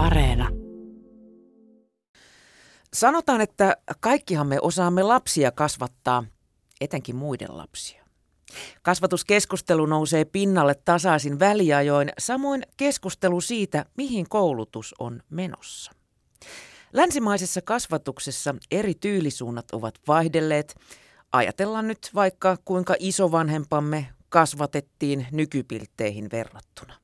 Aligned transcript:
Areena. 0.00 0.48
Sanotaan, 2.92 3.40
että 3.40 3.76
kaikkihan 4.00 4.46
me 4.46 4.58
osaamme 4.62 5.02
lapsia 5.02 5.50
kasvattaa, 5.50 6.24
etenkin 6.80 7.16
muiden 7.16 7.56
lapsia. 7.56 8.04
Kasvatuskeskustelu 8.82 9.86
nousee 9.86 10.24
pinnalle 10.24 10.74
tasaisin 10.74 11.38
väliajoin, 11.38 12.12
samoin 12.18 12.62
keskustelu 12.76 13.40
siitä, 13.40 13.84
mihin 13.96 14.28
koulutus 14.28 14.94
on 14.98 15.22
menossa. 15.30 15.92
Länsimaisessa 16.92 17.62
kasvatuksessa 17.62 18.54
eri 18.70 18.94
tyylisuunnat 18.94 19.70
ovat 19.72 19.94
vaihdelleet. 20.08 20.74
Ajatellaan 21.32 21.88
nyt 21.88 22.10
vaikka 22.14 22.56
kuinka 22.64 22.94
isovanhempamme 22.98 24.06
kasvatettiin 24.28 25.26
nykypiltteihin 25.32 26.28
verrattuna. 26.32 26.99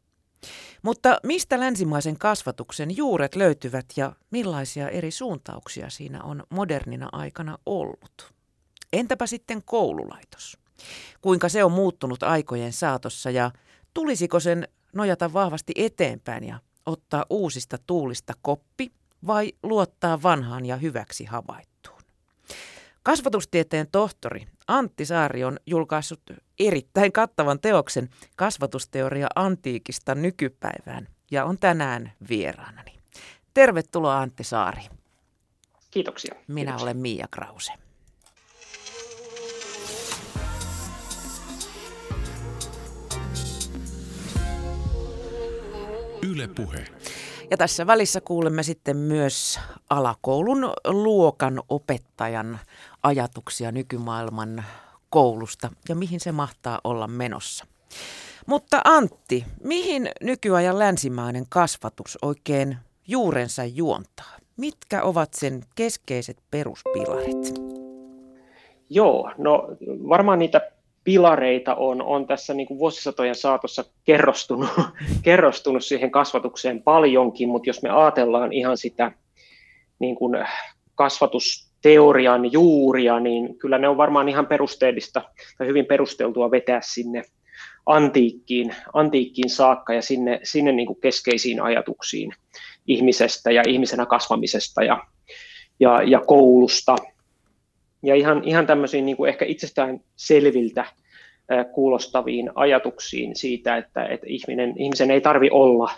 Mutta 0.83 1.21
mistä 1.23 1.61
länsimaisen 1.61 2.19
kasvatuksen 2.19 2.97
juuret 2.97 3.37
löytyvät 3.37 3.87
ja 3.97 4.13
millaisia 4.31 4.89
eri 4.89 5.11
suuntauksia 5.11 5.91
siinä 5.91 6.23
on 6.23 6.43
modernina 6.51 7.09
aikana 7.13 7.59
ollut? 7.67 8.33
Entäpä 8.93 9.27
sitten 9.27 9.63
koululaitos? 9.63 10.59
Kuinka 11.21 11.49
se 11.49 11.65
on 11.65 11.73
muuttunut 11.73 12.23
aikojen 12.23 12.73
saatossa 12.73 13.31
ja 13.31 13.51
tulisiko 13.95 14.41
sen 14.41 14.69
nojata 14.93 15.33
vahvasti 15.33 15.73
eteenpäin 15.77 16.45
ja 16.45 16.61
ottaa 16.87 17.27
uusista 17.31 17.79
tuulista 17.87 18.33
koppi 18.43 18.93
vai 19.27 19.53
luottaa 19.63 20.23
vanhaan 20.23 20.67
ja 20.67 20.77
hyväksi 20.77 21.25
havaittuun? 21.25 21.76
Kasvatustieteen 23.07 23.87
tohtori 23.93 24.47
Antti 24.69 25.05
Saari 25.05 25.45
on 25.45 25.57
julkaissut 25.67 26.21
erittäin 26.59 27.13
kattavan 27.13 27.61
teoksen 27.61 28.09
kasvatusteoria 28.37 29.27
antiikista 29.35 30.15
nykypäivään 30.15 31.09
ja 31.31 31.45
on 31.45 31.59
tänään 31.59 32.13
vieraanani. 32.29 32.99
Tervetuloa 33.55 34.19
Antti 34.19 34.45
Saari. 34.45 34.83
Kiitoksia. 35.91 36.35
Minä 36.49 36.71
Kiitoksia. 36.71 36.85
olen 36.85 36.97
Mia 36.97 37.27
Krause. 37.31 37.73
Yle 46.23 46.49
Puhe. 46.49 46.87
Ja 47.51 47.57
tässä 47.57 47.87
välissä 47.87 48.21
kuulemme 48.21 48.63
sitten 48.63 48.97
myös 48.97 49.61
alakoulun 49.91 50.73
luokan 50.87 51.63
opettajan 51.69 52.59
ajatuksia 53.07 53.73
nykymaailman 53.73 54.65
koulusta 55.11 55.69
ja 55.89 55.95
mihin 55.95 56.21
se 56.21 56.33
mahtaa 56.33 56.81
olla 56.85 57.07
menossa. 57.07 57.67
Mutta 58.47 58.81
Antti, 58.85 59.45
mihin 59.65 60.11
nykyajan 60.23 60.79
länsimainen 60.79 61.45
kasvatus 61.49 62.19
oikein 62.23 62.77
juurensa 63.09 63.65
juontaa? 63.65 64.37
Mitkä 64.57 65.03
ovat 65.03 65.35
sen 65.35 65.63
keskeiset 65.75 66.37
peruspilarit? 66.51 67.55
Joo, 68.91 69.31
no 69.39 69.69
varmaan 70.09 70.39
niitä 70.39 70.73
pilareita 71.05 71.75
on, 71.75 72.03
on 72.03 72.27
tässä 72.27 72.55
niin 72.55 72.67
kuin 72.67 72.79
vuosisatojen 72.79 73.35
saatossa 73.35 73.85
kerrostunut, 74.05 74.71
kerrostunut 75.23 75.85
siihen 75.85 76.11
kasvatukseen 76.11 76.83
paljonkin, 76.83 77.49
mutta 77.49 77.69
jos 77.69 77.83
me 77.83 77.91
ajatellaan 77.91 78.53
ihan 78.53 78.79
sitä 78.79 79.13
niin 79.99 80.17
kuin 80.17 80.47
kasvatusteorian 81.87 82.53
juuria, 82.53 83.21
niin 83.21 83.59
kyllä 83.59 83.79
ne 83.79 83.89
on 83.89 83.97
varmaan 83.97 84.29
ihan 84.29 84.47
perusteellista 84.47 85.23
tai 85.59 85.67
hyvin 85.67 85.87
perusteltua 85.87 86.51
vetää 86.51 86.81
sinne 86.83 87.23
antiikkiin, 87.87 88.75
antiikkiin 88.93 89.51
saakka 89.51 89.95
ja 89.95 90.03
sinne, 90.03 90.41
sinne 90.43 90.73
niin 90.73 90.87
kuin 90.87 91.01
keskeisiin 91.01 91.63
ajatuksiin 91.63 92.33
ihmisestä 92.87 93.51
ja 93.51 93.63
ihmisenä 93.69 94.07
kasvamisesta 94.07 94.83
ja, 94.83 95.07
ja, 95.81 96.03
ja 96.03 96.21
koulusta– 96.27 96.97
ja 98.03 98.15
ihan, 98.15 98.43
ihan 98.45 98.67
tämmöisiin 98.67 99.07
niin 99.07 99.17
kuin 99.17 99.29
ehkä 99.29 99.45
itsestään 99.45 100.01
selviltä 100.17 100.85
kuulostaviin 101.73 102.51
ajatuksiin 102.55 103.37
siitä, 103.37 103.77
että, 103.77 104.05
että 104.05 104.27
ihminen, 104.29 104.75
ihmisen 104.77 105.11
ei 105.11 105.21
tarvi 105.21 105.51
olla, 105.51 105.91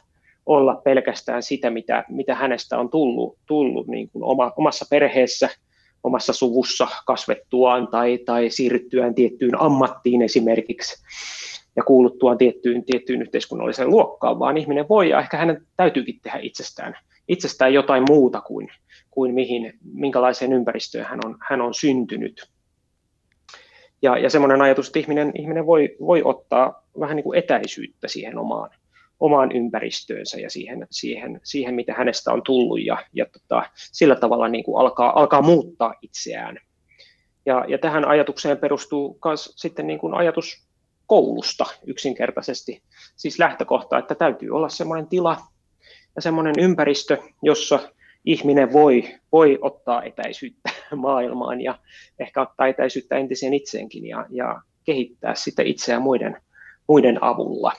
olla 0.46 0.74
pelkästään 0.84 1.42
sitä, 1.42 1.70
mitä, 1.70 2.04
mitä 2.08 2.34
hänestä 2.34 2.78
on 2.78 2.90
tullut, 2.90 3.38
tullut 3.46 3.86
niin 3.86 4.10
kuin 4.10 4.22
oma, 4.24 4.52
omassa 4.56 4.86
perheessä, 4.90 5.48
omassa 6.04 6.32
suvussa 6.32 6.88
kasvettuaan 7.06 7.88
tai, 7.88 8.18
tai 8.18 8.50
siirryttyään 8.50 9.14
tiettyyn 9.14 9.60
ammattiin 9.60 10.22
esimerkiksi 10.22 11.04
ja 11.76 11.82
kuuluttuaan 11.84 12.38
tiettyyn, 12.38 12.84
tiettyyn 12.84 13.22
yhteiskunnalliseen 13.22 13.90
luokkaan, 13.90 14.38
vaan 14.38 14.56
ihminen 14.56 14.88
voi 14.88 15.08
ja 15.08 15.20
ehkä 15.20 15.36
hänen 15.36 15.66
täytyykin 15.76 16.20
tehdä 16.22 16.38
itsestään, 16.42 16.96
itsestään 17.28 17.74
jotain 17.74 18.04
muuta 18.08 18.40
kuin, 18.40 18.68
kuin 19.10 19.34
mihin, 19.34 19.72
minkälaiseen 19.92 20.52
ympäristöön 20.52 21.04
hän 21.04 21.20
on, 21.24 21.36
hän 21.50 21.60
on 21.60 21.74
syntynyt. 21.74 22.50
Ja, 24.02 24.18
ja 24.18 24.30
semmoinen 24.30 24.62
ajatus, 24.62 24.86
että 24.86 24.98
ihminen, 24.98 25.32
ihminen 25.34 25.66
voi, 25.66 25.96
voi 26.00 26.22
ottaa 26.24 26.82
vähän 27.00 27.16
niin 27.16 27.24
kuin 27.24 27.38
etäisyyttä 27.38 28.08
siihen 28.08 28.38
omaan, 28.38 28.70
omaan 29.20 29.52
ympäristöönsä 29.52 30.40
ja 30.40 30.50
siihen, 30.50 30.86
siihen, 30.90 31.40
siihen 31.44 31.74
mitä 31.74 31.94
hänestä 31.94 32.32
on 32.32 32.42
tullut 32.42 32.84
ja, 32.84 32.98
ja 33.12 33.26
tota, 33.26 33.62
sillä 33.76 34.14
tavalla 34.14 34.48
niin 34.48 34.64
kuin 34.64 34.80
alkaa, 34.80 35.20
alkaa 35.20 35.42
muuttaa 35.42 35.94
itseään. 36.02 36.58
Ja, 37.46 37.64
ja 37.68 37.78
tähän 37.78 38.08
ajatukseen 38.08 38.58
perustuu 38.58 39.18
myös 39.24 39.52
sitten 39.56 39.86
niin 39.86 39.98
kuin 39.98 40.14
ajatus 40.14 40.68
koulusta 41.06 41.64
yksinkertaisesti. 41.86 42.82
Siis 43.16 43.38
lähtökohta, 43.38 43.98
että 43.98 44.14
täytyy 44.14 44.50
olla 44.50 44.68
semmoinen 44.68 45.06
tila 45.06 45.36
ja 46.16 46.22
semmoinen 46.22 46.54
ympäristö, 46.58 47.18
jossa 47.42 47.78
ihminen 48.24 48.72
voi, 48.72 49.14
voi 49.32 49.58
ottaa 49.60 50.02
etäisyyttä 50.02 50.70
maailmaan 50.96 51.60
ja 51.60 51.78
ehkä 52.18 52.42
ottaa 52.42 52.66
etäisyyttä 52.66 53.16
entiseen 53.16 53.54
itseenkin 53.54 54.06
ja, 54.06 54.26
ja 54.30 54.62
kehittää 54.84 55.34
sitä 55.34 55.62
itseään 55.62 56.02
muiden, 56.02 56.42
muiden 56.88 57.24
avulla. 57.24 57.72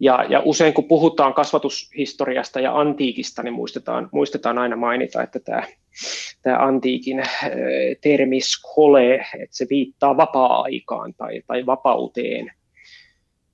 Ja, 0.00 0.24
ja 0.28 0.42
usein 0.44 0.74
kun 0.74 0.84
puhutaan 0.84 1.34
kasvatushistoriasta 1.34 2.60
ja 2.60 2.78
antiikista, 2.80 3.42
niin 3.42 3.54
muistetaan, 3.54 4.08
muistetaan 4.12 4.58
aina 4.58 4.76
mainita, 4.76 5.22
että 5.22 5.40
tämä, 5.40 5.62
tämä 6.42 6.58
antiikin 6.58 7.22
termi 8.00 8.40
skole, 8.40 9.14
että 9.14 9.56
se 9.56 9.66
viittaa 9.70 10.16
vapaa-aikaan 10.16 11.14
tai, 11.14 11.42
tai 11.46 11.66
vapauteen– 11.66 12.52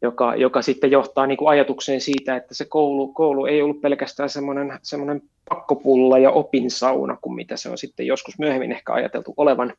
joka, 0.03 0.37
joka 0.37 0.63
sitten 0.63 0.91
johtaa 0.91 1.27
niin 1.27 1.39
kuin 1.39 1.49
ajatukseen 1.49 2.01
siitä, 2.01 2.37
että 2.37 2.55
se 2.55 2.65
koulu, 2.65 3.13
koulu 3.13 3.47
ei 3.47 3.63
ollut 3.63 3.81
pelkästään 3.81 4.29
semmoinen, 4.29 4.79
semmoinen 4.83 5.23
pakkopulla 5.49 6.19
ja 6.19 6.31
opinsauna 6.31 7.17
kuin 7.23 7.35
mitä 7.35 7.57
se 7.57 7.69
on 7.69 7.79
sitten 7.79 8.07
joskus 8.07 8.39
myöhemmin 8.39 8.73
ehkä 8.73 8.93
ajateltu 8.93 9.35
olevan, 9.37 9.73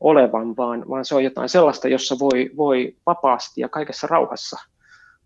olevan 0.00 0.56
vaan, 0.56 0.84
vaan 0.88 1.04
se 1.04 1.14
on 1.14 1.24
jotain 1.24 1.48
sellaista, 1.48 1.88
jossa 1.88 2.16
voi, 2.18 2.50
voi 2.56 2.96
vapaasti 3.06 3.60
ja 3.60 3.68
kaikessa 3.68 4.06
rauhassa 4.06 4.56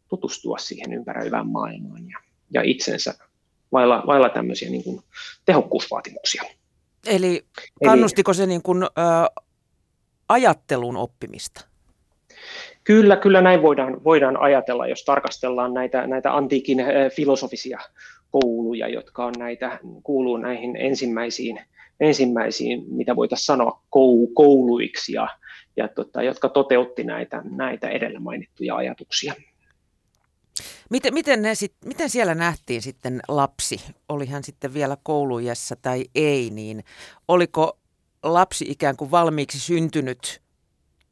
tutustua 0.08 0.58
siihen 0.58 0.92
ympäröivään 0.92 1.46
maailmaan 1.46 2.08
ja, 2.08 2.18
ja 2.50 2.62
itsensä 2.62 3.14
vailla, 3.72 4.02
vailla 4.06 4.28
tämmöisiä 4.28 4.70
niin 4.70 4.84
kuin 4.84 5.00
tehokkuusvaatimuksia. 5.44 6.42
Eli 7.06 7.44
kannustiko 7.84 8.32
se 8.32 8.46
niin 8.46 8.62
kuin, 8.62 8.82
ä, 8.82 8.88
ajattelun 10.28 10.96
oppimista? 10.96 11.66
Kyllä, 12.84 13.16
kyllä 13.16 13.40
näin 13.40 13.62
voidaan, 13.62 14.04
voidaan 14.04 14.36
ajatella, 14.36 14.86
jos 14.86 15.04
tarkastellaan 15.04 15.74
näitä, 15.74 16.06
näitä 16.06 16.36
antiikin 16.36 16.78
filosofisia 17.14 17.78
kouluja, 18.30 18.88
jotka 18.88 19.24
on 19.24 19.34
näitä, 19.38 19.78
kuuluu 20.02 20.36
näihin 20.36 20.76
ensimmäisiin, 20.76 21.60
ensimmäisiin 22.00 22.84
mitä 22.88 23.16
voitaisiin 23.16 23.46
sanoa 23.46 23.82
kouluiksi, 24.34 25.12
ja, 25.12 25.28
ja 25.76 25.88
tota, 25.88 26.22
jotka 26.22 26.48
toteutti 26.48 27.04
näitä, 27.04 27.42
näitä 27.50 27.88
edellä 27.88 28.20
mainittuja 28.20 28.76
ajatuksia. 28.76 29.34
Miten, 30.90 31.14
miten, 31.14 31.42
ne 31.42 31.54
sit, 31.54 31.72
miten 31.84 32.10
siellä 32.10 32.34
nähtiin 32.34 32.82
sitten 32.82 33.20
lapsi, 33.28 33.80
oli 34.08 34.26
hän 34.26 34.44
sitten 34.44 34.74
vielä 34.74 34.96
koulujessa 35.02 35.76
tai 35.82 36.04
ei, 36.14 36.50
niin 36.50 36.84
oliko 37.28 37.78
lapsi 38.22 38.64
ikään 38.68 38.96
kuin 38.96 39.10
valmiiksi 39.10 39.60
syntynyt 39.60 40.40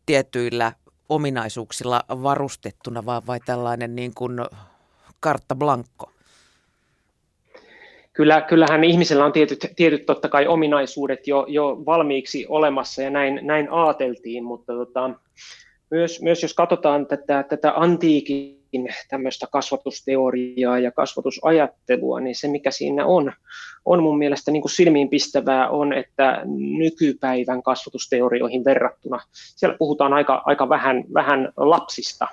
tietyillä 0.06 0.72
ominaisuuksilla 1.08 2.04
varustettuna, 2.08 3.06
vaan 3.06 3.22
vai 3.26 3.40
tällainen 3.46 3.96
niin 3.96 4.14
kuin 4.14 4.40
kartta 5.20 5.54
blankko? 5.54 6.10
Kyllä, 8.12 8.40
kyllähän 8.40 8.84
ihmisellä 8.84 9.24
on 9.24 9.32
tietyt, 9.32 9.66
tietyt 9.76 10.06
totta 10.06 10.28
kai 10.28 10.46
ominaisuudet 10.46 11.26
jo, 11.26 11.46
jo 11.48 11.82
valmiiksi 11.86 12.46
olemassa 12.48 13.02
ja 13.02 13.10
näin, 13.10 13.40
näin 13.42 13.68
aateltiin, 13.70 14.44
mutta 14.44 14.72
tota, 14.72 15.10
myös, 15.90 16.22
myös 16.22 16.42
jos 16.42 16.54
katsotaan 16.54 17.06
tätä, 17.06 17.42
tätä 17.42 17.72
antiikin 17.76 18.63
tämmöistä 19.08 19.46
kasvatusteoriaa 19.52 20.78
ja 20.78 20.92
kasvatusajattelua, 20.92 22.20
niin 22.20 22.34
se 22.34 22.48
mikä 22.48 22.70
siinä 22.70 23.06
on, 23.06 23.32
on 23.84 24.02
mun 24.02 24.18
mielestä 24.18 24.50
niin 24.50 24.62
kuin 24.62 24.72
silmiinpistävää 24.72 25.68
on, 25.68 25.92
että 25.92 26.40
nykypäivän 26.78 27.62
kasvatusteorioihin 27.62 28.64
verrattuna 28.64 29.20
siellä 29.32 29.76
puhutaan 29.78 30.12
aika, 30.12 30.42
aika 30.44 30.68
vähän, 30.68 31.04
vähän 31.14 31.52
lapsista. 31.56 32.28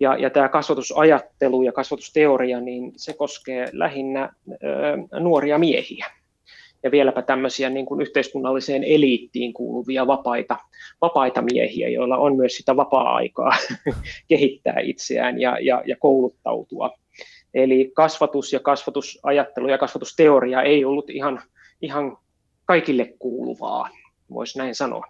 Ja, 0.00 0.16
ja 0.16 0.30
tämä 0.30 0.48
kasvatusajattelu 0.48 1.62
ja 1.62 1.72
kasvatusteoria, 1.72 2.60
niin 2.60 2.92
se 2.96 3.12
koskee 3.12 3.68
lähinnä 3.72 4.32
ö, 4.50 5.20
nuoria 5.20 5.58
miehiä 5.58 6.19
ja 6.82 6.90
vieläpä 6.90 7.22
tämmöisiä 7.22 7.70
niin 7.70 7.86
kuin 7.86 8.00
yhteiskunnalliseen 8.00 8.84
eliittiin 8.84 9.52
kuuluvia 9.52 10.06
vapaita, 10.06 10.56
vapaita 11.00 11.42
miehiä, 11.42 11.88
joilla 11.88 12.16
on 12.16 12.36
myös 12.36 12.56
sitä 12.56 12.76
vapaa-aikaa 12.76 13.56
kehittää 14.28 14.80
itseään 14.82 15.40
ja, 15.40 15.58
ja, 15.60 15.82
ja 15.86 15.96
kouluttautua. 15.96 16.90
Eli 17.54 17.92
kasvatus 17.94 18.52
ja 18.52 18.60
kasvatusajattelu 18.60 19.68
ja 19.68 19.78
kasvatusteoria 19.78 20.62
ei 20.62 20.84
ollut 20.84 21.10
ihan, 21.10 21.42
ihan 21.82 22.18
kaikille 22.64 23.14
kuuluvaa, 23.18 23.88
voisi 24.30 24.58
näin 24.58 24.74
sanoa. 24.74 25.04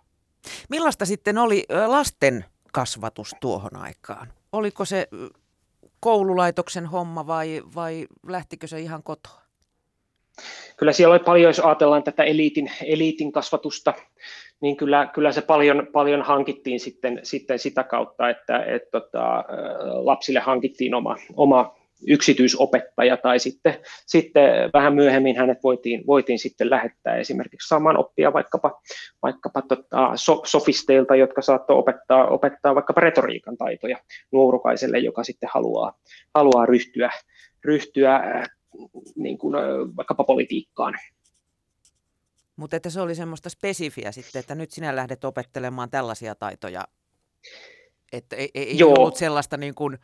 Millaista 0.69 1.06
sitten 1.06 1.38
oli 1.38 1.64
lasten 1.87 2.44
kasvatus 2.73 3.31
tuohon 3.40 3.76
aikaan? 3.76 4.32
Oliko 4.52 4.84
se 4.84 5.08
koululaitoksen 6.00 6.87
homma 6.87 7.26
vai, 7.26 7.62
vai 7.75 8.06
lähtikö 8.28 8.66
se 8.66 8.81
ihan 8.81 9.02
kotoa? 9.02 9.50
Kyllä 10.76 10.92
siellä 10.92 11.12
oli 11.12 11.24
paljon, 11.24 11.48
jos 11.48 11.60
ajatellaan 11.60 12.02
tätä 12.02 12.24
eliitin, 12.24 12.70
eliitin 12.84 13.32
kasvatusta, 13.32 13.94
niin 14.60 14.76
kyllä, 14.76 15.10
kyllä 15.14 15.32
se 15.32 15.42
paljon, 15.42 15.86
paljon 15.92 16.22
hankittiin 16.22 16.80
sitten, 16.80 17.20
sitten 17.22 17.58
sitä 17.58 17.82
kautta, 17.82 18.30
että 18.30 18.64
et, 18.64 18.90
tota, 18.90 19.44
lapsille 19.92 20.40
hankittiin 20.40 20.94
oma, 20.94 21.16
oma 21.36 21.80
yksityisopettaja 22.06 23.16
tai 23.16 23.38
sitten, 23.38 23.74
sitten 24.06 24.70
vähän 24.72 24.94
myöhemmin 24.94 25.36
hänet 25.36 25.58
voitiin, 25.64 26.06
voitiin 26.06 26.38
sitten 26.38 26.70
lähettää 26.70 27.16
esimerkiksi 27.16 27.68
saamaan 27.68 27.96
oppia 27.96 28.32
vaikkapa, 28.32 28.80
vaikkapa 29.22 29.62
tota, 29.62 30.10
so, 30.14 30.42
sofisteilta, 30.44 31.16
jotka 31.16 31.42
saattoi 31.42 31.76
opettaa, 31.76 32.28
opettaa 32.28 32.74
vaikkapa 32.74 33.00
retoriikan 33.00 33.56
taitoja 33.56 33.98
nuorukaiselle, 34.32 34.98
joka 34.98 35.24
sitten 35.24 35.48
haluaa, 35.52 35.92
haluaa 36.34 36.66
ryhtyä, 36.66 37.10
ryhtyä 37.64 38.44
niin 39.17 39.38
kuin, 39.38 39.55
vaikkapa 39.96 40.25
politiikkaan. 40.25 40.94
Mutta 42.56 42.76
että 42.76 42.90
se 42.90 43.00
oli 43.00 43.14
semmoista 43.14 43.49
spesifiä 43.49 44.12
sitten, 44.12 44.40
että 44.40 44.55
nyt 44.55 44.70
sinä 44.70 44.96
lähdet 44.96 45.25
opettelemaan 45.25 45.90
tällaisia 45.90 46.34
taitoja, 46.34 46.84
että 48.12 48.37
ei, 48.37 48.50
ei 48.55 48.78
Joo. 48.78 48.94
ollut 48.99 49.17
sellaista 49.17 49.56
niin 49.56 49.75
kuin, 49.75 49.99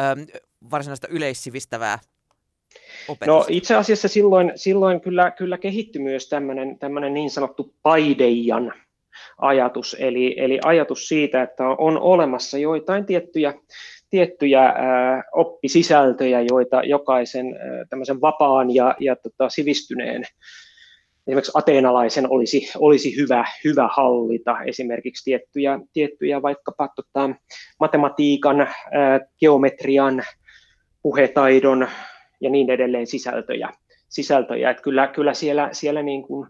äm, 0.00 0.26
varsinaista 0.70 1.08
yleissivistävää 1.08 1.98
opetusta. 3.08 3.26
No 3.26 3.44
itse 3.48 3.74
asiassa 3.74 4.08
silloin, 4.08 4.52
silloin 4.56 5.00
kyllä, 5.00 5.30
kyllä 5.30 5.58
kehittyi 5.58 6.02
myös 6.02 6.28
tämmöinen 6.28 7.14
niin 7.14 7.30
sanottu 7.30 7.74
paideijan 7.82 8.72
ajatus, 9.38 9.96
eli, 9.98 10.34
eli 10.38 10.58
ajatus 10.64 11.08
siitä, 11.08 11.42
että 11.42 11.68
on 11.68 11.98
olemassa 12.00 12.58
joitain 12.58 13.06
tiettyjä 13.06 13.54
tiettyjä 14.10 14.74
oppisisältöjä, 15.32 16.40
joita 16.40 16.82
jokaisen 16.82 17.46
tämmöisen 17.90 18.20
vapaan 18.20 18.74
ja, 18.74 18.94
ja 19.00 19.16
tota, 19.16 19.48
sivistyneen 19.48 20.24
esimerkiksi 21.26 21.52
ateenalaisen 21.54 22.30
olisi, 22.30 22.70
olisi 22.78 23.16
hyvä, 23.16 23.44
hyvä 23.64 23.88
hallita 23.92 24.62
esimerkiksi 24.66 25.24
tiettyjä, 25.24 25.80
tiettyjä 25.92 26.42
vaikkapa 26.42 26.88
tota, 26.96 27.30
matematiikan, 27.80 28.60
ää, 28.60 29.20
geometrian, 29.40 30.22
puhetaidon 31.02 31.88
ja 32.40 32.50
niin 32.50 32.70
edelleen 32.70 33.06
sisältöjä. 33.06 33.68
sisältöjä. 34.08 34.70
Että 34.70 34.82
kyllä, 34.82 35.06
kyllä 35.06 35.34
siellä, 35.34 35.68
siellä 35.72 36.02
niin 36.02 36.22
kuin 36.22 36.48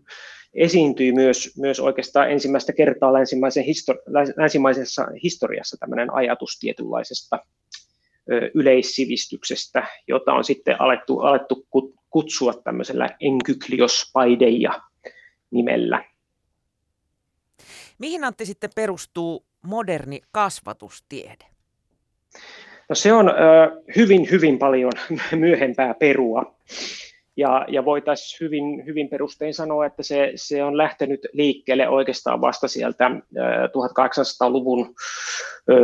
esiintyi 0.55 1.13
myös, 1.13 1.57
myös 1.59 1.81
oikeastaan 1.81 2.31
ensimmäistä 2.31 2.73
kertaa 2.73 3.13
länsimaisen 3.13 3.65
histori- 3.65 4.35
länsimaisessa 4.37 5.07
historiassa 5.23 5.77
tämmöinen 5.81 6.15
ajatus 6.15 6.59
tietynlaisesta 6.61 7.39
yleissivistyksestä, 8.55 9.87
jota 10.09 10.33
on 10.33 10.45
sitten 10.45 10.81
alettu, 10.81 11.19
alettu 11.19 11.67
kutsua 12.11 12.53
tämmöisellä 12.65 13.09
enkyklios 13.21 14.11
paideia 14.13 14.73
nimellä. 15.51 16.05
Mihin 17.99 18.25
Antti 18.25 18.47
sitten 18.47 18.71
perustuu 18.75 19.45
moderni 19.63 20.21
kasvatustiede? 20.33 21.45
No 22.89 22.95
se 22.95 23.13
on 23.13 23.29
ö, 23.29 23.33
hyvin, 23.97 24.31
hyvin 24.31 24.59
paljon 24.59 24.93
myöhempää 25.33 25.95
perua. 25.95 26.55
Ja, 27.37 27.65
ja 27.69 27.85
voitaisiin 27.85 28.39
hyvin, 28.41 28.87
hyvin 28.87 29.09
perustein 29.09 29.55
sanoa, 29.55 29.87
että 29.87 30.03
se, 30.03 30.33
se 30.35 30.65
on 30.65 30.77
lähtenyt 30.77 31.21
liikkeelle 31.33 31.89
oikeastaan 31.89 32.41
vasta 32.41 32.69
sieltä 32.69 33.11
1800-luvun 33.69 34.95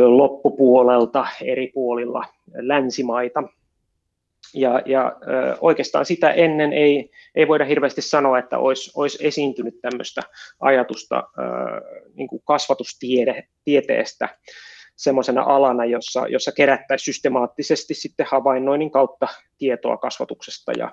loppupuolelta 0.05 1.27
eri 1.41 1.71
puolilla 1.73 2.25
länsimaita. 2.55 3.43
Ja, 4.53 4.81
ja 4.85 5.15
oikeastaan 5.61 6.05
sitä 6.05 6.31
ennen 6.31 6.73
ei, 6.73 7.09
ei 7.35 7.47
voida 7.47 7.65
hirveästi 7.65 8.01
sanoa, 8.01 8.39
että 8.39 8.57
olisi, 8.57 8.91
olisi 8.95 9.27
esiintynyt 9.27 9.81
tämmöistä 9.81 10.21
ajatusta 10.59 11.23
niin 12.13 12.27
kuin 12.27 12.41
kasvatustieteestä 12.45 14.29
semmoisena 14.95 15.41
alana, 15.41 15.85
jossa, 15.85 16.27
jossa 16.27 16.51
kerättäisiin 16.51 17.05
systemaattisesti 17.13 17.93
sitten 17.93 18.25
havainnoinnin 18.29 18.91
kautta 18.91 19.27
tietoa 19.57 19.97
kasvatuksesta 19.97 20.71
ja 20.77 20.91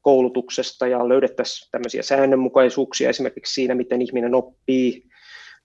koulutuksesta 0.00 0.86
ja 0.86 1.08
löydettäisiin 1.08 1.70
tämmöisiä 1.70 2.02
säännönmukaisuuksia 2.02 3.08
esimerkiksi 3.08 3.54
siinä, 3.54 3.74
miten 3.74 4.02
ihminen 4.02 4.34
oppii, 4.34 5.10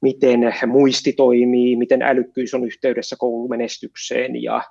miten 0.01 0.39
muisti 0.67 1.13
toimii, 1.13 1.75
miten 1.75 2.01
älykkyys 2.01 2.53
on 2.53 2.65
yhteydessä 2.65 3.15
koulumenestykseen 3.19 4.43
ja, 4.43 4.61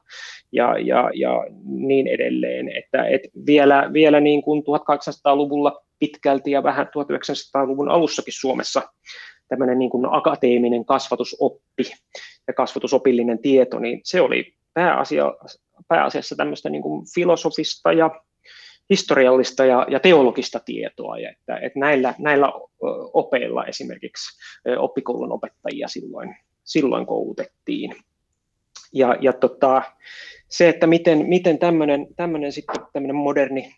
ja, 0.52 0.78
ja, 0.78 1.10
ja 1.14 1.46
niin 1.64 2.06
edelleen. 2.06 2.68
Että, 2.68 3.06
et 3.06 3.20
vielä, 3.46 3.90
vielä 3.92 4.20
niin 4.20 4.42
kuin 4.42 4.62
1800-luvulla 4.62 5.84
pitkälti 5.98 6.50
ja 6.50 6.62
vähän 6.62 6.86
1900-luvun 6.86 7.88
alussakin 7.88 8.34
Suomessa 8.36 8.82
tämmöinen 9.48 9.78
niin 9.78 9.90
kuin 9.90 10.06
akateeminen 10.10 10.84
kasvatusoppi 10.84 11.84
ja 12.46 12.54
kasvatusopillinen 12.54 13.38
tieto, 13.38 13.78
niin 13.78 14.00
se 14.04 14.20
oli 14.20 14.54
pääasia, 14.74 15.34
pääasiassa 15.88 16.36
tämmöistä 16.36 16.70
niin 16.70 16.82
kuin 16.82 17.06
filosofista 17.14 17.92
ja 17.92 18.10
historiallista 18.90 19.64
ja, 19.64 19.86
ja 19.90 20.00
teologista 20.00 20.60
tietoa, 20.60 21.18
ja 21.18 21.30
että, 21.30 21.56
että 21.56 21.78
näillä, 21.78 22.14
näillä 22.18 22.52
opeilla 23.12 23.64
esimerkiksi 23.64 24.38
oppikoulun 24.78 25.32
opettajia 25.32 25.88
silloin, 25.88 26.36
silloin 26.64 27.06
koulutettiin. 27.06 27.94
Ja, 28.92 29.16
ja 29.20 29.32
tota, 29.32 29.82
se, 30.48 30.68
että 30.68 30.86
miten, 30.86 31.26
miten 31.26 31.58
tämmöinen, 31.58 32.06
tämmöinen, 32.16 32.52
sitten, 32.52 32.80
tämmöinen 32.92 33.16
moderni 33.16 33.74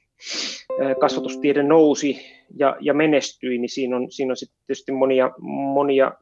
kasvatustiede 1.01 1.63
nousi 1.63 2.21
ja, 2.59 2.77
ja 2.81 2.95
menestyi, 2.95 3.59
niin 3.59 3.69
siinä 3.69 3.97
on, 3.97 4.11
siinä 4.11 4.33
on 4.33 4.37
sitten 4.37 4.59
tietysti 4.67 4.93
monia, 4.93 5.31
monia 5.75 6.13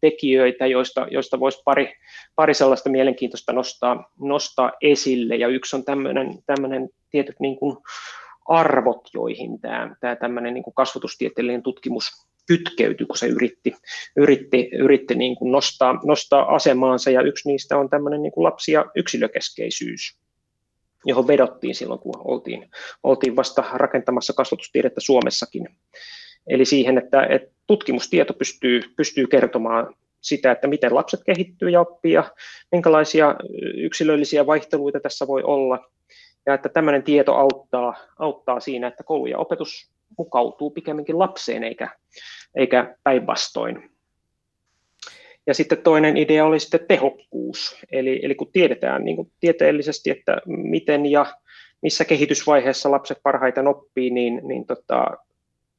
tekijöitä, 0.00 0.66
joista, 0.66 1.06
joista 1.10 1.40
voisi 1.40 1.62
pari, 1.64 1.94
pari 2.36 2.54
sellaista 2.54 2.90
mielenkiintoista 2.90 3.52
nostaa, 3.52 4.10
nostaa 4.20 4.72
esille. 4.80 5.36
Ja 5.36 5.48
yksi 5.48 5.76
on 5.76 5.84
tämmöinen, 5.84 6.88
tietyt 7.10 7.40
niin 7.40 7.56
kuin 7.56 7.76
arvot, 8.48 9.08
joihin 9.14 9.60
tämä, 9.60 9.96
tämä 10.00 10.16
tämmöinen 10.16 10.54
niin 10.54 10.64
kuin 10.64 10.74
kasvatustieteellinen 10.74 11.62
tutkimus 11.62 12.10
kytkeytyi, 12.46 13.06
kun 13.06 13.16
se 13.16 13.26
yritti, 13.26 13.74
yritti, 14.16 14.70
yritti 14.72 15.14
niin 15.14 15.36
kuin 15.36 15.52
nostaa, 15.52 16.00
nostaa 16.04 16.54
asemaansa. 16.54 17.10
Ja 17.10 17.22
yksi 17.22 17.48
niistä 17.48 17.78
on 17.78 17.90
tämmöinen 17.90 18.22
niin 18.22 18.32
kuin 18.32 18.44
lapsi- 18.44 18.72
ja 18.72 18.84
yksilökeskeisyys 18.96 20.18
johon 21.06 21.26
vedottiin 21.26 21.74
silloin, 21.74 22.00
kun 22.00 22.14
oltiin, 22.24 22.70
oltiin 23.02 23.36
vasta 23.36 23.64
rakentamassa 23.72 24.32
kasvatustiedettä 24.32 25.00
Suomessakin. 25.00 25.68
Eli 26.48 26.64
siihen, 26.64 26.98
että, 26.98 27.26
että 27.30 27.54
tutkimustieto 27.66 28.34
pystyy, 28.34 28.80
pystyy 28.96 29.26
kertomaan 29.26 29.94
sitä, 30.20 30.52
että 30.52 30.66
miten 30.68 30.94
lapset 30.94 31.20
kehittyy 31.26 31.70
ja 31.70 31.80
oppii 31.80 32.12
ja 32.12 32.32
minkälaisia 32.72 33.36
yksilöllisiä 33.74 34.46
vaihteluita 34.46 35.00
tässä 35.00 35.26
voi 35.26 35.42
olla. 35.42 35.90
Ja 36.46 36.54
että 36.54 36.68
tämmöinen 36.68 37.02
tieto 37.02 37.34
auttaa, 37.34 37.94
auttaa 38.18 38.60
siinä, 38.60 38.86
että 38.86 39.04
koulu 39.04 39.26
ja 39.26 39.38
opetus 39.38 39.90
mukautuu 40.18 40.70
pikemminkin 40.70 41.18
lapseen 41.18 41.64
eikä, 41.64 41.88
eikä 42.54 42.96
päinvastoin. 43.02 43.90
Ja 45.46 45.54
sitten 45.54 45.78
toinen 45.78 46.16
idea 46.16 46.44
oli 46.44 46.60
sitten 46.60 46.86
tehokkuus, 46.88 47.76
eli, 47.92 48.20
eli 48.22 48.34
kun 48.34 48.52
tiedetään 48.52 49.04
niin 49.04 49.16
kuin 49.16 49.32
tieteellisesti, 49.40 50.10
että 50.10 50.36
miten 50.46 51.06
ja 51.06 51.26
missä 51.82 52.04
kehitysvaiheessa 52.04 52.90
lapset 52.90 53.18
parhaiten 53.22 53.66
oppii, 53.66 54.10
niin, 54.10 54.40
niin 54.44 54.66
tota, 54.66 55.16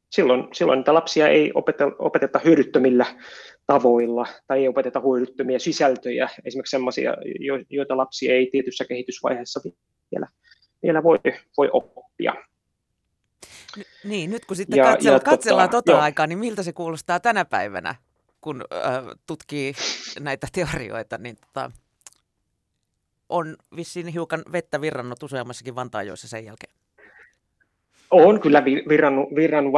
silloin, 0.10 0.48
silloin 0.54 0.78
niitä 0.78 0.94
lapsia 0.94 1.28
ei 1.28 1.52
opeteta, 1.54 1.92
opeteta 2.00 2.40
hyödyttömillä 2.40 3.06
tavoilla 3.68 4.28
tai 4.48 4.60
ei 4.60 4.68
opeteta 4.68 5.00
hyödyttömiä 5.00 5.60
sisältöjä, 5.60 6.30
esimerkiksi 6.46 6.72
sellaisia, 6.72 7.14
joita 7.70 7.98
lapsi 7.98 8.32
ei 8.32 8.50
tietyssä 8.52 8.86
kehitysvaiheessa 8.86 9.60
vielä, 10.12 10.28
vielä 10.84 11.04
voi, 11.04 11.20
voi 11.58 11.70
oppia. 11.74 12.34
Niin, 14.04 14.32
nyt 14.32 14.46
kun 14.46 14.58
sitten 14.58 14.78
ja, 14.78 14.84
katsella, 14.84 15.16
ja 15.16 15.20
tota, 15.20 15.32
katsellaan 15.32 15.70
tota, 15.70 15.92
tota 15.92 16.04
aikaa, 16.04 16.28
niin 16.28 16.40
miltä 16.40 16.64
se 16.64 16.74
kuulostaa 16.74 17.20
tänä 17.20 17.46
päivänä, 17.46 17.96
kun 18.42 18.66
äh, 18.74 19.04
tutkii 19.28 19.74
näitä 20.20 20.48
teorioita, 20.52 21.18
niin 21.18 21.36
tota, 21.36 21.72
on 23.30 23.56
vissiin 23.76 24.08
hiukan 24.08 24.44
vettä 24.52 24.82
virrannut 24.82 25.24
useammassakin 25.24 25.76
Vantaajoissa 25.76 26.28
sen 26.28 26.46
jälkeen. 26.46 26.74
On 28.12 28.40
kyllä 28.40 28.66
virrannut, 28.66 29.36
virrannut 29.36 29.74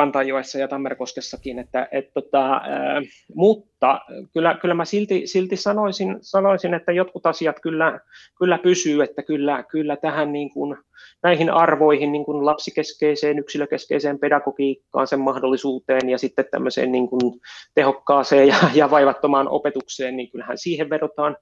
ja 0.60 0.68
Tammerkoskessakin, 0.68 1.60
että, 1.60 1.88
et, 1.92 2.14
tota, 2.14 2.54
äh, 2.54 3.04
mutta 3.36 4.02
kyllä, 4.34 4.58
kyllä 4.62 4.74
mä 4.74 4.86
silti, 4.86 5.28
silti 5.28 5.56
sanoisin, 5.56 6.18
sanoisin, 6.22 6.74
että 6.74 6.92
jotkut 6.92 7.26
asiat 7.26 7.60
kyllä, 7.60 8.00
kyllä 8.38 8.58
pysyy, 8.58 9.04
että 9.04 9.24
kyllä, 9.24 9.64
kyllä 9.64 9.96
tähän 9.96 10.34
niin 10.34 10.50
kuin, 10.50 10.78
näihin 11.24 11.50
arvoihin, 11.50 12.12
niin 12.12 12.26
kuin 12.26 12.46
lapsikeskeiseen, 12.46 13.40
yksilökeskeiseen 13.40 14.20
pedagogiikkaan, 14.20 15.08
sen 15.08 15.20
mahdollisuuteen 15.20 16.10
ja 16.10 16.18
sitten 16.18 16.46
tämmöiseen 16.52 16.92
niin 16.92 17.08
kuin 17.08 17.42
tehokkaaseen 17.76 18.48
ja, 18.48 18.56
ja 18.74 18.92
vaivattomaan 18.92 19.50
opetukseen, 19.50 20.18
niin 20.18 20.32
kyllähän 20.32 20.58
siihen 20.58 20.90
vedotaan, 20.90 21.38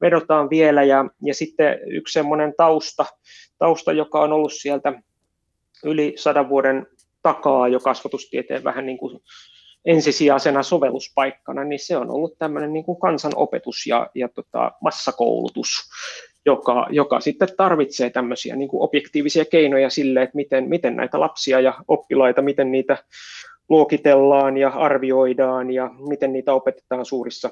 vedotaan 0.00 0.50
vielä. 0.50 0.82
Ja, 0.82 1.04
ja 1.22 1.34
sitten 1.34 1.80
yksi 1.86 2.12
semmoinen 2.12 2.54
tausta, 2.56 3.04
tausta, 3.58 3.92
joka 3.92 4.20
on 4.20 4.32
ollut 4.32 4.52
sieltä 4.52 4.92
yli 5.84 6.12
sadan 6.16 6.48
vuoden 6.48 6.86
takaa 7.22 7.68
jo 7.68 7.80
kasvatustieteen 7.80 8.64
vähän 8.64 8.86
niin 8.86 8.98
kuin 8.98 9.20
ensisijaisena 9.84 10.62
sovelluspaikkana, 10.62 11.64
niin 11.64 11.78
se 11.78 11.96
on 11.96 12.10
ollut 12.10 12.38
tämmöinen 12.38 12.72
niin 12.72 12.84
kuin 12.84 13.00
kansanopetus 13.00 13.86
ja, 13.86 14.10
ja 14.14 14.28
tota, 14.28 14.72
massakoulutus, 14.80 15.68
joka, 16.46 16.86
joka 16.90 17.20
sitten 17.20 17.48
tarvitsee 17.56 18.10
tämmöisiä 18.10 18.56
niin 18.56 18.68
kuin 18.68 18.82
objektiivisia 18.82 19.44
keinoja 19.44 19.90
sille, 19.90 20.22
että 20.22 20.36
miten, 20.36 20.68
miten 20.68 20.96
näitä 20.96 21.20
lapsia 21.20 21.60
ja 21.60 21.74
oppilaita, 21.88 22.42
miten 22.42 22.72
niitä 22.72 22.96
luokitellaan 23.68 24.56
ja 24.56 24.68
arvioidaan 24.68 25.70
ja 25.70 25.90
miten 26.08 26.32
niitä 26.32 26.54
opetetaan 26.54 27.04
suurissa, 27.04 27.50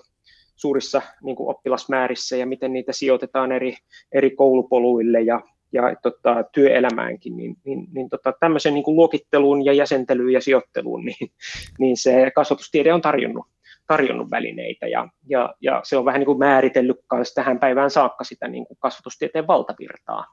suurissa 0.57 1.03
niin 1.23 1.37
kuin 1.37 1.51
oppilasmäärissä 1.51 2.37
ja 2.37 2.47
miten 2.47 2.73
niitä 2.73 2.93
sijoitetaan 2.93 3.53
eri, 3.53 3.77
eri 4.13 4.31
koulupoluille 4.31 5.21
ja, 5.21 5.41
ja 5.73 5.83
tota, 6.03 6.45
työelämäänkin, 6.53 7.37
niin, 7.37 7.57
niin, 7.65 7.87
niin 7.93 8.09
tota, 8.09 8.33
tämmöisen 8.41 8.75
niin 8.75 8.85
kuin 8.85 8.97
luokitteluun 8.97 9.65
ja 9.65 9.73
jäsentelyyn 9.73 10.33
ja 10.33 10.41
sijoitteluun, 10.41 11.05
niin, 11.05 11.31
niin 11.79 11.97
se 11.97 12.31
kasvatustiede 12.35 12.93
on 12.93 13.01
tarjonnut, 13.01 13.47
tarjonnut 13.87 14.31
välineitä 14.31 14.87
ja, 14.87 15.09
ja, 15.29 15.55
ja 15.61 15.81
se 15.85 15.97
on 15.97 16.05
vähän 16.05 16.19
niin 16.19 16.27
kuin 16.27 16.39
määritellyt 16.39 16.97
myös 17.15 17.35
tähän 17.35 17.59
päivään 17.59 17.91
saakka 17.91 18.25
sitä 18.25 18.49
niin 18.49 18.67
kuin 18.67 18.79
kasvatustieteen 18.81 19.47
valtavirtaa. 19.47 20.25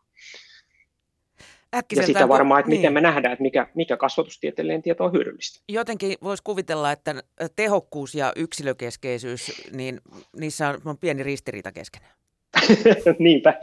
ja 1.96 2.03
sitä 2.06 2.27
varmaan, 2.27 2.60
että 2.60 2.70
niin. 2.70 2.79
miten 2.79 2.94
me 2.94 3.01
nähdään, 3.01 3.34
että 3.34 3.41
mikä, 3.41 3.67
mikä 3.75 3.98
kasvatustieteellinen 3.98 4.82
tieto 4.82 5.06
on 5.06 5.13
hyödyllistä. 5.13 5.63
Jotenkin 5.70 6.17
voisi 6.24 6.44
kuvitella, 6.44 6.91
että 6.91 7.15
tehokkuus 7.56 8.15
ja 8.15 8.34
yksilökeskeisyys, 8.36 9.70
niin 9.72 10.01
niissä 10.39 10.75
on 10.86 10.98
pieni 10.98 11.24
ristiriita 11.24 11.72
keskenään. 11.72 12.17
niinpä, 13.20 13.54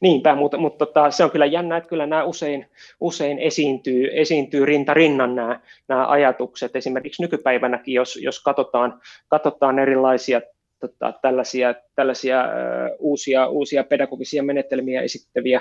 niinpä 0.00 0.34
mutta, 0.34 0.56
mutta 0.58 0.86
tota, 0.86 1.10
se 1.10 1.24
on 1.24 1.30
kyllä 1.30 1.46
jännä, 1.46 1.76
että 1.76 1.88
kyllä 1.88 2.06
nämä 2.06 2.24
usein, 2.24 2.66
usein 3.00 3.38
esiintyy, 3.38 4.08
esiintyy 4.12 4.66
rinta 4.66 4.94
rinnan 4.94 5.34
nämä, 5.34 5.60
nämä 5.88 6.06
ajatukset. 6.06 6.76
Esimerkiksi 6.76 7.22
nykypäivänäkin, 7.22 7.94
jos, 7.94 8.16
jos 8.22 8.42
katsotaan, 8.42 9.00
katsotaan 9.28 9.78
erilaisia 9.78 10.40
tota, 10.82 11.12
tällaisia, 11.22 11.74
tällaisia 11.94 12.44
ö, 12.44 12.48
uusia, 12.98 13.48
uusia 13.48 13.84
pedagogisia 13.84 14.42
menetelmiä 14.42 15.02
esittäviä 15.02 15.60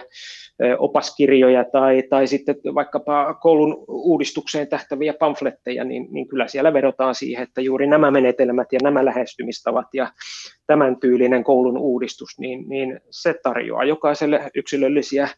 ö, 0.64 0.78
opaskirjoja 0.80 1.66
tai, 1.72 2.04
tai 2.10 2.28
sitten 2.28 2.56
vaikkapa 2.76 3.34
koulun 3.34 3.86
uudistukseen 3.88 4.68
tähtäviä 4.68 5.14
pamfletteja, 5.14 5.84
niin, 5.84 6.08
niin 6.12 6.28
kyllä 6.28 6.48
siellä 6.48 6.74
vedotaan 6.74 7.16
siihen, 7.16 7.44
että 7.44 7.62
juuri 7.62 7.88
nämä 7.88 8.12
menetelmät 8.12 8.68
ja 8.72 8.80
nämä 8.84 9.06
lähestymistavat 9.06 9.88
ja 9.94 10.12
tämän 10.68 11.00
tyylinen 11.00 11.44
koulun 11.44 11.78
uudistus, 11.78 12.40
niin, 12.40 12.70
niin 12.70 13.00
se 13.10 13.36
tarjoaa 13.44 13.84
jokaiselle 13.84 14.52
yksilöllisiä 14.56 15.30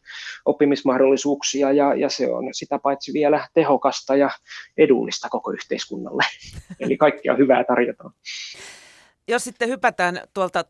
oppimismahdollisuuksia 0.44 1.72
ja, 1.72 1.94
ja 1.94 2.08
se 2.08 2.32
on 2.32 2.44
sitä 2.52 2.78
paitsi 2.78 3.12
vielä 3.12 3.48
tehokasta 3.54 4.16
ja 4.16 4.30
edullista 4.76 5.28
koko 5.28 5.52
yhteiskunnalle. 5.52 6.24
Eli 6.80 6.96
kaikkia 6.96 7.36
hyvää 7.36 7.64
tarjotaan 7.64 8.12
jos 9.28 9.44
sitten 9.44 9.68
hypätään 9.68 10.20
tuolta 10.34 10.62
1700- 10.62 10.64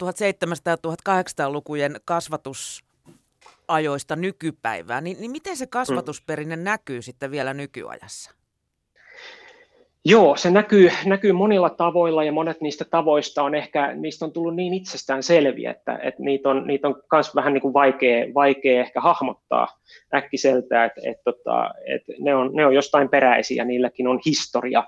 ja 0.66 0.76
1800-lukujen 0.76 2.00
kasvatusajoista 2.04 4.16
nykypäivään, 4.16 5.04
niin, 5.04 5.16
niin 5.20 5.30
miten 5.30 5.56
se 5.56 5.66
kasvatusperinne 5.66 6.56
mm. 6.56 6.64
näkyy 6.64 7.02
sitten 7.02 7.30
vielä 7.30 7.54
nykyajassa? 7.54 8.30
Joo, 10.06 10.36
se 10.36 10.50
näkyy, 10.50 10.90
näkyy 11.06 11.32
monilla 11.32 11.70
tavoilla 11.70 12.24
ja 12.24 12.32
monet 12.32 12.60
niistä 12.60 12.84
tavoista 12.84 13.42
on 13.42 13.54
ehkä, 13.54 13.94
niistä 13.94 14.24
on 14.24 14.32
tullut 14.32 14.56
niin 14.56 14.74
itsestään 14.74 15.22
selviä, 15.22 15.70
että, 15.70 15.98
että 16.02 16.22
niitä 16.22 16.48
on, 16.48 16.66
niitä 16.66 16.88
on 16.88 17.02
myös 17.12 17.34
vähän 17.34 17.52
niin 17.52 17.62
kuin 17.62 17.74
vaikea, 17.74 18.34
vaikea 18.34 18.80
ehkä 18.80 19.00
hahmottaa 19.00 19.68
äkkiseltä, 20.14 20.84
että, 20.84 21.00
että, 21.04 21.30
että, 21.30 21.70
että 21.86 22.12
ne, 22.18 22.34
on, 22.34 22.50
ne 22.54 22.66
on 22.66 22.74
jostain 22.74 23.08
peräisiä, 23.08 23.64
niilläkin 23.64 24.06
on 24.06 24.20
historia 24.26 24.84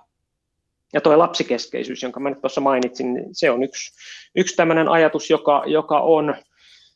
ja 0.93 1.01
tuo 1.01 1.19
lapsikeskeisyys, 1.19 2.03
jonka 2.03 2.21
mä 2.21 2.31
nyt 2.31 2.41
tuossa 2.41 2.61
mainitsin, 2.61 3.15
niin 3.15 3.27
se 3.33 3.51
on 3.51 3.63
yksi, 3.63 3.93
yksi 4.37 4.57
tämmöinen 4.57 4.89
ajatus, 4.89 5.31
joka, 5.31 5.63
joka 5.67 6.01
on 6.01 6.35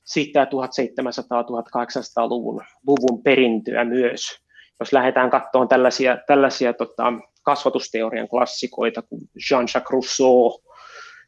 sitä 0.04 0.44
1700-1800-luvun 0.44 2.62
luvun 2.86 3.22
perintöä 3.22 3.84
myös. 3.84 4.22
Jos 4.80 4.92
lähdetään 4.92 5.30
katsomaan 5.30 5.68
tällaisia, 5.68 6.18
tällaisia 6.26 6.72
tota, 6.72 7.12
kasvatusteorian 7.42 8.28
klassikoita 8.28 9.02
kuin 9.02 9.20
Jean-Jacques 9.50 9.90
Rousseau, 9.90 10.60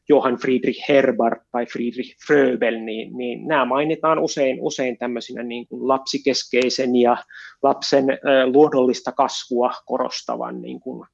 Johann 0.09 0.37
Friedrich 0.37 0.89
Herbert 0.89 1.43
tai 1.53 1.67
Friedrich 1.67 2.17
Fröbel, 2.27 2.75
niin, 2.75 3.17
niin 3.17 3.49
nämä 3.49 3.65
mainitaan 3.65 4.19
usein, 4.19 4.59
usein 4.61 4.99
tämmöisinä 4.99 5.43
niin 5.43 5.69
kuin 5.69 5.89
lapsikeskeisen 5.89 6.97
ja 6.97 7.17
lapsen 7.63 8.11
äh, 8.11 8.19
luonnollista 8.53 9.13
kasvua 9.13 9.71
korostavan 9.87 10.63
niin 10.63 10.81
kuin, 10.81 11.09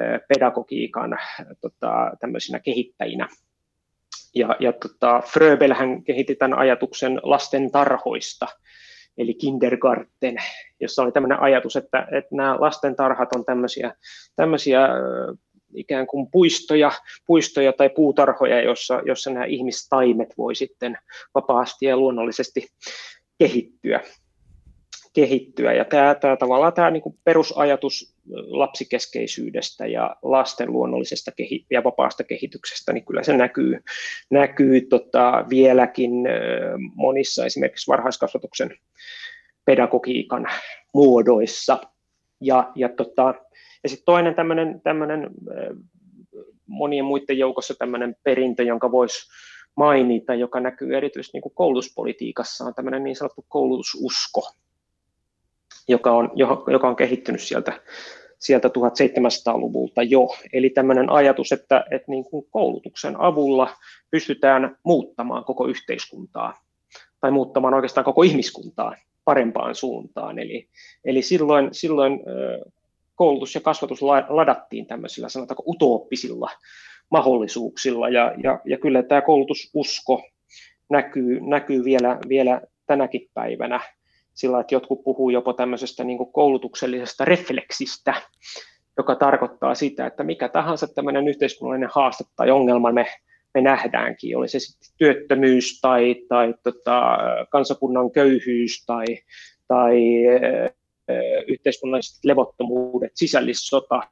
äh, 0.00 0.20
pedagogiikan 0.28 1.18
tota, 1.60 2.12
tämmöisinä 2.20 2.60
kehittäjinä. 2.60 3.28
Ja, 4.34 4.56
ja 4.60 4.72
tota, 4.72 5.22
Fröbel 5.26 5.74
hän 5.74 6.04
kehitti 6.04 6.34
tämän 6.34 6.58
ajatuksen 6.58 7.20
lasten 7.22 7.70
tarhoista, 7.70 8.46
eli 9.18 9.34
kindergarten, 9.34 10.36
jossa 10.80 11.02
oli 11.02 11.12
tämmöinen 11.12 11.40
ajatus, 11.40 11.76
että, 11.76 12.06
että 12.12 12.36
nämä 12.36 12.56
lasten 12.60 12.96
tarhat 12.96 13.28
on 13.36 13.44
tämmöisiä, 13.44 13.94
tämmöisiä 14.36 14.88
ikään 15.74 16.06
kuin 16.06 16.30
puistoja, 16.30 16.92
puistoja 17.26 17.72
tai 17.72 17.90
puutarhoja, 17.90 18.62
jossa, 18.62 19.02
jossa 19.06 19.30
nämä 19.30 19.44
ihmistaimet 19.44 20.34
voi 20.38 20.54
sitten 20.54 20.98
vapaasti 21.34 21.86
ja 21.86 21.96
luonnollisesti 21.96 22.68
kehittyä. 23.38 24.00
kehittyä. 25.12 25.72
Ja 25.72 25.84
tämä, 25.84 26.14
tämä 26.14 26.36
tavallaan 26.36 26.72
tämä 26.72 26.90
niin 26.90 27.02
kuin 27.02 27.18
perusajatus 27.24 28.14
lapsikeskeisyydestä 28.30 29.86
ja 29.86 30.16
lasten 30.22 30.72
luonnollisesta 30.72 31.32
kehi- 31.32 31.66
ja 31.70 31.84
vapaasta 31.84 32.24
kehityksestä, 32.24 32.92
niin 32.92 33.04
kyllä 33.04 33.22
se 33.22 33.36
näkyy, 33.36 33.80
näkyy 34.30 34.80
tota, 34.80 35.44
vieläkin 35.50 36.12
monissa 36.94 37.46
esimerkiksi 37.46 37.90
varhaiskasvatuksen 37.90 38.70
pedagogiikan 39.64 40.48
muodoissa. 40.94 41.78
Ja, 42.40 42.72
ja 42.74 42.88
tota, 42.88 43.34
ja 43.82 43.88
sitten 43.88 44.04
toinen 44.04 44.34
tämmöinen, 44.34 44.80
tämmöinen 44.84 45.30
monien 46.66 47.04
muiden 47.04 47.38
joukossa 47.38 47.74
tämmöinen 47.74 48.16
perintö, 48.22 48.62
jonka 48.62 48.92
voisi 48.92 49.28
mainita, 49.76 50.34
joka 50.34 50.60
näkyy 50.60 50.96
erityisesti 50.96 51.36
niin 51.36 51.42
kuin 51.42 51.54
koulutuspolitiikassa, 51.54 52.64
on 52.64 52.74
tämmöinen 52.74 53.04
niin 53.04 53.16
sanottu 53.16 53.44
koulutususko, 53.48 54.50
joka 55.88 56.12
on, 56.12 56.30
joka 56.72 56.88
on 56.88 56.96
kehittynyt 56.96 57.40
sieltä, 57.40 57.80
sieltä 58.38 58.68
1700-luvulta 58.68 60.02
jo. 60.02 60.28
Eli 60.52 60.70
tämmöinen 60.70 61.10
ajatus, 61.10 61.52
että, 61.52 61.84
että 61.90 62.10
niin 62.10 62.24
kuin 62.24 62.46
koulutuksen 62.50 63.20
avulla 63.20 63.76
pystytään 64.10 64.76
muuttamaan 64.82 65.44
koko 65.44 65.66
yhteiskuntaa 65.66 66.60
tai 67.20 67.30
muuttamaan 67.30 67.74
oikeastaan 67.74 68.04
koko 68.04 68.22
ihmiskuntaa 68.22 68.94
parempaan 69.24 69.74
suuntaan. 69.74 70.38
Eli, 70.38 70.68
eli 71.04 71.22
silloin, 71.22 71.68
silloin 71.72 72.20
koulutus 73.14 73.54
ja 73.54 73.60
kasvatus 73.60 74.02
ladattiin 74.28 74.86
tämmöisillä 74.86 75.28
sanotaanko 75.28 75.62
utooppisilla 75.66 76.50
mahdollisuuksilla. 77.10 78.08
Ja, 78.08 78.34
ja, 78.42 78.60
ja 78.64 78.78
kyllä 78.78 79.02
tämä 79.02 79.20
koulutususko 79.20 80.22
näkyy, 80.90 81.40
näkyy 81.40 81.84
vielä, 81.84 82.18
vielä 82.28 82.60
tänäkin 82.86 83.28
päivänä. 83.34 83.80
Sillä, 84.34 84.60
että 84.60 84.74
jotkut 84.74 85.04
puhuu 85.04 85.30
jopa 85.30 85.54
tämmöisestä 85.54 86.04
niin 86.04 86.32
koulutuksellisesta 86.32 87.24
refleksistä, 87.24 88.14
joka 88.96 89.14
tarkoittaa 89.14 89.74
sitä, 89.74 90.06
että 90.06 90.24
mikä 90.24 90.48
tahansa 90.48 90.86
tämmöinen 90.94 91.28
yhteiskunnallinen 91.28 91.90
haaste 91.92 92.24
tai 92.36 92.50
ongelma 92.50 92.92
me, 92.92 93.06
me 93.54 93.60
nähdäänkin, 93.60 94.36
oli 94.36 94.48
se 94.48 94.58
sitten 94.58 94.90
työttömyys 94.98 95.80
tai, 95.80 96.16
tai 96.28 96.54
tota, 96.62 97.18
kansakunnan 97.50 98.10
köyhyys 98.10 98.84
tai, 98.86 99.04
tai 99.68 100.00
yhteiskunnalliset 101.48 102.24
levottomuudet, 102.24 103.12
sisällissota, 103.14 104.02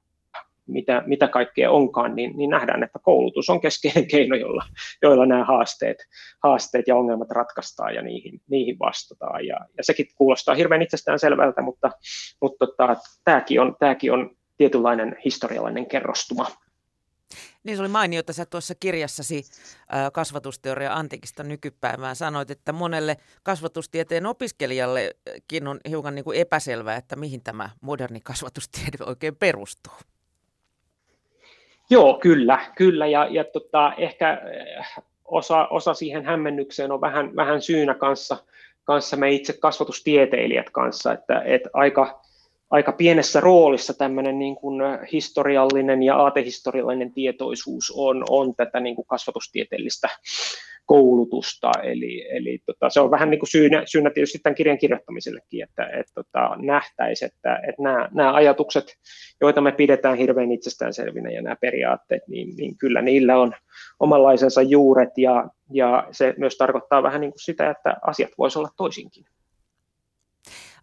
mitä, 0.66 1.02
mitä 1.06 1.28
kaikkea 1.28 1.70
onkaan, 1.70 2.14
niin, 2.14 2.37
niin 2.37 2.50
nähdään, 2.50 2.82
että 2.82 2.99
koulutus 3.02 3.50
on 3.50 3.61
keskeinen 3.61 4.06
keino, 4.12 4.37
jolla, 4.37 4.64
joilla 5.02 5.26
nämä 5.26 5.44
haasteet, 5.44 5.99
haasteet 6.42 6.88
ja 6.88 6.97
ongelmat 6.97 7.30
ratkaistaan 7.30 7.94
ja 7.94 8.02
niihin, 8.02 8.40
niihin 8.50 8.78
vastataan. 8.78 9.47
Ja, 9.47 9.56
ja 9.76 9.85
sekin 9.85 10.06
kuulostaa 10.14 10.54
hirveän 10.54 10.82
itsestään 10.82 11.18
selvältä, 11.18 11.62
mutta, 11.62 11.90
mutta 12.40 12.66
tota, 12.66 12.97
tämäkin, 13.25 13.61
on, 13.61 13.76
tämäkin 13.78 14.12
on 14.12 14.37
tietynlainen 14.56 15.16
historiallinen 15.25 15.87
kerrostuma. 15.87 16.47
Niin 17.64 17.76
se 17.76 17.82
oli 17.82 17.88
mainio, 17.88 18.20
että 18.20 18.32
sä 18.32 18.46
tuossa 18.46 18.75
kirjassasi 18.75 19.44
kasvatusteoria 20.12 20.94
antiikista 20.94 21.42
nykypäivään 21.42 22.16
sanoit, 22.16 22.50
että 22.50 22.72
monelle 22.72 23.16
kasvatustieteen 23.42 24.26
opiskelijallekin 24.26 25.68
on 25.68 25.80
hiukan 25.88 26.14
niin 26.14 26.25
kuin 26.25 26.38
epäselvää, 26.38 26.96
että 26.96 27.16
mihin 27.16 27.42
tämä 27.42 27.70
moderni 27.80 28.20
kasvatustiede 28.20 29.04
oikein 29.06 29.37
perustuu. 29.37 29.94
Joo, 31.90 32.18
kyllä, 32.18 32.58
kyllä. 32.76 33.06
Ja, 33.06 33.26
ja 33.30 33.44
tota, 33.44 33.92
ehkä 33.99 34.42
osa, 35.25 35.66
osa 35.66 35.94
siihen 35.94 36.25
hämmennykseen 36.25 36.92
on 36.92 37.00
vähän, 37.00 37.37
vähän 37.37 37.62
syynä 37.62 37.94
kanssa, 37.94 38.37
kanssa 38.84 39.16
me 39.16 39.30
itse 39.30 39.52
kasvatustieteilijät 39.52 40.70
kanssa, 40.70 41.12
että, 41.12 41.42
että 41.44 41.70
aika, 41.72 42.22
aika 42.70 42.92
pienessä 42.92 43.40
roolissa 43.40 43.94
tämmöinen 43.94 44.38
niin 44.38 44.56
kuin 44.56 44.82
historiallinen 45.12 46.02
ja 46.02 46.16
aatehistoriallinen 46.16 47.12
tietoisuus 47.12 47.92
on, 47.96 48.24
on 48.28 48.54
tätä 48.56 48.80
niin 48.80 48.96
kuin 48.96 49.06
kasvatustieteellistä 49.06 50.08
koulutusta, 50.86 51.72
eli, 51.82 52.26
eli 52.30 52.58
tota, 52.66 52.90
se 52.90 53.00
on 53.00 53.10
vähän 53.10 53.30
niin 53.30 53.38
kuin 53.38 53.50
syynä, 53.50 53.82
syynä 53.86 54.10
tietysti 54.10 54.38
tämän 54.38 54.54
kirjan 54.54 54.78
kirjoittamisellekin, 54.78 55.62
että 55.62 55.86
et, 55.86 56.06
tota, 56.14 56.56
nähtäisi, 56.56 57.24
että 57.24 57.60
et 57.68 57.78
nämä, 57.78 58.08
nämä 58.14 58.34
ajatukset, 58.34 58.96
joita 59.40 59.60
me 59.60 59.72
pidetään 59.72 60.18
hirveän 60.18 60.52
itsestäänselvinä 60.52 61.30
ja 61.30 61.42
nämä 61.42 61.56
periaatteet, 61.60 62.22
niin, 62.28 62.56
niin 62.56 62.78
kyllä 62.78 63.02
niillä 63.02 63.38
on 63.38 63.52
omanlaisensa 64.00 64.62
juuret 64.62 65.18
ja, 65.18 65.48
ja 65.72 66.08
se 66.10 66.34
myös 66.38 66.56
tarkoittaa 66.56 67.02
vähän 67.02 67.20
niin 67.20 67.32
kuin 67.32 67.44
sitä, 67.44 67.70
että 67.70 67.96
asiat 68.02 68.30
voisivat 68.38 68.60
olla 68.60 68.74
toisinkin. 68.76 69.24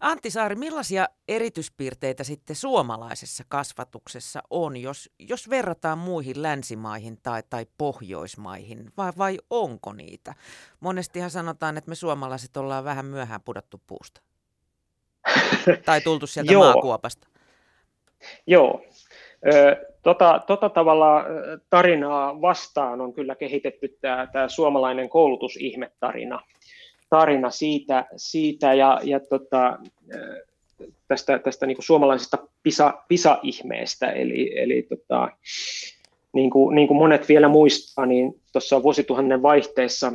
Antti 0.00 0.30
Saari, 0.30 0.56
millaisia 0.56 1.08
erityispiirteitä 1.28 2.24
sitten 2.24 2.56
suomalaisessa 2.56 3.44
kasvatuksessa 3.48 4.42
on, 4.50 4.76
jos, 4.76 5.10
jos 5.18 5.50
verrataan 5.50 5.98
muihin 5.98 6.42
länsimaihin 6.42 7.18
tai, 7.22 7.42
tai 7.50 7.66
pohjoismaihin, 7.78 8.92
vai, 8.96 9.12
vai 9.18 9.38
onko 9.50 9.92
niitä? 9.92 10.34
Monestihan 10.80 11.30
sanotaan, 11.30 11.76
että 11.76 11.88
me 11.88 11.94
suomalaiset 11.94 12.56
ollaan 12.56 12.84
vähän 12.84 13.06
myöhään 13.06 13.40
pudottu 13.42 13.80
puusta. 13.86 14.20
tai 15.86 16.00
tultu 16.00 16.26
sieltä 16.26 16.52
Joo. 16.52 16.64
maakuopasta. 16.64 17.28
Joo. 18.46 18.82
Tota, 20.02 20.40
tota 20.46 20.68
tavalla 20.68 21.24
tarinaa 21.70 22.40
vastaan 22.40 23.00
on 23.00 23.12
kyllä 23.12 23.34
kehitetty 23.34 23.98
tämä, 24.00 24.28
tämä 24.32 24.48
suomalainen 24.48 25.08
koulutusihmetarina 25.08 26.40
tarina 27.10 27.50
siitä, 27.50 28.06
siitä 28.16 28.74
ja, 28.74 29.00
ja 29.04 29.20
tota, 29.20 29.78
tästä, 31.08 31.38
tästä 31.38 31.66
niin 31.66 31.76
kuin 31.76 31.84
suomalaisesta 31.84 32.38
PISA, 32.62 33.02
PISA-ihmeestä. 33.08 34.10
Eli, 34.10 34.58
eli 34.58 34.82
tota, 34.82 35.28
niin, 36.32 36.50
kuin, 36.50 36.74
niin 36.74 36.88
kuin 36.88 36.98
monet 36.98 37.28
vielä 37.28 37.48
muistaa, 37.48 38.06
niin 38.06 38.34
tuossa 38.52 38.82
vuosituhannen 38.82 39.42
vaihteessa 39.42 40.12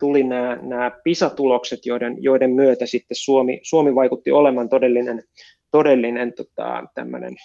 tuli 0.00 0.22
nämä, 0.22 0.58
nämä 0.62 0.90
PISA-tulokset, 1.04 1.86
joiden, 1.86 2.16
joiden 2.22 2.50
myötä 2.50 2.86
sitten 2.86 3.16
Suomi, 3.16 3.60
Suomi 3.62 3.94
vaikutti 3.94 4.32
olemaan 4.32 4.68
todellinen, 4.68 5.22
todellinen 5.70 6.32
tota, 6.32 6.84
tämmöinen 6.94 7.36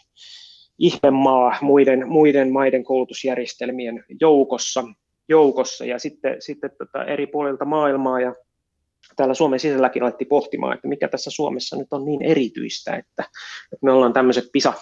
ihmemaa 0.80 1.58
muiden, 1.62 2.10
muiden 2.10 2.52
maiden 2.52 2.84
koulutusjärjestelmien 2.84 4.04
joukossa, 4.22 4.84
joukossa 5.30 5.86
ja 5.86 6.00
sitten, 6.00 6.42
sitten 6.42 6.72
tota 6.78 7.06
eri 7.06 7.28
puolilta 7.28 7.66
maailmaa 7.66 8.20
ja 8.22 8.36
täällä 9.16 9.34
Suomen 9.34 9.60
sisälläkin 9.60 10.04
alettiin 10.04 10.28
pohtimaan, 10.28 10.74
että 10.74 10.88
mikä 10.88 11.08
tässä 11.08 11.32
Suomessa 11.32 11.76
nyt 11.76 11.88
on 11.92 12.06
niin 12.06 12.22
erityistä, 12.22 12.96
että, 12.96 13.24
että 13.74 13.86
me 13.86 13.92
ollaan 13.92 14.14
tämmöiset 14.14 14.46
PISA 14.52 14.74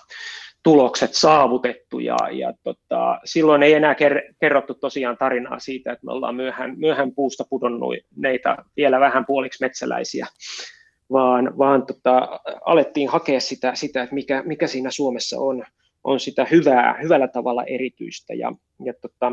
tulokset 0.65 1.13
saavutettu 1.13 1.99
ja, 1.99 2.17
ja 2.31 2.53
tota, 2.63 3.19
silloin 3.25 3.63
ei 3.63 3.73
enää 3.73 3.95
kerrottu 4.39 4.73
tosiaan 4.73 5.17
tarinaa 5.17 5.59
siitä, 5.59 5.91
että 5.91 6.05
me 6.05 6.11
ollaan 6.11 6.35
myöhään, 6.35 6.79
myöhään 6.79 7.11
puusta 7.11 7.43
pudonneita 7.49 8.57
vielä 8.77 8.99
vähän 8.99 9.25
puoliksi 9.25 9.63
metsäläisiä, 9.63 10.27
vaan, 11.11 11.57
vaan 11.57 11.85
tota, 11.85 12.39
alettiin 12.65 13.09
hakea 13.09 13.39
sitä, 13.39 13.75
sitä 13.75 14.03
että 14.03 14.15
mikä, 14.15 14.43
mikä 14.45 14.67
siinä 14.67 14.91
Suomessa 14.91 15.39
on, 15.39 15.63
on 16.03 16.19
sitä 16.19 16.45
hyvää, 16.51 16.99
hyvällä 17.03 17.27
tavalla 17.27 17.63
erityistä. 17.63 18.33
Ja, 18.33 18.51
ja 18.85 18.93
tota, 19.01 19.31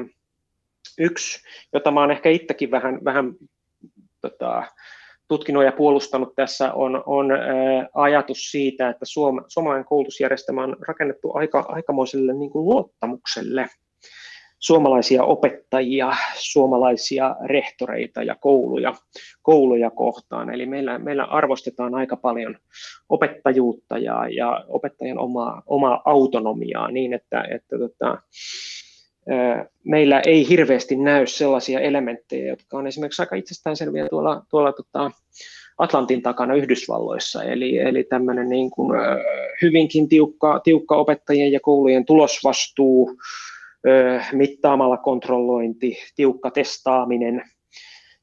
yksi, 0.99 1.41
jota 1.73 1.91
mä 1.91 2.01
oon 2.01 2.11
ehkä 2.11 2.31
itsekin 2.31 2.71
vähän, 2.71 3.05
vähän 3.05 3.35
tota, 4.23 4.63
tutkinut 5.29 5.65
ja 5.65 5.73
puolustanut 5.73 6.35
tässä 6.35 6.73
on, 6.73 7.03
on 7.07 7.33
ä, 7.33 7.37
ajatus 7.95 8.51
siitä, 8.51 8.89
että 8.89 9.05
suom, 9.05 9.45
suomalainen 9.49 9.85
koulutusjärjestelmä 9.85 10.65
on 10.65 10.77
rakennettu 10.89 11.31
aika, 11.35 11.65
aikamoiselle 11.69 12.33
niin 12.33 12.51
kuin 12.51 12.65
luottamukselle 12.65 13.69
suomalaisia 14.63 15.25
opettajia, 15.25 16.13
suomalaisia 16.35 17.37
rehtoreita 17.45 18.23
ja 18.23 18.35
kouluja, 18.35 18.95
kouluja 19.43 19.91
kohtaan. 19.91 20.55
Eli 20.55 20.67
meillä, 20.67 20.99
meillä 20.99 21.25
arvostetaan 21.25 21.95
aika 21.95 22.17
paljon 22.17 22.59
opettajuutta 23.09 23.99
ja, 23.99 24.29
ja 24.29 24.65
opettajan 24.69 25.19
omaa, 25.19 25.63
omaa 25.67 26.03
autonomiaa 26.05 26.91
niin, 26.91 27.13
että, 27.13 27.45
että 27.51 27.79
tota, 27.79 28.19
meillä 29.85 30.21
ei 30.21 30.49
hirveästi 30.49 30.97
näy 30.97 31.27
sellaisia 31.27 31.81
elementtejä, 31.81 32.47
jotka 32.47 32.79
on 32.79 32.87
esimerkiksi 32.87 33.23
aika 33.23 33.37
itsestäänselviä 33.37 34.09
tuolla, 34.09 34.43
tuolla 34.51 34.73
tota 34.73 35.11
Atlantin 35.79 36.23
takana 36.23 36.55
Yhdysvalloissa, 36.55 37.43
eli, 37.43 37.79
eli 37.79 38.05
tämmöinen 38.05 38.49
niin 38.49 38.71
kuin, 38.71 38.99
hyvinkin 39.63 40.09
tiukka, 40.09 40.61
tiukka 40.61 40.97
opettajien 40.97 41.53
ja 41.53 41.61
koulujen 41.61 42.05
tulosvastuu, 42.05 43.17
mittaamalla 44.33 44.97
kontrollointi, 44.97 45.99
tiukka 46.17 46.51
testaaminen, 46.51 47.43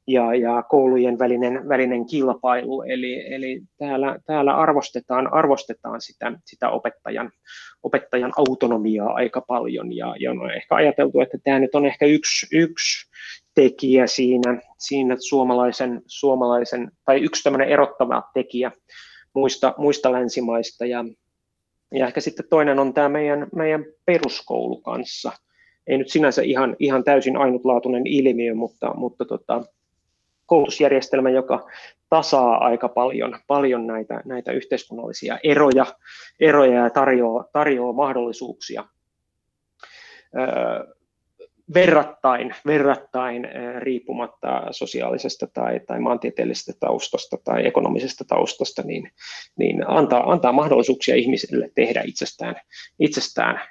ja, 0.10 0.36
ja 0.36 0.64
koulujen 0.64 1.20
välinen, 1.20 1.70
välinen 1.70 2.06
kilpailu. 2.06 2.82
Eli, 2.82 3.34
eli 3.34 3.62
täällä, 3.78 4.20
täällä 4.26 4.56
arvostetaan, 4.56 5.34
arvostetaan 5.34 6.02
sitä, 6.02 6.32
sitä 6.46 6.70
opettajan, 6.70 7.32
opettajan 7.84 8.34
autonomiaa 8.38 9.14
aika 9.14 9.42
paljon 9.42 9.96
ja, 9.96 10.16
ja 10.20 10.32
on 10.32 10.52
ehkä 10.52 10.76
ajateltu, 10.76 11.20
että 11.20 11.38
tämä 11.44 11.60
nyt 11.60 11.76
on 11.76 11.86
ehkä 11.86 12.06
yksi, 12.06 12.48
yksi 12.52 13.10
tekijä 13.56 14.08
siinä, 14.08 14.62
siinä 14.78 15.16
suomalaisen, 15.20 16.02
suomalaisen, 16.08 16.92
tai 17.06 17.20
yksi 17.20 17.44
tämmöinen 17.44 17.70
erottava 17.70 18.24
tekijä 18.34 18.72
muista, 19.34 19.74
muista 19.78 20.12
länsimaista 20.12 20.86
ja, 20.86 21.06
ja 21.94 22.08
ehkä 22.08 22.22
sitten 22.22 22.46
toinen 22.50 22.80
on 22.80 22.94
tämä 22.94 23.10
meidän, 23.10 23.48
meidän 23.56 23.86
peruskoulu 24.06 24.82
kanssa. 24.82 25.32
Ei 25.88 25.98
nyt 25.98 26.10
sinänsä 26.10 26.42
ihan, 26.42 26.76
ihan 26.80 27.04
täysin 27.04 27.38
ainutlaatuinen 27.38 28.08
ilmiö, 28.08 28.56
mutta, 28.56 28.94
mutta 28.94 29.26
tota, 29.26 29.64
koulutusjärjestelmä, 30.50 31.30
joka 31.30 31.68
tasaa 32.10 32.66
aika 32.66 32.90
paljon, 32.90 33.40
paljon 33.48 33.88
näitä, 33.88 34.22
näitä 34.26 34.52
yhteiskunnallisia 34.52 35.40
eroja, 35.44 35.86
eroja 36.40 36.84
ja 36.84 36.90
tarjoaa, 36.90 37.46
tarjoaa 37.54 37.94
mahdollisuuksia 37.94 38.84
verrattain, 41.74 42.56
verrattain 42.66 43.48
riippumatta 43.80 44.62
sosiaalisesta 44.72 45.48
tai, 45.48 45.80
tai 45.80 46.00
maantieteellisestä 46.00 46.74
taustasta 46.80 47.38
tai 47.44 47.68
ekonomisesta 47.68 48.26
taustasta, 48.26 48.82
niin, 48.82 49.12
niin 49.58 49.90
antaa, 49.90 50.32
antaa 50.32 50.52
mahdollisuuksia 50.52 51.16
ihmisille 51.16 51.72
tehdä 51.76 52.02
itsestään, 52.06 52.56
itsestään 53.00 53.62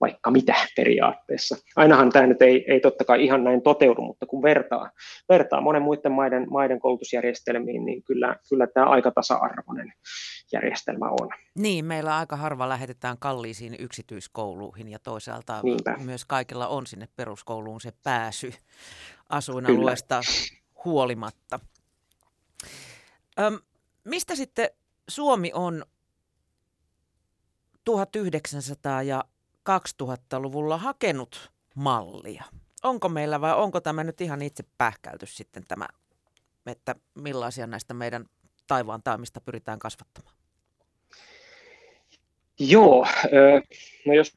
vaikka 0.00 0.30
mitä 0.30 0.54
periaatteessa. 0.76 1.56
Ainahan 1.76 2.10
tämä 2.10 2.26
nyt 2.26 2.42
ei, 2.42 2.64
ei 2.68 2.80
totta 2.80 3.04
kai 3.04 3.24
ihan 3.24 3.44
näin 3.44 3.62
toteudu, 3.62 4.02
mutta 4.02 4.26
kun 4.26 4.42
vertaa, 4.42 4.90
vertaa 5.28 5.60
monen 5.60 5.82
muiden 5.82 6.12
maiden, 6.12 6.46
maiden 6.50 6.80
koulutusjärjestelmiin, 6.80 7.84
niin 7.84 8.02
kyllä, 8.02 8.36
kyllä 8.48 8.66
tämä 8.66 8.86
aika 8.86 9.10
tasa-arvoinen 9.10 9.92
järjestelmä 10.52 11.06
on. 11.20 11.28
Niin, 11.54 11.84
meillä 11.84 12.16
aika 12.16 12.36
harva 12.36 12.68
lähetetään 12.68 13.16
kalliisiin 13.18 13.76
yksityiskouluihin 13.78 14.88
ja 14.88 14.98
toisaalta 14.98 15.60
Niinpä. 15.62 15.96
myös 16.04 16.24
kaikilla 16.24 16.68
on 16.68 16.86
sinne 16.86 17.08
peruskouluun 17.16 17.80
se 17.80 17.92
pääsy 18.02 18.52
asuinalueesta 19.28 20.20
kyllä. 20.26 20.62
huolimatta. 20.84 21.60
Öm, 23.40 23.58
mistä 24.04 24.34
sitten 24.34 24.70
Suomi 25.08 25.50
on 25.54 25.84
1900 27.84 29.02
ja 29.02 29.24
2000-luvulla 29.68 30.78
hakenut 30.78 31.50
mallia. 31.74 32.44
Onko 32.82 33.08
meillä 33.08 33.40
vai 33.40 33.54
onko 33.54 33.80
tämä 33.80 34.04
nyt 34.04 34.20
ihan 34.20 34.42
itse 34.42 34.64
pähkäyty 34.78 35.26
sitten 35.26 35.62
tämä, 35.68 35.86
että 36.66 36.94
millaisia 37.14 37.66
näistä 37.66 37.94
meidän 37.94 38.24
taivaan 38.66 39.02
taimista 39.02 39.40
pyritään 39.40 39.78
kasvattamaan? 39.78 40.34
Joo, 42.60 43.06
no 44.06 44.14
jos 44.14 44.36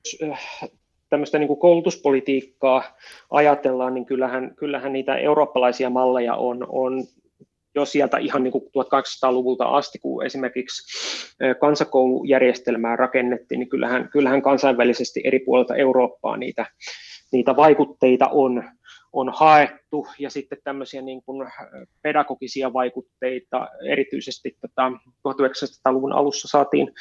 tämmöistä 1.09 1.39
niin 1.39 1.47
kuin 1.47 1.59
koulutuspolitiikkaa 1.59 2.83
ajatellaan, 3.29 3.93
niin 3.93 4.05
kyllähän, 4.05 4.55
kyllähän 4.55 4.93
niitä 4.93 5.15
eurooppalaisia 5.15 5.89
malleja 5.89 6.35
on, 6.35 6.65
on 6.69 7.03
jo 7.75 7.85
sieltä 7.85 8.17
ihan 8.17 8.43
niin 8.43 8.51
kuin 8.51 8.63
1800-luvulta 8.63 9.65
asti, 9.65 9.99
kun 9.99 10.25
esimerkiksi 10.25 10.83
kansakoulujärjestelmää 11.59 12.95
rakennettiin, 12.95 13.59
niin 13.59 13.69
kyllähän, 13.69 14.09
kyllähän 14.09 14.41
kansainvälisesti 14.41 15.21
eri 15.23 15.39
puolilta 15.39 15.75
Eurooppaa 15.75 16.37
niitä, 16.37 16.65
niitä 17.31 17.55
vaikutteita 17.55 18.27
on, 18.27 18.63
on 19.13 19.31
haettu, 19.35 20.07
ja 20.19 20.29
sitten 20.29 20.57
tämmöisiä 20.63 21.01
niin 21.01 21.23
kuin 21.23 21.51
pedagogisia 22.01 22.73
vaikutteita, 22.73 23.67
erityisesti 23.89 24.57
tätä 24.61 24.91
1900-luvun 25.27 26.13
alussa 26.13 26.47
saatiin 26.47 26.91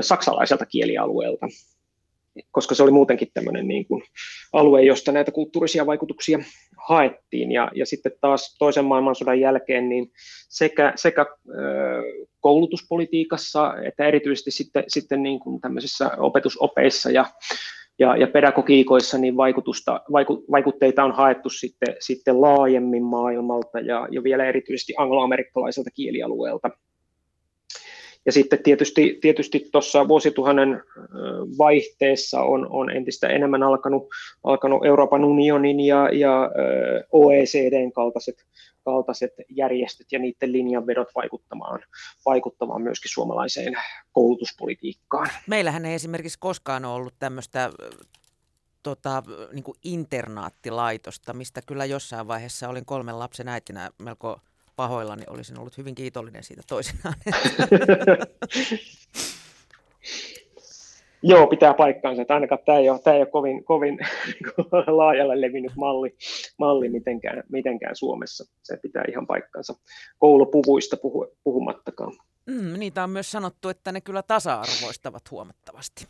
saksalaiselta 0.00 0.66
kielialueelta, 0.66 1.46
koska 2.50 2.74
se 2.74 2.82
oli 2.82 2.90
muutenkin 2.90 3.28
tämmöinen 3.34 3.68
niin 3.68 3.86
kuin 3.86 4.02
alue, 4.52 4.82
josta 4.82 5.12
näitä 5.12 5.32
kulttuurisia 5.32 5.86
vaikutuksia 5.86 6.38
haettiin. 6.88 7.52
Ja, 7.52 7.70
ja 7.74 7.86
sitten 7.86 8.12
taas 8.20 8.56
toisen 8.58 8.84
maailmansodan 8.84 9.40
jälkeen 9.40 9.88
niin 9.88 10.10
sekä, 10.48 10.92
sekä 10.96 11.26
koulutuspolitiikassa 12.40 13.74
että 13.84 14.06
erityisesti 14.06 14.50
sitten, 14.50 14.84
sitten 14.88 15.22
niin 15.22 15.40
kuin 15.40 15.60
tämmöisissä 15.60 16.10
opetusopeissa 16.18 17.10
ja, 17.10 17.26
ja, 17.98 18.16
ja 18.16 18.26
pedagogiikoissa 18.26 19.18
niin 19.18 19.36
vaikutusta, 19.36 20.00
vaiku, 20.12 20.44
vaikutteita 20.50 21.04
on 21.04 21.12
haettu 21.12 21.48
sitten, 21.50 21.96
sitten 22.00 22.40
laajemmin 22.40 23.04
maailmalta 23.04 23.80
ja, 23.80 24.08
ja 24.10 24.22
vielä 24.22 24.44
erityisesti 24.44 24.94
angloamerikkalaiselta 24.98 25.90
kielialueelta. 25.90 26.70
Ja 28.26 28.32
sitten 28.32 28.62
tietysti, 28.62 29.18
tietysti 29.20 29.70
vuosituhannen 30.08 30.82
vaihteessa 31.58 32.40
on, 32.40 32.66
on 32.70 32.90
entistä 32.90 33.28
enemmän 33.28 33.62
alkanut, 33.62 34.08
alkanut 34.44 34.86
Euroopan 34.86 35.24
unionin 35.24 35.80
ja, 35.80 36.08
ja 36.12 36.50
OECDn 37.12 37.92
kaltaiset, 37.92 38.44
kaltaiset 38.84 39.32
järjestöt 39.48 40.06
ja 40.12 40.18
niiden 40.18 40.52
linjanvedot 40.52 41.08
vaikuttamaan, 41.14 41.80
vaikuttamaan 42.26 42.82
myöskin 42.82 43.10
suomalaiseen 43.10 43.74
koulutuspolitiikkaan. 44.12 45.28
Meillähän 45.46 45.84
ei 45.84 45.94
esimerkiksi 45.94 46.38
koskaan 46.38 46.84
ole 46.84 46.94
ollut 46.94 47.14
tämmöistä 47.18 47.70
tota, 48.82 49.22
niin 49.52 49.64
internaattilaitosta, 49.84 51.32
mistä 51.32 51.60
kyllä 51.66 51.84
jossain 51.84 52.28
vaiheessa 52.28 52.68
olin 52.68 52.84
kolmen 52.84 53.18
lapsen 53.18 53.48
äitinä 53.48 53.90
melko– 53.98 54.38
pahoillani, 54.76 55.22
olisin 55.28 55.58
ollut 55.58 55.78
hyvin 55.78 55.94
kiitollinen 55.94 56.42
siitä 56.42 56.62
toisinaan. 56.68 57.14
Joo, 61.24 61.46
pitää 61.46 61.74
paikkaansa, 61.74 62.22
että 62.22 62.34
ainakaan 62.34 62.60
tämä 62.66 62.78
ei 62.78 62.90
ole, 62.90 62.98
tämä 62.98 63.16
ei 63.16 63.22
ole 63.22 63.30
kovin, 63.30 63.64
kovin 63.64 63.98
laajalle 64.98 65.40
levinnyt 65.40 65.72
malli, 65.76 66.16
malli 66.58 66.88
mitenkään, 66.88 67.42
mitenkään 67.48 67.96
Suomessa. 67.96 68.44
Se 68.62 68.76
pitää 68.76 69.04
ihan 69.08 69.26
paikkaansa 69.26 69.74
koulupuvuista 70.18 70.96
puhu, 70.96 71.26
puhumattakaan. 71.44 72.12
Mm, 72.46 72.78
niitä 72.78 73.04
on 73.04 73.10
myös 73.10 73.30
sanottu, 73.30 73.68
että 73.68 73.92
ne 73.92 74.00
kyllä 74.00 74.22
tasa-arvoistavat 74.22 75.30
huomattavasti. 75.30 76.06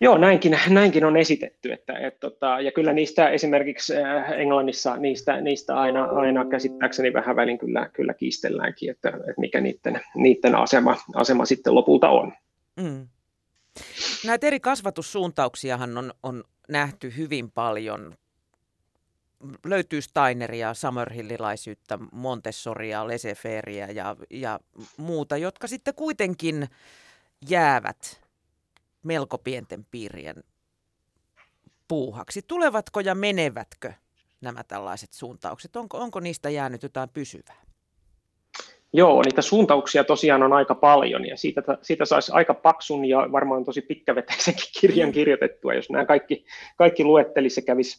Joo, 0.00 0.18
näinkin, 0.18 0.58
näinkin 0.68 1.04
on 1.04 1.16
esitetty, 1.16 1.72
että, 1.72 1.98
et, 1.98 2.20
tota, 2.20 2.60
ja 2.60 2.72
kyllä 2.72 2.92
niistä 2.92 3.28
esimerkiksi 3.28 3.96
äh, 3.96 4.30
Englannissa 4.32 4.96
niistä, 4.96 5.40
niistä 5.40 5.76
aina, 5.80 6.04
aina 6.04 6.44
käsittääkseni 6.44 7.12
vähän 7.12 7.36
välin 7.36 7.58
kyllä, 7.58 7.90
kyllä 7.92 8.14
kiistelläänkin, 8.14 8.90
että, 8.90 9.08
että 9.08 9.40
mikä 9.40 9.60
niiden, 9.60 10.00
niiden 10.14 10.54
asema, 10.54 10.96
asema 11.14 11.44
sitten 11.44 11.74
lopulta 11.74 12.08
on. 12.08 12.32
Mm. 12.76 13.08
Näitä 14.26 14.46
eri 14.46 14.60
kasvatussuuntauksiahan 14.60 15.98
on, 15.98 16.12
on 16.22 16.44
nähty 16.68 17.12
hyvin 17.16 17.50
paljon. 17.50 18.14
Löytyy 19.66 20.00
Steineria, 20.00 20.74
Summerhillilaisyyttä, 20.74 21.98
Montessoria, 22.12 23.08
Leseferia 23.08 23.86
ja, 23.92 24.16
ja 24.30 24.60
muuta, 24.96 25.36
jotka 25.36 25.66
sitten 25.66 25.94
kuitenkin 25.94 26.68
jäävät 27.48 28.27
melko 29.08 29.38
pienten 29.38 29.86
piirien 29.90 30.44
puuhaksi. 31.88 32.42
Tulevatko 32.42 33.00
ja 33.00 33.14
menevätkö 33.14 33.92
nämä 34.40 34.64
tällaiset 34.64 35.12
suuntaukset? 35.12 35.76
Onko, 35.76 35.98
onko 35.98 36.20
niistä 36.20 36.50
jäänyt 36.50 36.82
jotain 36.82 37.08
pysyvää? 37.08 37.62
Joo, 38.92 39.22
niitä 39.22 39.42
suuntauksia 39.42 40.04
tosiaan 40.04 40.42
on 40.42 40.52
aika 40.52 40.74
paljon 40.74 41.26
ja 41.26 41.36
siitä, 41.36 41.62
siitä 41.82 42.04
saisi 42.04 42.32
aika 42.32 42.54
paksun 42.54 43.04
ja 43.04 43.18
varmaan 43.32 43.64
tosi 43.64 43.80
pitkävetäisenkin 43.80 44.70
kirjan 44.80 45.08
mm. 45.08 45.12
kirjoitettua, 45.12 45.74
jos 45.74 45.90
nämä 45.90 46.04
kaikki, 46.04 46.44
kaikki 46.76 47.04
luettelisi 47.04 47.60
ja 47.60 47.64
kävisi, 47.64 47.98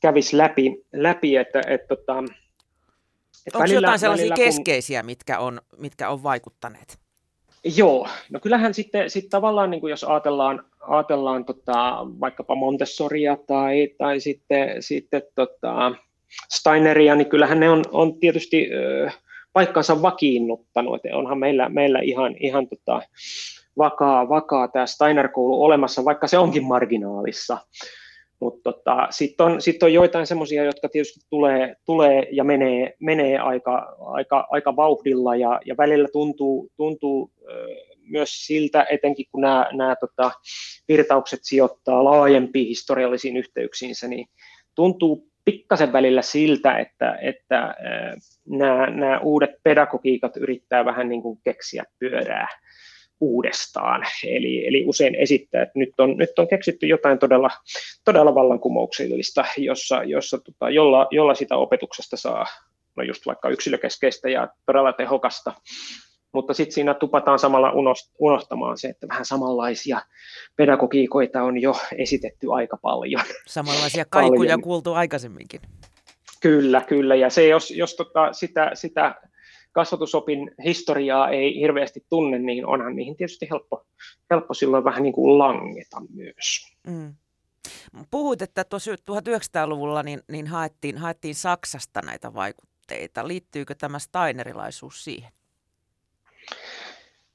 kävis 0.00 0.32
läpi, 0.32 0.84
läpi 0.92 1.36
että, 1.36 1.58
että, 1.58 1.74
että, 1.74 1.94
että 1.94 3.58
Onko 3.58 3.58
välillä, 3.58 3.86
jotain 3.86 3.98
sellaisia 3.98 4.30
välillä, 4.30 4.44
keskeisiä, 4.44 5.00
kun... 5.00 5.06
mitkä, 5.06 5.38
on, 5.38 5.60
mitkä 5.76 6.10
on 6.10 6.22
vaikuttaneet? 6.22 7.07
Joo, 7.76 8.08
no 8.32 8.40
kyllähän 8.40 8.74
sitten 8.74 9.10
sit 9.10 9.28
tavallaan 9.30 9.70
niin 9.70 9.80
kuin 9.80 9.90
jos 9.90 10.04
ajatellaan, 10.04 10.64
ajatellaan 10.80 11.44
tota, 11.44 12.06
vaikkapa 12.20 12.54
Montessoria 12.54 13.36
tai, 13.46 13.88
tai 13.98 14.20
sitten, 14.20 14.82
sitten 14.82 15.22
tota 15.34 15.92
Steineria, 16.54 17.14
niin 17.14 17.28
kyllähän 17.28 17.60
ne 17.60 17.70
on, 17.70 17.84
on 17.92 18.20
tietysti 18.20 18.70
ö, 18.72 19.10
paikkansa 19.52 20.02
vakiinnuttanut, 20.02 20.94
että 20.94 21.16
onhan 21.16 21.38
meillä, 21.38 21.68
meillä 21.68 22.00
ihan, 22.00 22.34
ihan 22.40 22.68
tota, 22.68 23.02
vakaa, 23.78 24.28
vakaa 24.28 24.68
tämä 24.68 24.86
Steiner-koulu 24.86 25.62
olemassa, 25.62 26.04
vaikka 26.04 26.26
se 26.26 26.38
onkin 26.38 26.64
marginaalissa. 26.64 27.58
Mutta 28.40 28.72
tota, 28.72 29.06
sitten 29.10 29.46
on, 29.46 29.62
sit 29.62 29.82
on 29.82 29.92
joitain 29.92 30.26
semmoisia, 30.26 30.64
jotka 30.64 30.88
tietysti 30.88 31.20
tulee, 31.30 31.76
tulee 31.84 32.26
ja 32.32 32.44
menee, 32.44 32.94
menee 33.00 33.38
aika, 33.38 33.96
aika, 34.00 34.46
aika 34.50 34.76
vauhdilla 34.76 35.36
ja, 35.36 35.60
ja 35.64 35.76
välillä 35.76 36.08
tuntuu, 36.12 36.70
tuntuu 36.76 37.30
myös 38.08 38.46
siltä, 38.46 38.86
etenkin 38.90 39.26
kun 39.32 39.40
nämä, 39.40 39.68
nämä 39.72 39.96
tota, 39.96 40.30
virtaukset 40.88 41.40
sijoittaa 41.42 42.04
laajempiin 42.04 42.66
historiallisiin 42.66 43.36
yhteyksiinsä, 43.36 44.08
niin 44.08 44.26
tuntuu 44.74 45.28
pikkasen 45.44 45.92
välillä 45.92 46.22
siltä, 46.22 46.78
että, 46.78 47.18
että 47.22 47.74
nämä, 48.48 48.90
nämä 48.90 49.18
uudet 49.18 49.50
pedagogiikat 49.62 50.36
yrittää 50.36 50.84
vähän 50.84 51.08
niin 51.08 51.22
kuin 51.22 51.38
keksiä 51.44 51.84
pyörää 51.98 52.48
uudestaan. 53.20 54.06
Eli, 54.24 54.66
eli 54.66 54.84
usein 54.86 55.14
esittää, 55.14 55.62
että 55.62 55.78
nyt 55.78 55.94
on, 55.98 56.16
nyt 56.16 56.38
on 56.38 56.48
keksitty 56.48 56.86
jotain 56.86 57.18
todella, 57.18 57.50
todella 58.04 58.34
vallankumouksellista, 58.34 59.44
jossa, 59.56 60.04
jossa, 60.04 60.38
tota, 60.38 60.70
jolla, 60.70 61.06
jolla 61.10 61.34
sitä 61.34 61.56
opetuksesta 61.56 62.16
saa 62.16 62.46
no 62.96 63.02
just 63.02 63.26
vaikka 63.26 63.48
yksilökeskeistä 63.48 64.28
ja 64.28 64.48
todella 64.66 64.92
tehokasta, 64.92 65.52
mutta 66.32 66.54
sitten 66.54 66.74
siinä 66.74 66.94
tupataan 66.94 67.38
samalla 67.38 67.72
unohtamaan 68.18 68.78
se, 68.78 68.88
että 68.88 69.08
vähän 69.08 69.24
samanlaisia 69.24 70.00
pedagogiikoita 70.56 71.42
on 71.42 71.62
jo 71.62 71.74
esitetty 71.96 72.46
aika 72.52 72.76
paljon. 72.76 73.22
Samanlaisia 73.46 74.04
kaikuja 74.10 74.38
paljon. 74.38 74.62
kuultu 74.62 74.92
aikaisemminkin. 74.94 75.60
Kyllä, 76.40 76.80
kyllä, 76.80 77.14
ja 77.14 77.30
se 77.30 77.48
jos, 77.48 77.70
jos 77.70 77.96
tota, 77.96 78.32
sitä, 78.32 78.70
sitä 78.74 79.14
kasvatusopin 79.72 80.50
historiaa 80.64 81.30
ei 81.30 81.60
hirveästi 81.60 82.06
tunne, 82.08 82.38
niin 82.38 82.66
onhan 82.66 82.96
niihin 82.96 83.16
tietysti 83.16 83.50
helppo, 83.50 83.86
helppo 84.30 84.54
silloin 84.54 84.84
vähän 84.84 85.02
niin 85.02 85.12
kuin 85.12 85.38
langeta 85.38 86.02
myös. 86.14 86.76
Mm. 86.86 87.14
Puhuit, 88.10 88.42
että 88.42 88.64
1900-luvulla 89.10 90.02
niin, 90.02 90.20
niin 90.28 90.46
haettiin, 90.46 90.98
haettiin 90.98 91.34
Saksasta 91.34 92.00
näitä 92.02 92.34
vaikutteita. 92.34 93.28
Liittyykö 93.28 93.74
tämä 93.74 93.98
Steinerilaisuus 93.98 95.04
siihen? 95.04 95.32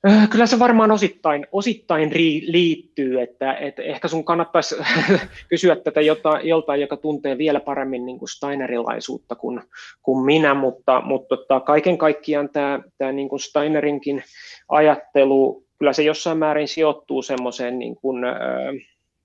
Äh, 0.08 0.30
kyllä 0.30 0.46
se 0.46 0.60
varmaan 0.60 0.92
osittain, 0.92 1.48
osittain 1.52 2.12
liittyy, 2.48 3.22
että, 3.22 3.54
että 3.54 3.82
ehkä 3.82 4.08
sun 4.08 4.26
kannattaisi 4.26 4.76
kysyä 5.50 5.76
tätä 5.76 6.02
joltain, 6.02 6.48
joltain, 6.48 6.82
joka 6.82 6.98
tuntee 6.98 7.38
vielä 7.38 7.60
paremmin 7.60 8.06
niin 8.06 8.20
kuin 8.20 8.30
Steinerilaisuutta 8.30 9.36
kuin, 9.36 9.62
kuin 10.02 10.26
minä, 10.26 10.54
mutta, 10.54 11.02
mutta 11.02 11.38
tota, 11.38 11.60
kaiken 11.60 11.98
kaikkiaan 11.98 12.50
tämä, 12.50 12.80
tämä 12.98 13.12
niin 13.12 13.30
kuin 13.30 13.40
Steinerinkin 13.40 14.24
ajattelu, 14.70 15.64
kyllä 15.80 15.94
se 15.94 16.04
jossain 16.04 16.38
määrin 16.38 16.68
sijoittuu 16.68 17.22
semmoiseen 17.22 17.80
niin 17.80 17.96
kuin, 17.96 18.24
äh, 18.24 18.36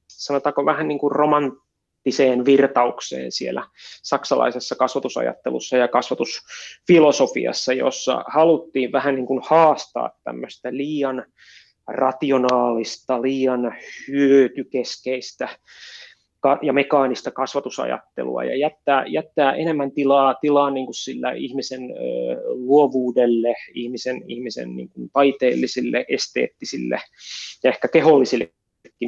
sanotaanko 0.09 0.64
vähän 0.64 0.88
niin 0.88 0.99
kuin 0.99 1.12
romantiseen 2.09 2.44
virtaukseen 2.44 3.33
siellä 3.33 3.64
saksalaisessa 4.03 4.75
kasvatusajattelussa 4.75 5.77
ja 5.77 5.88
kasvatusfilosofiassa, 5.88 7.73
jossa 7.73 8.25
haluttiin 8.27 8.92
vähän 8.92 9.14
niin 9.14 9.27
kuin 9.27 9.40
haastaa 9.44 10.11
tämmöistä 10.25 10.68
liian 10.73 11.25
rationaalista, 11.87 13.23
liian 13.23 13.75
hyötykeskeistä 14.09 15.49
ja 16.62 16.73
mekaanista 16.73 17.31
kasvatusajattelua 17.31 18.44
ja 18.44 18.57
jättää, 18.57 19.05
jättää 19.07 19.53
enemmän 19.53 19.92
tilaa, 19.92 20.35
tilaa 20.35 20.71
niin 20.71 20.87
kuin 20.87 20.94
sillä 20.94 21.33
ihmisen 21.33 21.83
ö, 21.83 21.94
luovuudelle, 22.47 23.55
ihmisen, 23.75 24.23
ihmisen 24.27 24.77
niin 24.77 24.88
kuin 24.88 25.11
taiteellisille, 25.12 26.05
esteettisille 26.09 27.01
ja 27.64 27.71
ehkä 27.71 27.88
kehollisillekin 27.88 28.58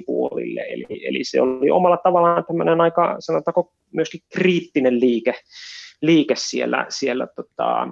puolille. 0.06 0.60
Eli, 0.60 0.86
eli 1.08 1.24
se 1.24 1.40
oli 1.40 1.70
omalla 1.70 1.96
tavallaan 1.96 2.44
tämmöinen 2.44 2.80
aika, 2.80 3.16
sanotaanko 3.18 3.72
myöskin 3.92 4.20
kriittinen 4.32 5.00
liike, 5.00 5.34
liike 6.02 6.34
siellä, 6.36 6.86
siellä 6.88 7.26
tota, 7.26 7.88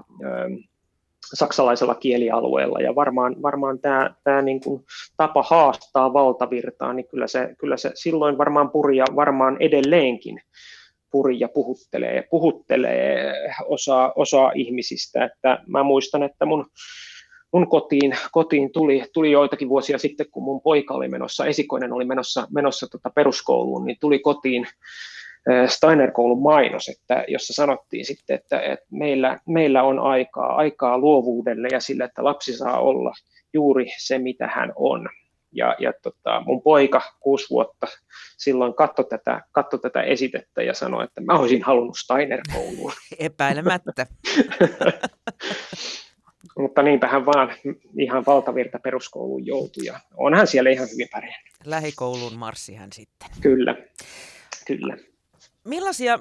saksalaisella 1.35 1.95
kielialueella 1.95 2.81
ja 2.81 2.95
varmaan, 2.95 3.43
varmaan 3.43 3.79
tämä, 3.79 4.15
tämä 4.25 4.43
niin 4.43 4.61
kuin 4.61 4.85
tapa 5.17 5.43
haastaa 5.43 6.13
valtavirtaa, 6.13 6.93
niin 6.93 7.09
kyllä 7.09 7.27
se, 7.27 7.55
kyllä 7.59 7.77
se 7.77 7.91
silloin 7.95 8.39
varmaan 8.39 8.71
puri 8.71 8.97
ja 8.97 9.05
varmaan 9.17 9.57
edelleenkin 9.61 10.41
puri 11.11 11.41
ja 11.41 11.49
puhuttelee, 11.49 12.29
puhuttelee 12.31 13.35
osa, 13.65 14.13
osa 14.17 14.53
ihmisistä. 14.55 15.25
Että 15.25 15.59
mä 15.67 15.83
muistan, 15.83 16.23
että 16.23 16.47
mun, 16.47 16.67
mun 17.53 17.69
kotiin, 17.69 18.17
kotiin 18.33 18.73
tuli, 18.73 19.05
tuli 19.13 19.31
joitakin 19.31 19.69
vuosia 19.69 19.99
sitten, 19.99 20.27
kun 20.31 20.43
mun 20.43 20.61
poika 20.61 20.95
oli 20.95 21.09
menossa, 21.09 21.47
esikoinen 21.47 21.93
oli 21.93 22.05
menossa, 22.05 22.47
menossa 22.55 22.87
tota 22.87 23.11
peruskouluun, 23.11 23.87
niin 23.87 23.97
tuli 24.01 24.19
kotiin 24.19 24.67
Steiner-koulun 25.67 26.43
mainos, 26.43 26.89
että, 26.89 27.25
jossa 27.29 27.53
sanottiin 27.53 28.05
sitten, 28.05 28.37
että, 28.37 28.61
että 28.61 28.87
meillä, 28.91 29.39
meillä 29.47 29.83
on 29.83 29.99
aikaa, 29.99 30.57
aikaa 30.57 30.99
luovuudelle 30.99 31.69
ja 31.73 31.81
sille, 31.81 32.05
että 32.05 32.25
lapsi 32.25 32.57
saa 32.57 32.81
olla 32.81 33.13
juuri 33.53 33.87
se, 33.99 34.19
mitä 34.19 34.47
hän 34.47 34.73
on. 34.77 35.09
Ja, 35.53 35.77
ja 35.79 35.93
tota, 36.03 36.43
mun 36.47 36.63
poika, 36.63 37.03
kuusi 37.21 37.47
vuotta, 37.51 37.87
silloin 38.39 38.75
katsoi 38.75 39.05
tätä, 39.05 39.43
katso 39.53 39.79
tätä 39.79 40.03
esitettä 40.03 40.63
ja 40.63 40.75
sanoi, 40.75 41.05
että 41.05 41.21
mä 41.21 41.39
olisin 41.39 41.63
halunnut 41.63 41.99
Steiner-kouluun. 41.99 42.93
Epäilemättä. 43.19 44.07
Mutta 46.59 46.83
niinpä 46.83 47.09
hän 47.09 47.27
vaan 47.27 47.55
ihan 47.99 48.25
valtavirta 48.27 48.79
peruskouluun 48.79 49.47
joutui 49.47 49.85
ja 49.85 50.01
onhan 50.17 50.47
siellä 50.47 50.71
ihan 50.71 50.89
hyvin 50.93 51.09
pärjännyt. 51.13 51.53
Lähikoulun 51.65 52.39
marssi 52.39 52.75
hän 52.75 52.93
sitten. 52.93 53.29
Kyllä, 53.41 53.75
kyllä. 54.67 54.97
Millaisia 55.65 56.19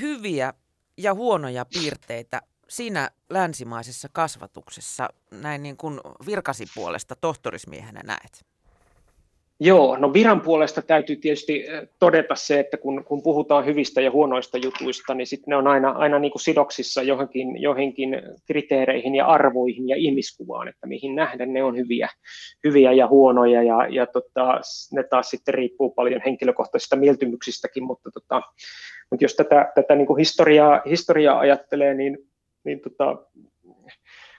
hyviä 0.00 0.52
ja 0.96 1.14
huonoja 1.14 1.64
piirteitä 1.64 2.42
siinä 2.68 3.10
länsimaisessa 3.30 4.08
kasvatuksessa 4.12 5.08
näin 5.30 5.62
niin 5.62 5.76
kuin 5.76 6.00
virkasipuolesta 6.26 7.16
tohtorismiehenä 7.16 8.00
näet? 8.04 8.46
Joo, 9.60 9.96
no 9.96 10.12
viran 10.12 10.40
puolesta 10.40 10.82
täytyy 10.82 11.16
tietysti 11.16 11.68
eh, 11.68 11.88
todeta 11.98 12.34
se, 12.34 12.60
että 12.60 12.76
kun, 12.76 13.04
kun 13.04 13.22
puhutaan 13.22 13.66
hyvistä 13.66 14.00
ja 14.00 14.10
huonoista 14.10 14.58
jutuista, 14.58 15.14
niin 15.14 15.26
sitten 15.26 15.52
ne 15.52 15.56
on 15.56 15.66
aina, 15.66 15.90
aina 15.90 16.18
niin 16.18 16.32
kuin 16.32 16.42
sidoksissa 16.42 17.02
johonkin, 17.02 17.62
johonkin 17.62 18.22
kriteereihin 18.46 19.14
ja 19.14 19.26
arvoihin 19.26 19.88
ja 19.88 19.96
ihmiskuvaan, 19.96 20.68
että 20.68 20.86
mihin 20.86 21.14
nähden 21.14 21.52
ne 21.52 21.64
on 21.64 21.76
hyviä, 21.76 22.08
hyviä 22.64 22.92
ja 22.92 23.06
huonoja, 23.08 23.62
ja, 23.62 23.86
ja 23.88 24.06
tota, 24.06 24.60
ne 24.92 25.02
taas 25.02 25.30
sitten 25.30 25.54
riippuu 25.54 25.90
paljon 25.90 26.20
henkilökohtaisista 26.26 26.96
mieltymyksistäkin, 26.96 27.84
mutta, 27.84 28.10
tota, 28.10 28.42
mutta 29.10 29.24
jos 29.24 29.34
tätä, 29.34 29.72
tätä 29.74 29.94
niin 29.94 30.06
kuin 30.06 30.18
historiaa, 30.18 30.82
historiaa 30.90 31.38
ajattelee, 31.38 31.94
niin, 31.94 32.18
niin 32.64 32.80
tota, 32.80 33.16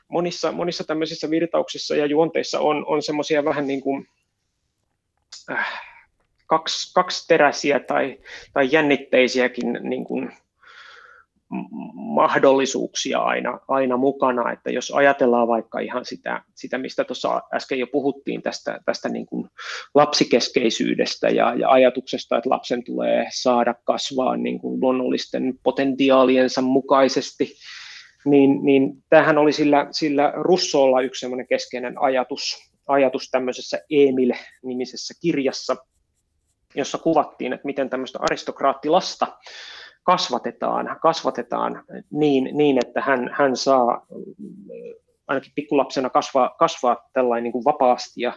monissa, 0.08 0.52
monissa 0.52 0.84
tämmöisissä 0.84 1.30
virtauksissa 1.30 1.96
ja 1.96 2.06
juonteissa 2.06 2.60
on, 2.60 2.86
on 2.88 3.02
semmoisia 3.02 3.46
vähän 3.46 3.68
niin 3.68 3.82
kuin 3.82 4.08
Äh, 5.52 5.82
kaksi, 6.48 6.94
kaksi 6.94 7.28
teräisiä 7.28 7.80
tai, 7.80 8.18
tai 8.54 8.70
jännitteisiäkin 8.72 9.80
niin 9.82 10.04
kuin 10.04 10.32
mahdollisuuksia 11.94 13.20
aina, 13.20 13.60
aina 13.68 13.98
mukana, 13.98 14.52
että 14.52 14.72
jos 14.72 14.92
ajatellaan 14.92 15.48
vaikka 15.48 15.80
ihan 15.80 16.06
sitä, 16.06 16.42
sitä 16.56 16.78
mistä 16.78 17.04
tuossa 17.04 17.42
äsken 17.54 17.80
jo 17.80 17.88
puhuttiin 17.88 18.42
tästä, 18.42 18.80
tästä 18.86 19.10
niin 19.10 19.26
kuin 19.26 19.50
lapsikeskeisyydestä 19.96 21.30
ja, 21.30 21.54
ja 21.56 21.70
ajatuksesta, 21.70 22.38
että 22.38 22.50
lapsen 22.50 22.84
tulee 22.84 23.26
saada 23.34 23.76
kasvaa 23.84 24.38
niin 24.38 24.60
kuin 24.60 24.82
luonnollisten 24.82 25.60
potentiaaliensa 25.64 26.62
mukaisesti, 26.62 27.54
niin, 28.26 28.66
niin 28.66 29.04
tämähän 29.10 29.38
oli 29.38 29.54
sillä, 29.54 29.88
sillä 29.92 30.34
Russolla 30.36 31.02
yksi 31.02 31.26
keskeinen 31.50 32.02
ajatus, 32.02 32.72
ajatus 32.88 33.30
tämmöisessä 33.32 33.80
Emil-nimisessä 33.90 35.14
kirjassa, 35.22 35.76
jossa 36.76 36.98
kuvattiin, 36.98 37.54
että 37.54 37.66
miten 37.66 37.90
tämmöistä 37.90 38.20
aristokraattilasta 38.22 39.38
kasvatetaan, 40.04 41.00
kasvatetaan 41.02 41.84
niin, 42.12 42.58
niin 42.58 42.78
että 42.86 43.02
hän, 43.02 43.30
hän 43.34 43.56
saa 43.56 44.06
ainakin 45.28 45.52
pikkulapsena 45.56 46.10
kasvaa, 46.10 46.56
kasvaa 46.60 47.10
tällainen 47.14 47.44
niin 47.44 47.52
kuin 47.52 47.66
vapaasti 47.66 48.22
ja, 48.22 48.34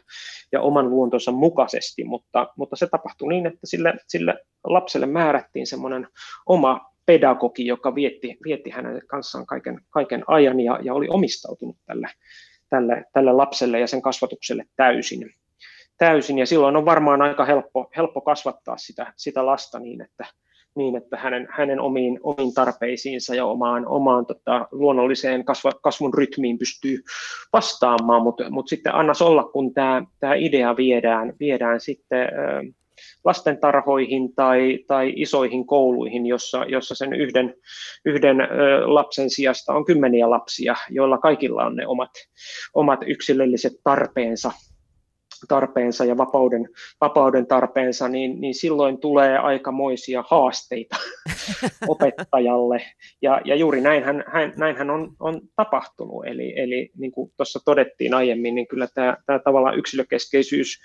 ja 0.52 0.60
oman 0.60 0.90
luontonsa 0.90 1.32
mukaisesti, 1.32 2.04
mutta, 2.04 2.46
mutta 2.56 2.76
se 2.76 2.86
tapahtui 2.86 3.28
niin, 3.28 3.46
että 3.46 3.60
sille, 3.64 3.94
sille 4.08 4.34
lapselle 4.64 5.06
määrättiin 5.06 5.66
semmoinen 5.66 6.08
oma 6.46 6.80
pedagogi, 7.06 7.66
joka 7.66 7.94
vietti, 7.94 8.36
vietti 8.44 8.70
hänen 8.70 9.02
kanssaan 9.06 9.46
kaiken, 9.46 9.80
kaiken 9.90 10.24
ajan 10.26 10.60
ja, 10.60 10.78
ja 10.82 10.94
oli 10.94 11.06
omistautunut 11.10 11.76
tälle, 11.86 12.08
tälle, 12.70 13.04
tälle 13.12 13.32
lapselle 13.32 13.80
ja 13.80 13.86
sen 13.86 14.02
kasvatukselle 14.02 14.64
täysin. 14.76 15.30
täysin. 15.98 16.38
Ja 16.38 16.46
silloin 16.46 16.76
on 16.76 16.84
varmaan 16.84 17.22
aika 17.22 17.44
helppo, 17.44 17.90
helppo 17.96 18.20
kasvattaa 18.20 18.76
sitä, 18.76 19.12
sitä 19.16 19.46
lasta 19.46 19.78
niin, 19.78 20.02
että, 20.02 20.24
niin, 20.74 20.96
että 20.96 21.16
hänen, 21.16 21.48
hänen 21.50 21.80
omiin, 21.80 22.20
omiin 22.22 22.54
tarpeisiinsa 22.54 23.34
ja 23.34 23.46
omaan, 23.46 23.86
omaan 23.86 24.26
tota, 24.26 24.68
luonnolliseen 24.72 25.44
kasva, 25.44 25.70
kasvun 25.82 26.14
rytmiin 26.14 26.58
pystyy 26.58 26.98
vastaamaan, 27.52 28.22
mutta 28.22 28.50
mut 28.50 28.68
sitten 28.68 28.94
annas 28.94 29.22
olla, 29.22 29.44
kun 29.44 29.74
tämä 29.74 30.34
idea 30.36 30.76
viedään, 30.76 31.32
viedään 31.40 31.80
sitten 31.80 32.28
lastentarhoihin 33.24 34.34
tai, 34.34 34.78
tai 34.86 35.12
isoihin 35.16 35.66
kouluihin, 35.66 36.26
jossa, 36.26 36.64
jossa 36.68 36.94
sen 36.94 37.12
yhden, 37.12 37.54
yhden 38.04 38.36
lapsen 38.84 39.30
sijasta 39.30 39.72
on 39.72 39.84
kymmeniä 39.84 40.30
lapsia, 40.30 40.74
joilla 40.90 41.18
kaikilla 41.18 41.64
on 41.64 41.76
ne 41.76 41.86
omat, 41.86 42.10
omat 42.74 43.00
yksilölliset 43.06 43.72
tarpeensa 43.84 44.52
tarpeensa 45.48 46.04
ja 46.04 46.16
vapauden, 46.16 46.68
vapauden 47.00 47.46
tarpeensa, 47.46 48.08
niin, 48.08 48.40
niin 48.40 48.54
silloin 48.54 49.00
tulee 49.00 49.38
aikamoisia 49.38 50.24
haasteita 50.28 50.96
opettajalle. 51.88 52.82
Ja, 53.22 53.40
ja 53.44 53.54
juuri 53.54 53.80
näinhän, 53.80 54.24
hän, 54.26 54.52
näinhän 54.56 54.90
on, 54.90 55.12
on 55.20 55.40
tapahtunut. 55.56 56.26
Eli, 56.26 56.60
eli 56.60 56.90
niin 56.96 57.12
kuin 57.12 57.32
tuossa 57.36 57.60
todettiin 57.64 58.14
aiemmin, 58.14 58.54
niin 58.54 58.68
kyllä 58.68 58.88
tämä, 58.94 59.16
tämä 59.26 59.38
tavallaan 59.38 59.78
yksilökeskeisyys 59.78 60.80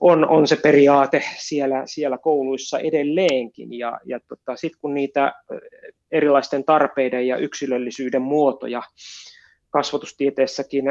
on, 0.00 0.28
on 0.28 0.46
se 0.46 0.56
periaate 0.56 1.22
siellä, 1.38 1.82
siellä 1.86 2.18
kouluissa 2.18 2.78
edelleenkin. 2.78 3.78
Ja, 3.78 4.00
ja 4.04 4.20
tota, 4.28 4.56
sitten 4.56 4.80
kun 4.80 4.94
niitä 4.94 5.32
erilaisten 6.10 6.64
tarpeiden 6.64 7.26
ja 7.26 7.36
yksilöllisyyden 7.36 8.22
muotoja 8.22 8.82
kasvatustieteessäkin 9.70 10.84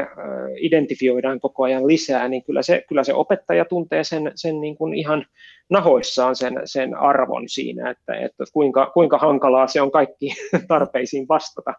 identifioidaan 0.56 1.40
koko 1.40 1.62
ajan 1.62 1.86
lisää, 1.86 2.28
niin 2.28 2.44
kyllä 2.44 2.62
se, 2.62 2.84
kyllä 2.88 3.04
se 3.04 3.14
opettaja 3.14 3.64
tuntee 3.64 4.04
sen, 4.04 4.32
sen 4.34 4.60
niin 4.60 4.76
kuin 4.76 4.94
ihan 4.94 5.26
nahoissaan 5.70 6.36
sen, 6.36 6.60
sen 6.64 6.94
arvon 6.94 7.48
siinä, 7.48 7.90
että, 7.90 8.14
että 8.14 8.44
kuinka, 8.52 8.90
kuinka 8.94 9.18
hankalaa 9.18 9.66
se 9.66 9.80
on 9.80 9.90
kaikki 9.90 10.32
tarpeisiin 10.68 11.28
vastata, 11.28 11.74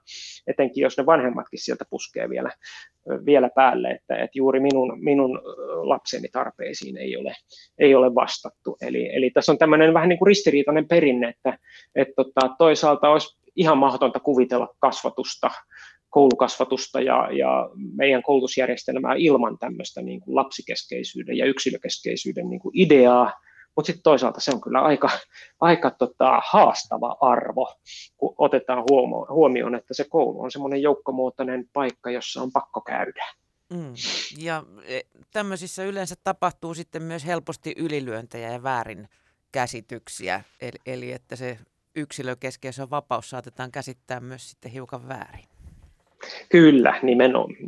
etenkin 0.47 0.81
jos 0.81 0.97
ne 0.97 1.05
vanhemmatkin 1.05 1.63
sieltä 1.63 1.85
puskee 1.89 2.29
vielä, 2.29 2.51
vielä 3.25 3.49
päälle, 3.55 3.89
että, 3.89 4.15
että 4.15 4.38
juuri 4.38 4.59
minun, 4.59 5.03
minun 5.03 5.41
lapseni 5.83 6.27
tarpeisiin 6.31 6.97
ei 6.97 7.17
ole, 7.17 7.35
ei 7.77 7.95
ole 7.95 8.15
vastattu. 8.15 8.77
Eli, 8.81 9.15
eli 9.15 9.29
tässä 9.29 9.51
on 9.51 9.57
tämmöinen 9.57 9.93
vähän 9.93 10.09
niin 10.09 10.19
kuin 10.19 10.27
ristiriitainen 10.27 10.88
perinne, 10.88 11.29
että, 11.29 11.57
että 11.95 12.13
tota, 12.15 12.55
toisaalta 12.57 13.09
olisi 13.09 13.38
ihan 13.55 13.77
mahdotonta 13.77 14.19
kuvitella 14.19 14.67
kasvatusta 14.79 15.51
koulukasvatusta 16.09 17.01
ja, 17.01 17.29
ja 17.31 17.69
meidän 17.95 18.23
koulutusjärjestelmää 18.23 19.15
ilman 19.17 19.57
tämmöistä 19.57 20.01
niin 20.01 20.21
kuin 20.21 20.35
lapsikeskeisyyden 20.35 21.37
ja 21.37 21.45
yksilökeskeisyyden 21.45 22.49
niin 22.49 22.59
kuin 22.59 22.79
ideaa, 22.79 23.33
mutta 23.75 23.87
sitten 23.87 24.03
toisaalta 24.03 24.39
se 24.39 24.51
on 24.51 24.61
kyllä 24.61 24.79
aika, 24.81 25.09
aika 25.59 25.91
tota, 25.91 26.41
haastava 26.51 27.17
arvo, 27.21 27.75
kun 28.17 28.35
otetaan 28.37 28.83
huomioon, 29.29 29.75
että 29.75 29.93
se 29.93 30.05
koulu 30.09 30.41
on 30.41 30.51
semmoinen 30.51 30.81
joukkomuotoinen 30.81 31.69
paikka, 31.73 32.11
jossa 32.11 32.41
on 32.41 32.51
pakko 32.51 32.81
käydä. 32.81 33.25
Mm. 33.73 33.93
Ja 34.37 34.63
e, 34.85 34.99
tämmöisissä 35.31 35.83
yleensä 35.83 36.15
tapahtuu 36.23 36.73
sitten 36.73 37.03
myös 37.03 37.25
helposti 37.25 37.73
ylilyöntejä 37.77 38.51
ja 38.51 38.63
väärinkäsityksiä, 38.63 40.43
eli, 40.61 40.77
eli 40.85 41.11
että 41.11 41.35
se 41.35 41.59
yksilökeskeisen 41.95 42.89
vapaus 42.89 43.29
saatetaan 43.29 43.71
käsittää 43.71 44.19
myös 44.19 44.49
sitten 44.49 44.71
hiukan 44.71 45.07
väärin. 45.07 45.48
Kyllä, 46.49 46.99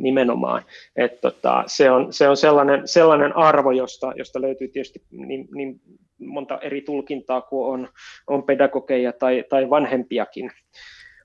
nimenomaan. 0.00 0.62
Et 0.96 1.20
tota, 1.20 1.64
se, 1.66 1.90
on, 1.90 2.12
se 2.12 2.28
on 2.28 2.36
sellainen, 2.36 2.88
sellainen 2.88 3.36
arvo, 3.36 3.70
josta, 3.70 4.12
josta 4.16 4.40
löytyy 4.40 4.68
tietysti 4.68 5.02
niin, 5.10 5.48
niin 5.54 5.80
monta 6.18 6.58
eri 6.58 6.80
tulkintaa, 6.80 7.40
kun 7.40 7.66
on, 7.74 7.88
on 8.26 8.42
pedagogeja 8.42 9.12
tai, 9.12 9.44
tai 9.48 9.70
vanhempiakin, 9.70 10.50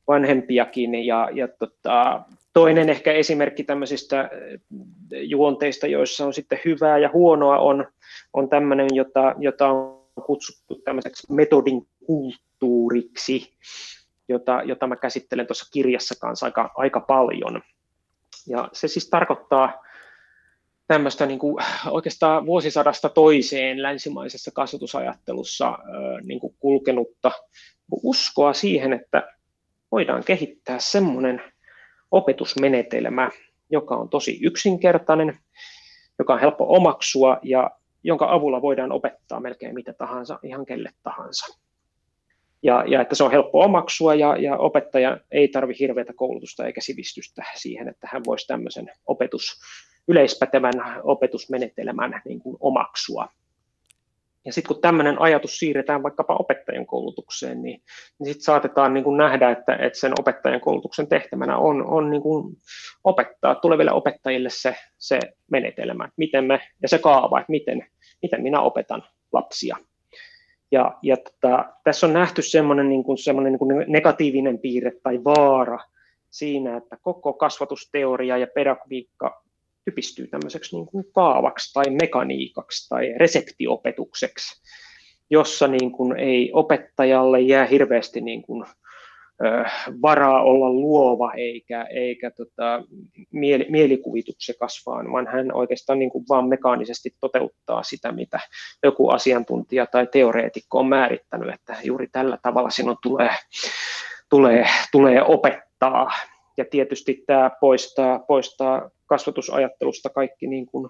vanhempiakin. 0.08 1.06
Ja, 1.06 1.30
ja 1.34 1.48
tota, 1.48 2.22
toinen 2.54 2.90
ehkä 2.90 3.12
esimerkki 3.12 3.64
tämmöisistä 3.64 4.30
juonteista, 5.12 5.88
joissa 5.88 6.26
on 6.26 6.34
sitten 6.34 6.60
hyvää 6.66 6.98
ja 6.98 7.10
huonoa, 7.14 7.60
on, 7.60 7.88
on 8.34 8.50
tämmöinen, 8.50 8.88
jota, 8.94 9.36
jota 9.40 9.68
on 9.68 9.98
kutsuttu 10.26 10.76
tämmöiseksi 10.76 11.34
metodin 11.34 11.88
kulttuuriksi, 12.06 13.54
jota, 14.30 14.62
jota 14.66 14.88
mä 14.88 14.96
käsittelen 14.96 15.48
tuossa 15.48 15.70
kirjassa 15.74 16.16
kanssa 16.22 16.46
aika, 16.46 16.72
aika 16.76 17.00
paljon. 17.00 17.62
Ja 18.48 18.70
se 18.74 18.88
siis 18.88 19.10
tarkoittaa 19.10 19.84
tämmöistä 20.88 21.26
niin 21.26 21.40
kuin 21.40 21.64
oikeastaan 21.90 22.46
vuosisadasta 22.46 23.10
toiseen 23.10 23.84
länsimaisessa 23.84 24.52
kasvatusajattelussa 24.52 25.80
niin 26.24 26.40
kuin 26.40 26.56
kulkenutta 26.60 27.32
uskoa 27.92 28.54
siihen, 28.54 28.94
että 28.94 29.34
voidaan 29.92 30.24
kehittää 30.24 30.80
semmoinen 30.80 31.42
opetusmenetelmä, 32.12 33.30
joka 33.70 33.96
on 33.96 34.10
tosi 34.10 34.40
yksinkertainen, 34.42 35.40
joka 36.20 36.34
on 36.34 36.40
helppo 36.40 36.76
omaksua 36.76 37.40
ja 37.44 37.72
jonka 38.04 38.34
avulla 38.34 38.62
voidaan 38.62 38.92
opettaa 38.92 39.40
melkein 39.40 39.76
mitä 39.76 39.94
tahansa, 39.94 40.40
ihan 40.44 40.66
kelle 40.66 40.90
tahansa. 41.04 41.58
Ja, 42.64 42.84
ja 42.88 43.02
että 43.02 43.16
se 43.16 43.24
on 43.24 43.32
helppo 43.32 43.62
omaksua 43.62 44.16
ja, 44.16 44.38
ja 44.38 44.58
opettaja 44.58 45.18
ei 45.32 45.48
tarvitse 45.48 45.84
hirveätä 45.84 46.14
koulutusta 46.16 46.66
eikä 46.66 46.82
sivistystä 46.82 47.44
siihen, 47.56 47.88
että 47.88 48.08
hän 48.12 48.22
voisi 48.26 48.48
tämmöisen 48.48 48.92
opetus, 49.06 49.62
yleispätevän 50.08 50.74
opetusmenetelmän 51.04 52.22
niin 52.26 52.40
kuin 52.40 52.58
omaksua. 52.60 53.28
Ja 54.46 54.54
sitten 54.54 54.74
kun 54.74 54.82
tämmöinen 54.82 55.22
ajatus 55.22 55.60
siirretään 55.60 56.04
vaikkapa 56.04 56.36
opettajan 56.40 56.86
koulutukseen, 56.86 57.62
niin, 57.62 57.82
niin 58.20 58.28
sitten 58.28 58.44
saatetaan 58.44 58.94
niin 58.94 59.04
kuin 59.04 59.18
nähdä, 59.18 59.52
että, 59.52 59.76
että 59.76 60.00
sen 60.00 60.14
opettajan 60.20 60.62
koulutuksen 60.62 61.08
tehtävänä 61.08 61.58
on, 61.58 61.86
on 61.86 62.10
niin 62.10 62.22
kuin 62.22 62.58
opettaa 63.04 63.56
tuleville 63.56 63.92
opettajille 63.92 64.50
se, 64.50 64.76
se 64.98 65.20
menetelmä, 65.52 66.10
miten 66.18 66.46
me, 66.46 66.60
ja 66.82 66.90
se 66.90 67.00
kaava, 67.00 67.40
että 67.40 67.52
miten, 67.52 67.88
miten 68.22 68.42
minä 68.42 68.62
opetan 68.62 69.04
lapsia. 69.34 69.78
Ja, 70.72 70.98
ja 71.02 71.18
tota, 71.18 71.66
tässä 71.84 72.08
on 72.08 72.14
nähty 72.14 72.42
semmoinen, 72.42 72.90
niin 72.90 73.04
semmoinen 73.24 73.54
niin 73.54 73.92
negatiivinen 73.92 74.60
piirre 74.60 74.92
tai 75.04 75.24
vaara 75.24 75.80
siinä, 76.30 76.78
että 76.78 76.98
koko 77.02 77.34
kasvatusteoria 77.34 78.38
ja 78.38 78.48
pedagogiikka 78.56 79.44
typistyy 79.86 80.28
tämmöiseksi 80.28 80.76
niin 80.76 80.86
kuin 80.86 81.06
kaavaksi 81.14 81.74
tai 81.74 81.86
mekaniikaksi 81.90 82.90
tai 82.90 83.14
reseptiopetukseksi, 83.18 84.62
jossa 85.30 85.68
niin 85.68 85.92
kuin 85.92 86.20
ei 86.20 86.52
opettajalle 86.54 87.42
jää 87.42 87.66
hirveästi 87.66 88.22
niin 88.22 88.42
kuin, 88.42 88.66
ö, 88.66 88.68
varaa 90.02 90.44
olla 90.44 90.70
luova 90.70 91.34
eikä, 91.34 91.84
eikä 91.84 92.32
tota, 92.32 92.84
mieli, 93.32 93.66
mielikuvituksekas, 93.70 94.84
vaan, 94.86 95.12
vaan 95.12 95.28
hän 95.28 95.54
oikeastaan 95.54 96.00
niin 96.00 96.10
kuin 96.10 96.26
vaan 96.30 96.48
mekaanisesti 96.50 97.16
toteuttaa 97.20 97.84
sitä, 97.84 98.12
mitä 98.12 98.40
joku 98.84 99.10
asiantuntija 99.10 99.86
tai 99.86 100.08
teoreetikko 100.08 100.80
on 100.80 100.88
määrittänyt, 100.88 101.54
että 101.54 101.76
juuri 101.84 102.08
tällä 102.12 102.38
tavalla 102.42 102.70
sinun 102.70 102.98
tulee, 103.04 103.36
tulee, 104.30 104.66
tulee 104.92 105.24
opettaa. 105.24 106.12
Ja 106.58 106.66
tietysti 106.66 107.24
tämä 107.28 107.52
poistaa, 107.62 108.20
poistaa 108.20 108.90
kasvatusajattelusta 109.06 110.10
kaikki 110.10 110.48
niin 110.48 110.66
kuin 110.66 110.90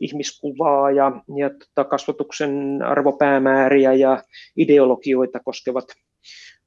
ihmiskuvaa 0.00 0.90
ja, 0.90 1.12
ja 1.36 1.50
tota 1.50 1.88
kasvatuksen 1.88 2.82
arvopäämääriä 2.82 3.92
ja 3.92 4.22
ideologioita 4.56 5.40
koskevat, 5.40 5.84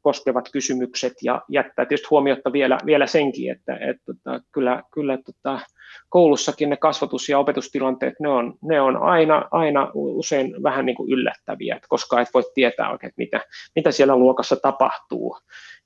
koskevat 0.06 0.50
kysymykset 0.52 1.14
ja 1.24 1.42
jättää 1.50 1.86
tietysti 1.86 2.08
huomiota 2.10 2.54
vielä, 2.54 2.78
vielä 2.86 3.08
senkin, 3.08 3.52
että 3.52 3.78
et, 3.82 3.98
tota, 4.06 4.42
kyllä, 4.52 4.84
kyllä 4.94 5.18
tota, 5.26 5.60
koulussakin 6.10 6.70
ne 6.70 6.78
kasvatus- 6.78 7.30
ja 7.30 7.40
opetustilanteet, 7.40 8.14
ne 8.20 8.30
on, 8.30 8.54
ne 8.62 8.82
on 8.82 8.98
aina, 8.98 9.48
aina 9.52 9.92
usein 9.94 10.64
vähän 10.64 10.86
niin 10.86 10.96
kuin 10.96 11.12
yllättäviä, 11.12 11.76
että 11.76 11.88
koska 11.90 12.22
et 12.22 12.30
voi 12.34 12.44
tietää 12.54 12.92
oikein, 12.92 13.08
että 13.10 13.22
mitä, 13.22 13.42
mitä 13.76 13.92
siellä 13.92 14.16
luokassa 14.16 14.56
tapahtuu. 14.56 15.38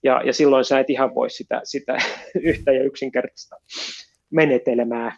Ja, 0.04 0.22
ja 0.26 0.34
silloin 0.34 0.66
sä 0.66 0.80
et 0.80 0.90
ihan 0.90 1.16
voi 1.16 1.30
sitä, 1.30 1.62
sitä 1.64 1.98
yhtä 2.50 2.72
ja 2.72 2.84
yksinkertaista 2.84 3.56
menetelmää 4.30 5.18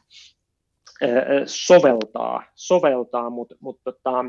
soveltaa, 1.46 2.44
soveltaa 2.56 3.30
mutta 3.30 3.56
mut, 3.60 3.80
tota, 3.84 4.26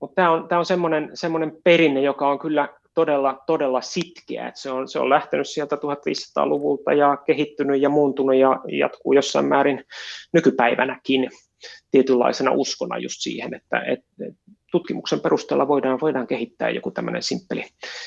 mut 0.00 0.14
tämä 0.14 0.30
on, 0.30 0.48
tää 0.48 0.58
on 0.58 0.66
semmoinen, 0.66 1.10
semmoinen 1.14 1.52
perinne, 1.64 2.00
joka 2.00 2.28
on 2.28 2.38
kyllä 2.38 2.68
todella, 2.98 3.42
todella 3.46 3.80
sitkeä. 3.80 4.48
Et 4.48 4.56
se, 4.56 4.70
on, 4.70 4.88
se 4.88 4.98
on 4.98 5.10
lähtenyt 5.10 5.48
sieltä 5.48 5.76
1500-luvulta 5.76 6.92
ja 6.92 7.16
kehittynyt 7.16 7.80
ja 7.80 7.88
muuntunut 7.88 8.36
ja 8.36 8.60
jatkuu 8.68 9.12
jossain 9.12 9.46
määrin 9.46 9.84
nykypäivänäkin 10.32 11.30
tietynlaisena 11.90 12.52
uskona 12.52 12.98
just 12.98 13.16
siihen, 13.18 13.54
että 13.54 13.80
et, 13.80 14.00
tutkimuksen 14.72 15.20
perusteella 15.20 15.68
voidaan, 15.68 16.00
voidaan 16.00 16.26
kehittää 16.26 16.70
joku 16.70 16.90
tämmöinen 16.90 17.22
simppeli, 17.22 17.64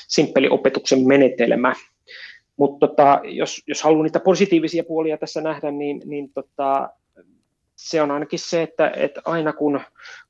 simppeli 0.08 0.48
opetuksen 0.48 1.06
menetelmä, 1.06 1.74
mutta 2.56 2.88
tota, 2.88 3.20
jos, 3.24 3.62
jos 3.66 3.82
haluaa 3.82 4.02
niitä 4.02 4.20
positiivisia 4.20 4.84
puolia 4.84 5.18
tässä 5.18 5.40
nähdä, 5.40 5.70
niin, 5.70 6.02
niin 6.04 6.32
tota, 6.34 6.90
se 7.82 8.02
on 8.02 8.10
ainakin 8.10 8.38
se, 8.38 8.62
että, 8.62 8.92
että 8.96 9.20
aina 9.24 9.52
kun 9.52 9.80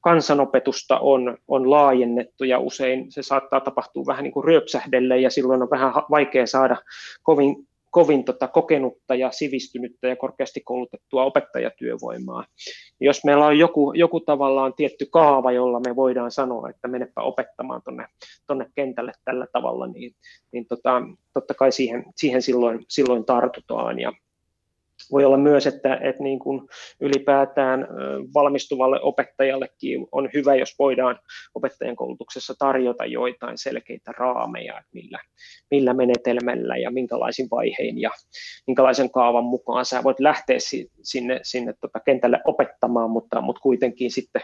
kansanopetusta 0.00 0.98
on, 0.98 1.38
on 1.48 1.70
laajennettu 1.70 2.44
ja 2.44 2.58
usein 2.58 3.12
se 3.12 3.22
saattaa 3.22 3.60
tapahtua 3.60 4.04
vähän 4.06 4.22
niin 4.22 4.32
kuin 4.32 4.44
ryöpsähdelle 4.44 5.18
ja 5.18 5.30
silloin 5.30 5.62
on 5.62 5.70
vähän 5.70 5.92
vaikea 6.10 6.46
saada 6.46 6.76
kovin 7.22 7.66
kovin 7.92 8.24
tota, 8.24 8.48
kokenutta 8.48 9.14
ja 9.14 9.30
sivistynyttä 9.30 10.08
ja 10.08 10.16
korkeasti 10.16 10.60
koulutettua 10.60 11.24
opettajatyövoimaa. 11.24 12.44
Jos 13.00 13.24
meillä 13.24 13.46
on 13.46 13.58
joku, 13.58 13.92
joku 13.92 14.20
tavallaan 14.20 14.74
tietty 14.74 15.06
kaava, 15.10 15.52
jolla 15.52 15.80
me 15.80 15.96
voidaan 15.96 16.30
sanoa, 16.30 16.70
että 16.70 16.88
menepä 16.88 17.20
opettamaan 17.20 17.82
tuonne 17.84 18.06
tonne 18.46 18.66
kentälle 18.74 19.12
tällä 19.24 19.46
tavalla, 19.52 19.86
niin, 19.86 20.14
niin 20.52 20.66
tota, 20.66 21.02
totta 21.34 21.54
kai 21.54 21.72
siihen, 21.72 22.04
siihen 22.16 22.42
silloin, 22.42 22.84
silloin 22.88 23.24
tartutaan. 23.24 23.98
Ja, 23.98 24.12
voi 25.10 25.24
olla 25.24 25.36
myös, 25.36 25.66
että, 25.66 25.94
että 25.94 26.22
niin 26.22 26.38
kuin 26.38 26.60
ylipäätään 27.00 27.88
valmistuvalle 28.34 29.00
opettajallekin 29.02 30.06
on 30.12 30.30
hyvä, 30.34 30.54
jos 30.54 30.74
voidaan 30.78 31.18
opettajan 31.54 31.96
koulutuksessa 31.96 32.54
tarjota 32.58 33.06
joitain 33.06 33.58
selkeitä 33.58 34.12
raameja, 34.18 34.78
että 34.78 34.90
millä, 34.92 35.18
millä 35.70 35.94
menetelmällä 35.94 36.76
ja 36.76 36.90
minkälaisin 36.90 37.48
vaihein 37.50 38.00
ja 38.00 38.10
minkälaisen 38.66 39.10
kaavan 39.10 39.44
mukaan 39.44 39.84
sä 39.84 40.02
voit 40.04 40.20
lähteä 40.20 40.58
sinne, 41.02 41.40
sinne 41.42 41.74
tota 41.80 42.00
kentälle 42.00 42.40
opettamaan, 42.44 43.10
mutta, 43.10 43.40
mutta 43.40 43.60
kuitenkin 43.60 44.10
sitten, 44.10 44.42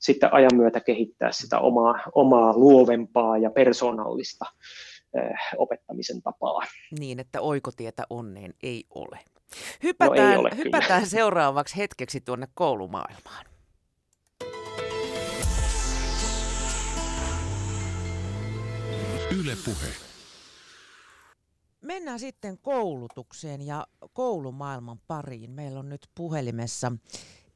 sitten 0.00 0.34
ajan 0.34 0.56
myötä 0.56 0.80
kehittää 0.80 1.32
sitä 1.32 1.58
omaa, 1.58 2.02
omaa 2.14 2.52
luovempaa 2.56 3.38
ja 3.38 3.50
persoonallista 3.50 4.44
opettamisen 5.56 6.22
tapaa. 6.22 6.62
Niin, 6.98 7.20
että 7.20 7.40
oikotietä 7.40 8.02
onneen 8.10 8.54
ei 8.62 8.84
ole. 8.94 9.18
Hypätään, 9.82 10.34
no 10.34 10.40
ole, 10.40 10.50
hypätään 10.56 11.06
seuraavaksi 11.06 11.76
hetkeksi 11.76 12.20
tuonne 12.20 12.48
koulumaailmaan. 12.54 13.46
Yle 19.40 19.56
Puhe. 19.64 19.88
Mennään 21.80 22.18
sitten 22.18 22.58
koulutukseen 22.58 23.62
ja 23.62 23.86
koulumaailman 24.12 24.98
pariin. 25.06 25.50
Meillä 25.50 25.80
on 25.80 25.88
nyt 25.88 26.08
puhelimessa 26.14 26.92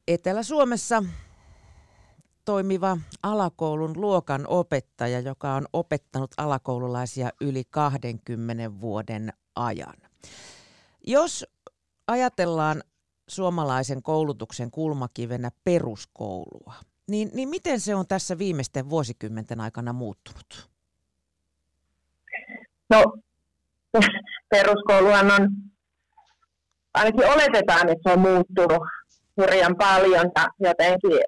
Etelä-Suomessa 0.08 1.02
toimiva 2.44 2.98
alakoulun 3.22 3.92
luokan 4.00 4.46
opettaja, 4.48 5.20
joka 5.20 5.54
on 5.54 5.66
opettanut 5.72 6.30
alakoululaisia 6.36 7.30
yli 7.40 7.64
20 7.70 8.80
vuoden 8.80 9.32
ajan. 9.56 9.96
Jos 11.06 11.46
ajatellaan 12.06 12.82
suomalaisen 13.28 14.02
koulutuksen 14.02 14.70
kulmakivenä 14.70 15.50
peruskoulua, 15.64 16.74
niin, 17.10 17.30
niin 17.34 17.48
miten 17.48 17.80
se 17.80 17.94
on 17.94 18.06
tässä 18.06 18.38
viimeisten 18.38 18.90
vuosikymmenten 18.90 19.60
aikana 19.60 19.92
muuttunut? 19.92 20.68
No, 22.90 23.04
peruskouluhan 24.50 25.30
on, 25.30 25.48
ainakin 26.94 27.26
oletetaan, 27.26 27.88
että 27.88 28.10
se 28.10 28.12
on 28.12 28.20
muuttunut 28.20 28.82
hurjan 29.36 29.76
paljon 29.76 30.30
ja 30.36 30.48
jotenkin 30.58 31.20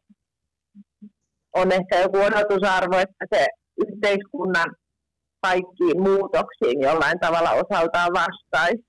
on 1.55 1.73
ehkä 1.73 2.01
joku 2.01 2.17
odotusarvo, 2.17 2.99
että 2.99 3.27
se 3.35 3.47
yhteiskunnan 3.87 4.77
kaikkiin 5.41 6.03
muutoksiin 6.03 6.81
jollain 6.81 7.21
tavalla 7.21 7.51
osaltaan 7.51 8.11
vastaisi 8.13 8.85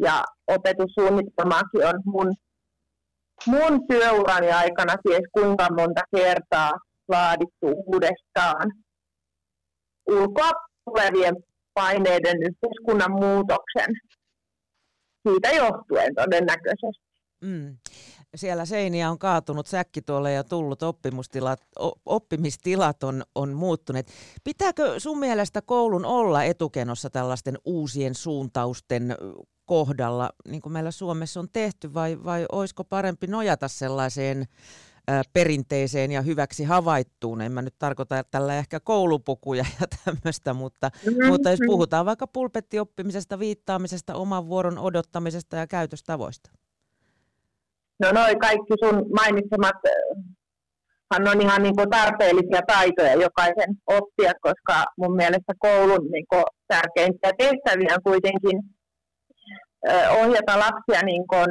ja 0.00 0.24
opetussuunnitelmakin 0.46 1.86
on 1.86 2.02
mun, 2.04 2.34
mun 3.46 3.86
työurani 3.88 4.52
aikana 4.52 4.94
ties 5.02 5.24
kuinka 5.32 5.68
monta 5.76 6.00
kertaa 6.16 6.72
laadittu 7.08 7.66
uudestaan 7.86 8.72
ulkoa 10.08 10.50
tulevien 10.84 11.36
paineiden 11.74 12.36
yhteiskunnan 12.42 13.10
muutoksen 13.10 13.94
siitä 15.28 15.50
johtuen 15.50 16.14
todennäköisesti. 16.14 17.10
Mm. 17.40 17.76
Siellä 18.36 18.64
seiniä 18.64 19.10
on 19.10 19.18
kaatunut 19.18 19.66
säkki 19.66 20.02
tuolle 20.02 20.32
ja 20.32 20.44
tullut 20.44 20.82
oppimistilat, 20.82 21.60
oppimistilat 22.06 23.02
on, 23.02 23.22
on 23.34 23.52
muuttuneet. 23.52 24.12
Pitääkö 24.44 25.00
sun 25.00 25.18
mielestä 25.18 25.62
koulun 25.62 26.04
olla 26.04 26.44
etukenossa 26.44 27.10
tällaisten 27.10 27.58
uusien 27.64 28.14
suuntausten 28.14 29.16
kohdalla, 29.70 30.30
niin 30.48 30.62
kuin 30.62 30.72
meillä 30.72 30.90
Suomessa 30.90 31.40
on 31.40 31.48
tehty, 31.52 31.94
vai, 31.94 32.24
vai 32.24 32.46
olisiko 32.52 32.84
parempi 32.84 33.26
nojata 33.26 33.68
sellaiseen 33.68 34.44
perinteiseen 35.32 36.12
ja 36.12 36.22
hyväksi 36.22 36.64
havaittuun. 36.64 37.40
En 37.40 37.52
mä 37.52 37.62
nyt 37.62 37.74
tarkoita 37.78 38.24
tällä 38.30 38.56
ehkä 38.58 38.80
koulupukuja 38.80 39.64
ja 39.80 39.86
tämmöistä, 40.04 40.54
mutta, 40.54 40.90
mm-hmm. 41.06 41.26
mutta 41.26 41.50
jos 41.50 41.60
puhutaan 41.66 42.06
vaikka 42.06 42.26
pulpettioppimisesta, 42.26 43.38
viittaamisesta, 43.38 44.14
oman 44.14 44.46
vuoron 44.46 44.78
odottamisesta 44.78 45.56
ja 45.56 45.66
käytöstavoista. 45.66 46.50
No 47.98 48.12
noin 48.12 48.38
kaikki 48.38 48.74
sun 48.84 49.06
mainitsemat 49.16 49.76
hän 51.12 51.28
on 51.28 51.40
ihan 51.40 51.62
niin 51.62 51.76
kuin 51.76 51.90
tarpeellisia 51.90 52.60
taitoja 52.66 53.14
jokaisen 53.14 53.76
oppia, 53.86 54.32
koska 54.42 54.84
mun 54.96 55.16
mielestä 55.16 55.52
koulun 55.58 56.10
niin 56.12 56.26
kuin 56.28 56.44
tärkeimpiä 56.68 57.32
tehtäviä 57.38 57.94
on 57.94 58.02
kuitenkin 58.02 58.79
ohjata 60.20 60.58
lapsia 60.58 61.02
niin 61.02 61.26
kuin 61.28 61.48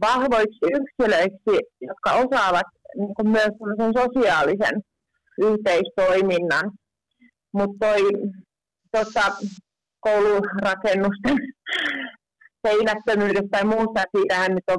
vahvoiksi 0.00 0.66
yksilöiksi, 0.78 1.54
jotka 1.80 2.12
osaavat 2.12 2.66
niin 2.96 3.14
kuin 3.14 3.28
myös 3.28 3.52
sosiaalisen 3.96 4.82
yhteistoiminnan. 5.38 6.70
Mutta 7.52 7.86
tuossa 8.92 9.20
koulurakennusten 10.00 11.36
seinättömyydestä 12.66 13.48
tai 13.50 13.64
muusta, 13.64 14.02
siitähän 14.16 14.52
nyt 14.52 14.68
on 14.70 14.78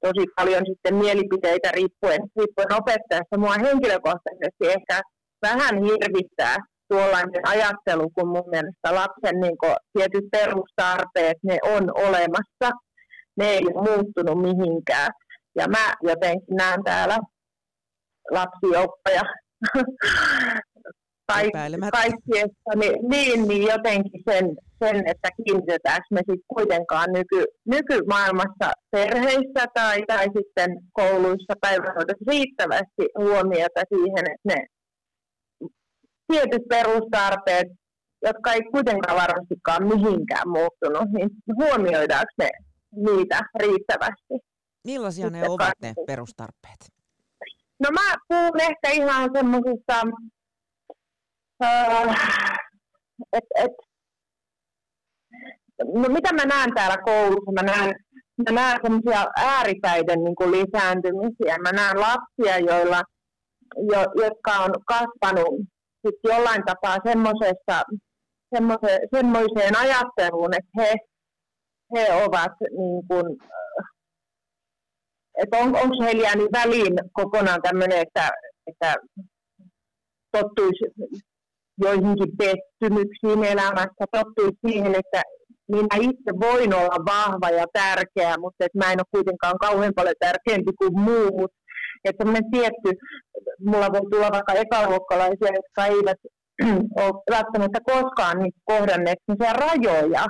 tosi 0.00 0.26
paljon 0.36 0.62
sitten 0.66 0.94
mielipiteitä 0.94 1.70
riippuen, 1.72 2.20
riippuen 2.36 2.72
opettajasta. 2.80 3.38
Mua 3.38 3.54
henkilökohtaisesti 3.66 4.64
ehkä 4.76 5.00
vähän 5.42 5.74
hirvittää 5.84 6.56
tuollainen 6.92 7.48
ajattelu, 7.48 8.10
kun 8.10 8.28
mun 8.28 8.48
mielestä 8.50 8.94
lapsen 9.00 9.40
niin 9.40 9.58
kuin, 9.58 9.76
tietyt 9.92 10.26
perustarpeet, 10.30 11.38
ne 11.42 11.58
on 11.62 11.84
olemassa. 12.06 12.68
Ne 13.36 13.46
ei 13.46 13.60
ole 13.66 13.82
muuttunut 13.88 14.38
mihinkään. 14.48 15.10
Ja 15.58 15.66
mä 15.68 15.86
jotenkin 16.02 16.56
näen 16.56 16.84
täällä 16.84 17.18
lapsioppaja 18.30 19.22
kaikkiessa, 21.92 22.72
niin, 22.76 22.96
niin, 23.10 23.48
niin 23.48 23.62
jotenkin 23.62 24.22
sen, 24.30 24.56
sen 24.84 24.96
että 25.06 25.28
kiinnitetäänkö 25.36 26.06
me 26.10 26.18
sitten 26.18 26.52
kuitenkaan 26.54 27.08
nyky, 27.12 27.44
nykymaailmassa 27.66 28.68
perheissä 28.90 29.62
tai, 29.74 30.02
tai 30.06 30.24
sitten 30.24 30.70
kouluissa 30.92 31.54
päivähoidossa 31.60 32.30
riittävästi 32.30 33.04
huomiota 33.18 33.82
siihen, 33.94 34.24
että 34.32 34.48
ne 34.48 34.66
tietyt 36.32 36.68
perustarpeet, 36.68 37.68
jotka 38.22 38.52
ei 38.52 38.60
kuitenkaan 38.72 39.16
varmastikaan 39.16 39.82
mihinkään 39.86 40.48
muuttunut, 40.48 41.08
niin 41.12 41.28
huomioidaanko 41.56 42.32
ne 42.38 42.50
niitä 42.96 43.40
riittävästi. 43.60 44.34
Millaisia 44.84 45.30
ne 45.30 45.48
ovat 45.48 45.58
kaikki. 45.58 45.86
ne 45.86 45.94
perustarpeet? 46.06 46.80
No 47.80 47.88
mä 47.92 48.14
puhun 48.28 48.60
ehkä 48.60 48.90
ihan 48.90 49.30
semmoisista, 49.34 50.02
äh, 51.64 52.16
että 53.32 53.54
et, 53.56 53.72
no 55.84 56.08
mitä 56.08 56.32
mä 56.32 56.44
näen 56.44 56.74
täällä 56.74 56.96
koulussa, 57.04 57.52
mä 57.52 57.62
näen, 57.62 57.94
mä 58.50 58.54
näen 58.54 58.80
semmoisia 58.82 59.26
ääripäiden 59.36 60.24
niin 60.24 60.34
kuin 60.34 60.50
lisääntymisiä. 60.50 61.58
Mä 61.58 61.72
näen 61.72 62.00
lapsia, 62.00 62.58
joilla, 62.58 63.02
jo, 63.76 64.24
jotka 64.24 64.52
on 64.58 64.70
kasvanut 64.86 65.71
sit 66.06 66.18
jollain 66.24 66.62
tapaa 66.66 66.96
semmoisessa 67.04 67.82
semmoiseen 69.14 69.76
ajatteluun, 69.76 70.54
että 70.54 70.82
he 70.82 70.94
he 71.94 72.24
ovat 72.24 72.52
niin 72.60 73.06
kuin, 73.08 73.38
että 75.42 75.56
on, 75.56 75.76
onko 75.76 76.04
heillä 76.04 76.22
jäänyt 76.22 76.52
väliin 76.52 76.94
kokonaan 77.12 77.62
tämmöinen, 77.62 77.98
että, 77.98 78.30
että 78.66 78.94
tottuisi 80.32 80.84
joihinkin 81.78 82.36
pettymyksiin 82.38 83.44
elämässä, 83.44 84.04
tottuisi 84.12 84.58
siihen, 84.66 84.94
että 84.94 85.22
minä 85.68 85.96
itse 86.00 86.30
voin 86.40 86.74
olla 86.74 87.04
vahva 87.06 87.50
ja 87.50 87.66
tärkeä, 87.72 88.34
mutta 88.38 88.64
että 88.64 88.78
mä 88.78 88.92
en 88.92 89.00
ole 89.00 89.06
kuitenkaan 89.10 89.58
kauhean 89.58 89.92
paljon 89.96 90.14
tärkeämpi 90.20 90.72
kuin 90.78 91.00
muut. 91.00 91.50
Että 92.04 92.24
semmoinen 92.24 92.50
tietty, 92.50 92.90
mulla 93.64 93.92
voi 93.92 94.00
tulla 94.10 94.28
vaikka 94.32 94.52
ekaluokkalaisia, 94.52 95.58
jotka 95.60 95.86
eivät 95.86 96.20
ole 97.02 97.22
välttämättä 97.30 97.80
koskaan 97.92 98.38
niin 98.38 98.52
kohdanneet 98.64 99.18
rajoja, 99.52 100.24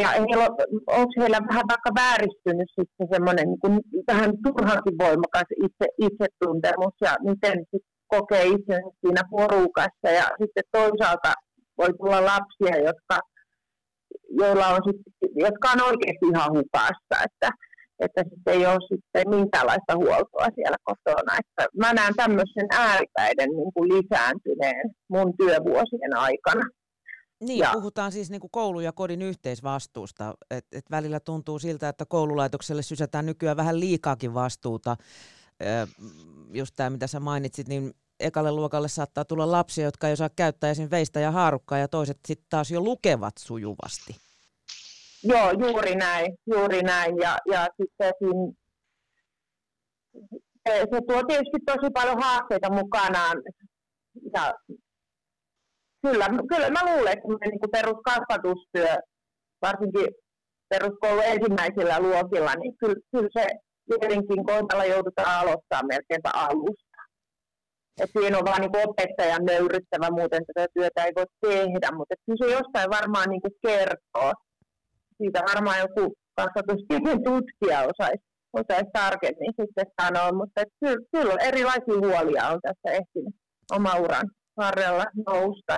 ja 0.00 0.08
heillä, 0.08 0.48
onko 0.86 1.12
heillä 1.20 1.38
vähän 1.48 1.64
vaikka 1.72 1.90
vääristynyt 2.02 2.70
sitten 2.78 3.06
semmoinen 3.12 3.46
niin 3.48 3.60
kuin, 3.60 3.80
vähän 4.06 4.30
turhankin 4.44 4.98
voimakas 4.98 5.48
itse, 5.66 5.86
itsetuntemus 6.06 6.94
ja 7.00 7.12
miten 7.30 7.58
kokee 8.06 8.44
itsensä 8.44 8.90
siinä 9.00 9.22
porukassa. 9.30 10.08
Ja 10.18 10.26
sitten 10.40 10.64
toisaalta 10.72 11.32
voi 11.78 11.90
tulla 11.98 12.20
lapsia, 12.32 12.76
jotka, 12.88 13.16
joilla 14.40 14.66
on 14.66 14.80
sit, 14.86 15.00
jotka 15.46 15.66
on 15.74 15.80
oikeasti 15.90 16.26
ihan 16.32 16.50
hukassa, 16.56 17.14
että, 17.26 17.48
että 18.04 18.24
sitten 18.30 18.54
ei 18.54 18.66
ole 18.66 18.88
sitten 18.88 19.28
minkäänlaista 19.30 19.96
huoltoa 19.96 20.46
siellä 20.54 20.76
kotona. 20.84 21.36
Että 21.38 21.68
mä 21.80 21.92
näen 21.92 22.14
tämmöisen 22.14 22.68
ääripäiden 22.70 23.50
niin 23.50 23.72
kuin 23.74 23.88
lisääntyneen 23.88 24.90
mun 25.08 25.36
työvuosien 25.36 26.16
aikana. 26.16 26.64
Niin, 27.40 27.58
ja. 27.58 27.70
puhutaan 27.72 28.12
siis 28.12 28.30
niin 28.30 28.40
kuin 28.40 28.50
koulun 28.50 28.84
ja 28.84 28.92
kodin 28.92 29.22
yhteisvastuusta. 29.22 30.34
Et, 30.50 30.66
et 30.72 30.90
välillä 30.90 31.20
tuntuu 31.20 31.58
siltä, 31.58 31.88
että 31.88 32.04
koululaitokselle 32.08 32.82
sysätään 32.82 33.26
nykyään 33.26 33.56
vähän 33.56 33.80
liikaakin 33.80 34.34
vastuuta. 34.34 34.96
just 36.52 36.74
tämä, 36.76 36.90
mitä 36.90 37.06
sä 37.06 37.20
mainitsit, 37.20 37.68
niin 37.68 37.94
ekalle 38.20 38.52
luokalle 38.52 38.88
saattaa 38.88 39.24
tulla 39.24 39.50
lapsia, 39.50 39.84
jotka 39.84 40.06
ei 40.06 40.12
osaa 40.12 40.30
käyttää 40.36 40.70
esim. 40.70 40.88
veistä 40.90 41.20
ja 41.20 41.30
haarukkaa, 41.30 41.78
ja 41.78 41.88
toiset 41.88 42.18
sitten 42.28 42.46
taas 42.50 42.70
jo 42.70 42.80
lukevat 42.80 43.34
sujuvasti. 43.38 44.16
Joo, 45.24 45.50
juuri 45.50 45.94
näin, 45.94 46.34
juuri 46.46 46.82
näin. 46.82 47.16
Ja, 47.16 47.38
ja 47.52 47.66
sitten 47.80 48.12
siinä, 48.18 48.52
se, 50.68 50.78
se 50.92 51.00
tuo 51.08 51.22
tietysti 51.28 51.58
tosi 51.66 51.90
paljon 51.94 52.22
haasteita 52.22 52.72
mukanaan. 52.72 53.36
Ja 54.34 54.54
kyllä, 56.02 56.26
kyllä 56.48 56.70
mä 56.70 56.80
luulen, 56.84 57.12
että 57.12 57.28
niin 57.28 57.72
peruskasvatustyö, 57.72 58.96
varsinkin 59.62 60.08
peruskoulun 60.68 61.24
ensimmäisillä 61.24 62.00
luokilla, 62.00 62.54
niin 62.54 62.74
kyllä, 62.80 63.00
kyllä 63.12 63.28
se 63.38 63.46
jotenkin 63.90 64.46
kohdalla 64.46 64.84
joudutaan 64.84 65.40
aloittaa 65.40 65.86
melkeinpä 65.86 66.30
alusta. 66.34 66.98
Et 68.02 68.10
siinä 68.18 68.38
on 68.38 68.44
vaan 68.44 68.60
niin 68.60 68.88
opettajan 68.88 69.44
nöyryttävä, 69.44 70.10
muuten 70.10 70.42
tätä 70.46 70.66
työtä 70.74 71.04
ei 71.04 71.12
voi 71.16 71.26
tehdä, 71.40 71.88
mutta 71.96 72.14
kyllä 72.26 72.46
se 72.46 72.52
jostain 72.52 72.90
varmaan 72.90 73.28
niin 73.30 73.40
kertoo. 73.62 74.32
Siitä 75.18 75.40
varmaan 75.54 75.78
joku 75.80 76.14
kasvatustieteen 76.36 77.24
tutkija 77.24 77.80
osaisi, 77.80 78.24
osaisi 78.52 78.90
tarkemmin 78.92 79.54
sitten 79.60 79.86
sanoa, 80.02 80.32
mutta 80.32 80.62
kyllä, 80.80 81.06
kyllä 81.12 81.34
erilaisia 81.42 81.98
huolia 82.04 82.48
on 82.48 82.60
tässä 82.62 82.90
ehtinyt 82.90 83.34
oma 83.72 83.94
uran 83.94 84.30
varrella 84.56 85.04
nousta. 85.26 85.76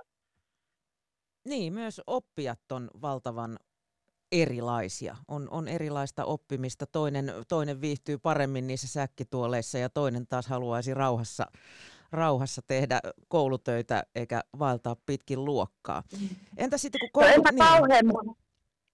Niin, 1.44 1.72
myös 1.72 2.00
oppijat 2.06 2.72
on 2.72 2.90
valtavan 3.02 3.58
erilaisia. 4.32 5.16
On, 5.28 5.48
on 5.50 5.68
erilaista 5.68 6.24
oppimista. 6.24 6.86
Toinen, 6.86 7.32
toinen 7.48 7.80
viihtyy 7.80 8.18
paremmin 8.18 8.66
niissä 8.66 8.88
säkkituoleissa 8.88 9.78
ja 9.78 9.88
toinen 9.88 10.26
taas 10.26 10.46
haluaisi 10.46 10.94
rauhassa, 10.94 11.46
rauhassa 12.12 12.62
tehdä 12.66 13.00
koulutöitä 13.28 14.02
eikä 14.14 14.40
vaeltaa 14.58 14.96
pitkin 15.06 15.44
luokkaa. 15.44 16.02
Entä 16.56 16.78
sitten 16.78 17.00
kun 17.00 17.10
koulu... 17.12 17.28
No, 17.28 17.34
enpä 17.34 17.50
niin... 17.50 17.58
kauhean, 17.58 18.36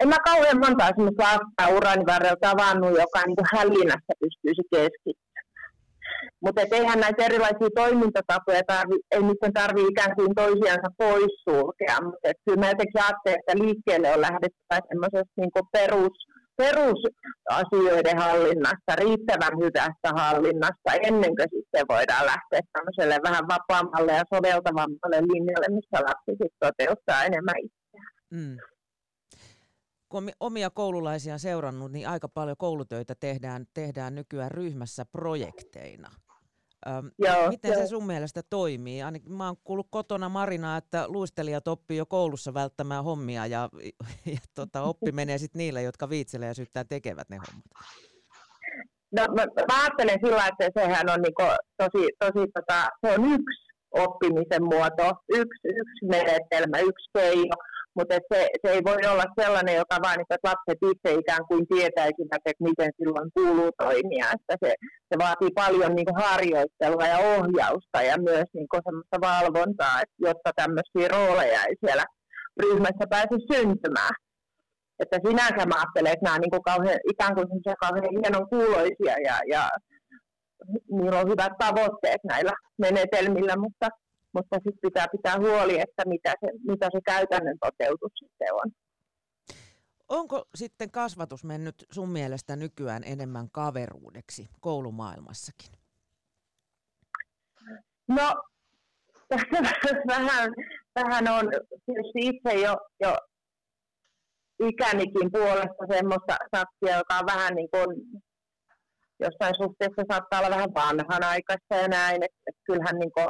en 0.03 0.09
mä 0.09 0.17
kauhean 0.31 0.59
monta 0.65 0.85
sellaista 0.85 1.23
lasta 1.25 1.77
urani 1.77 2.05
varrella 2.07 2.45
tavannut, 2.49 2.99
joka 3.03 3.21
niin 3.27 3.51
hälinässä 3.57 4.13
pystyisi 4.21 4.65
keskittymään. 4.73 5.47
Mutta 6.45 6.63
eihän 6.73 7.01
näitä 7.01 7.25
erilaisia 7.25 7.77
toimintatapoja, 7.83 8.63
tarvi, 8.67 8.97
ei 9.11 9.23
niiden 9.23 9.53
tarvitse 9.61 9.89
ikään 9.93 10.17
kuin 10.17 10.35
toisiansa 10.35 10.89
poissulkea, 10.99 11.97
mutta 12.05 12.29
kyllä 12.45 12.61
mä 12.61 12.73
jotenkin 12.73 13.03
ajattelen, 13.03 13.39
että 13.41 13.55
liikkeelle 13.63 14.09
on 14.15 14.21
lähdettävä 14.29 14.79
semmoisesta 14.89 15.37
niin 15.41 15.71
perus 15.77 16.17
perusasioiden 16.57 18.19
hallinnasta, 18.19 19.01
riittävän 19.03 19.55
hyvästä 19.63 20.09
hallinnasta, 20.21 20.91
ennen 21.09 21.33
kuin 21.37 21.53
sitten 21.55 21.85
voidaan 21.95 22.27
lähteä 22.33 22.61
tämmöiselle 22.73 23.17
vähän 23.29 23.45
vapaammalle 23.55 24.13
ja 24.13 24.25
soveltavammalle 24.35 25.19
linjalle, 25.33 25.69
missä 25.77 25.99
lapsi 26.09 26.31
sitten 26.31 26.63
toteuttaa 26.67 27.25
enemmän 27.25 27.59
itseään. 27.67 28.13
Mm 28.31 28.72
kun 30.13 30.25
on 30.25 30.31
omia 30.41 30.71
koululaisia 30.71 31.39
seurannut, 31.39 31.93
niin 31.93 32.09
aika 32.09 32.29
paljon 32.29 32.57
koulutöitä 32.57 33.15
tehdään, 33.15 33.67
tehdään 33.75 34.15
nykyään 34.15 34.51
ryhmässä 34.51 35.05
projekteina. 35.05 36.11
Öm, 36.87 37.11
joo, 37.19 37.49
miten 37.49 37.73
joo. 37.73 37.81
se 37.81 37.87
sun 37.87 38.07
mielestä 38.07 38.43
toimii? 38.51 39.03
Ainakin 39.03 39.33
mä 39.33 39.47
oon 39.47 39.57
kuullut 39.65 39.87
kotona 39.91 40.29
Marina, 40.29 40.77
että 40.77 41.05
luistelijat 41.09 41.69
oppii 41.69 41.97
jo 41.97 42.07
koulussa 42.07 42.55
välttämään 42.55 43.05
hommia 43.05 43.47
ja, 43.47 43.69
ja 44.27 44.39
tota, 44.55 44.83
oppi 44.83 45.13
menee 45.21 45.39
sitten 45.39 45.59
niille, 45.59 45.83
jotka 45.83 46.09
viitselee 46.09 46.49
ja 46.49 46.55
syyttää 46.55 46.85
tekevät 46.85 47.29
ne 47.31 47.37
hommat. 47.37 47.65
No, 49.13 49.23
mä, 49.35 49.47
mä 49.69 49.83
ajattelen 49.83 50.19
sillä, 50.25 50.47
että 50.47 50.81
sehän 50.81 51.11
on 51.11 51.23
niinku 51.23 51.43
tosi, 51.77 52.09
tosi 52.19 52.47
tota, 52.55 52.89
se 53.07 53.13
on 53.19 53.25
yksi 53.33 53.73
oppimisen 53.91 54.65
muoto, 54.65 55.13
yksi, 55.29 55.69
yksi 55.69 56.07
menetelmä, 56.07 56.79
yksi 56.79 57.11
keino 57.15 57.57
mutta 57.97 58.15
se, 58.33 58.49
se 58.63 58.73
ei 58.73 58.83
voi 58.85 59.03
olla 59.13 59.25
sellainen, 59.41 59.77
joka 59.77 59.97
vaan, 60.03 60.21
että 60.21 60.37
lapset 60.51 60.79
itse 60.91 61.11
ikään 61.21 61.45
kuin 61.49 61.67
tietäisivät, 61.69 62.43
että 62.45 62.65
miten 62.69 62.91
silloin 62.99 63.31
kuuluu 63.35 63.71
toimia. 63.79 64.27
Että 64.37 64.55
se, 64.63 64.75
se 65.09 65.15
vaatii 65.19 65.51
paljon 65.55 65.95
niin 65.95 66.17
harjoittelua 66.25 67.07
ja 67.07 67.19
ohjausta 67.19 68.03
ja 68.03 68.17
myös 68.29 68.49
niin 68.55 68.83
semmoista 68.85 69.19
valvontaa, 69.21 70.01
että 70.03 70.17
jotta 70.19 70.51
tämmöisiä 70.57 71.09
rooleja 71.17 71.61
ei 71.69 71.77
siellä 71.85 72.05
ryhmässä 72.63 73.05
pääse 73.11 73.37
syntymään. 73.53 74.15
Että 75.03 75.19
sinänsä 75.27 75.67
mä 75.67 75.75
ajattelen, 75.79 76.13
että 76.13 76.25
nämä 76.25 76.35
on 76.35 76.41
niin 76.41 76.55
kuin 76.57 76.69
kauhean, 76.71 76.99
ikään 77.13 77.35
kuin 77.35 77.49
kauhean 77.81 78.17
hienon 78.21 78.49
kuuloisia 78.49 79.15
ja, 79.29 79.37
ja 79.55 79.63
niillä 80.91 81.21
on 81.21 81.31
hyvät 81.33 81.53
tavoitteet 81.59 82.21
näillä 82.25 82.53
menetelmillä, 82.79 83.57
mutta 83.57 83.89
mutta 84.35 84.57
sitten 84.57 84.79
pitää 84.83 85.07
pitää 85.13 85.39
huoli, 85.39 85.81
että 85.81 86.03
mitä 86.07 86.35
se, 86.41 86.53
mitä 86.65 86.89
se 86.93 87.01
käytännön 87.07 87.59
toteutus 87.61 88.13
sitten 88.19 88.55
on. 88.55 88.73
Onko 90.09 90.45
sitten 90.55 90.91
kasvatus 90.91 91.45
mennyt 91.45 91.87
sun 91.91 92.09
mielestä 92.09 92.57
nykyään 92.57 93.03
enemmän 93.07 93.51
kaveruudeksi 93.53 94.49
koulumaailmassakin? 94.61 95.73
No, 98.09 98.43
vähän, 100.15 100.53
vähän 100.95 101.29
on 101.29 101.51
tietysti 101.87 102.19
itse 102.21 102.61
jo, 102.61 102.77
jo 103.01 103.17
ikänikin 104.69 105.33
puolesta 105.33 105.85
semmoista 105.91 106.37
saksia, 106.57 106.99
joka 106.99 107.19
on 107.19 107.27
vähän 107.27 107.55
niin 107.55 107.69
kuin 107.71 107.87
jossain 109.21 109.55
suhteessa 109.63 110.03
saattaa 110.11 110.41
olla 110.41 110.51
vähän 110.51 110.75
vanhanaikaista 110.75 111.75
ja 111.75 111.89
näin, 111.89 112.23
että, 112.23 112.39
että 112.47 112.63
kyllähän 112.67 112.99
niin 112.99 113.13
kuin 113.13 113.29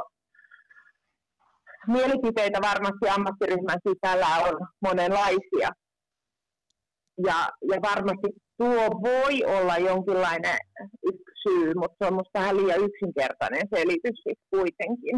mielipiteitä 1.87 2.59
varmasti 2.61 3.09
ammattiryhmän 3.09 3.79
sisällä 3.87 4.27
on 4.47 4.67
monenlaisia. 4.81 5.69
Ja, 7.27 7.49
ja 7.71 7.77
varmasti 7.81 8.27
tuo 8.57 8.85
voi 9.09 9.43
olla 9.57 9.77
jonkinlainen 9.77 10.57
yksi 11.05 11.33
syy, 11.43 11.73
mutta 11.75 11.95
se 11.99 12.07
on 12.07 12.13
minusta 12.13 12.39
vähän 12.39 12.57
liian 12.57 12.83
yksinkertainen 12.87 13.67
selitys 13.75 14.19
kuitenkin. 14.49 15.17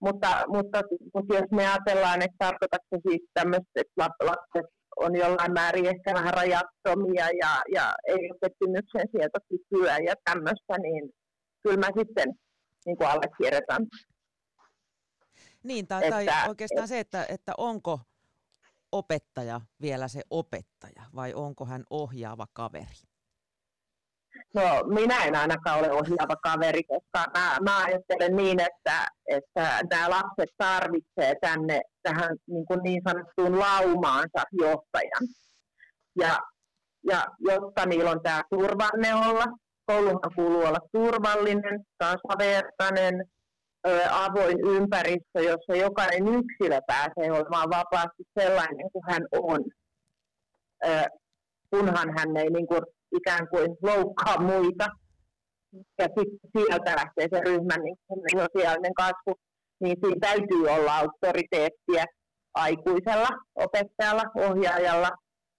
Mutta, 0.00 0.44
mutta, 0.48 0.82
mutta 1.14 1.34
jos 1.34 1.50
me 1.50 1.68
ajatellaan, 1.68 2.22
että 2.22 2.36
tarkoitatko 2.38 2.96
siis 3.08 3.22
tämmöistä, 3.34 3.74
että 3.74 4.04
lapset 4.30 4.66
on 4.96 5.16
jollain 5.16 5.52
määrin 5.52 5.86
ehkä 5.86 6.14
vähän 6.14 6.34
rajattomia 6.34 7.26
ja, 7.42 7.52
ja 7.74 7.94
ei 8.08 8.30
ole 8.30 8.38
pettymyksen 8.40 9.06
sietokykyä 9.12 9.98
ja 9.98 10.14
tämmöistä, 10.24 10.74
niin 10.82 11.10
kyllä 11.62 11.78
mä 11.78 11.90
sitten 11.98 12.28
niin 12.86 12.96
allekirjoitan 13.00 13.86
niin, 15.66 15.86
tai, 15.86 16.04
että, 16.04 16.32
tai 16.32 16.48
oikeastaan 16.48 16.88
se, 16.88 17.00
että, 17.00 17.26
että 17.28 17.52
onko 17.58 18.00
opettaja 18.92 19.60
vielä 19.80 20.08
se 20.08 20.22
opettaja 20.30 21.02
vai 21.14 21.34
onko 21.34 21.64
hän 21.64 21.84
ohjaava 21.90 22.46
kaveri? 22.52 23.06
No 24.54 24.62
minä 24.94 25.24
en 25.24 25.36
ainakaan 25.36 25.78
ole 25.78 25.92
ohjaava 25.92 26.36
kaveri, 26.42 26.82
koska 26.82 27.38
mä, 27.38 27.56
mä 27.64 27.84
ajattelen 27.84 28.36
niin, 28.36 28.60
että, 28.60 29.06
että 29.26 29.80
nämä 29.90 30.10
lapset 30.10 30.50
tarvitsee 30.56 31.34
tänne 31.40 31.80
tähän 32.02 32.36
niin, 32.46 32.66
kuin 32.66 32.80
niin 32.82 33.02
sanottuun 33.08 33.58
laumaansa 33.58 34.42
johtajan. 34.52 35.28
Ja, 36.18 36.38
ja 37.10 37.26
jotta 37.38 37.86
niillä 37.86 38.10
on 38.10 38.22
tämä 38.22 38.42
turvanne 38.50 39.14
olla, 39.14 39.44
kouluhan 39.86 40.34
kuuluu 40.34 40.64
olla 40.64 40.80
turvallinen, 40.92 41.84
tasavertainen, 41.98 43.24
avoin 44.10 44.60
ympäristö, 44.60 45.40
jossa 45.42 45.74
jokainen 45.74 46.28
yksilö 46.28 46.80
pääsee 46.86 47.32
olemaan 47.32 47.70
vapaasti 47.70 48.22
sellainen 48.40 48.90
kuin 48.92 49.04
hän 49.10 49.26
on, 49.32 49.64
kunhan 51.70 52.18
hän 52.18 52.36
ei 52.36 52.50
niin 52.50 52.66
kuin, 52.66 52.82
ikään 53.16 53.48
kuin 53.48 53.76
loukkaa 53.82 54.40
muita. 54.40 54.86
Ja 55.98 56.08
sitten 56.18 56.50
sieltä 56.58 56.96
lähtee 56.96 57.28
se 57.32 57.40
ryhmän 57.40 57.80
niin 57.84 57.96
sosiaalinen 58.30 58.94
kasvu, 58.94 59.34
niin 59.80 59.96
siinä 60.02 60.20
täytyy 60.20 60.68
olla 60.68 60.96
auktoriteettia 60.96 62.04
aikuisella 62.54 63.28
opettajalla, 63.54 64.22
ohjaajalla, 64.34 65.10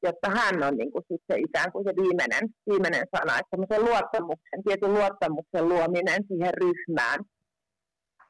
jotta 0.03 0.30
hän 0.30 0.63
on 0.63 0.78
niin 0.78 0.91
kuin 0.91 1.03
sitten 1.11 1.39
ikään 1.39 1.71
kuin 1.71 1.86
se 1.86 1.93
viimeinen, 2.01 2.49
viimeinen 2.69 3.05
sana, 3.15 3.39
että 3.39 3.80
luottamuksen, 3.80 4.63
tietyn 4.65 4.93
luottamuksen 4.93 5.69
luominen 5.69 6.23
siihen 6.28 6.53
ryhmään– 6.53 7.19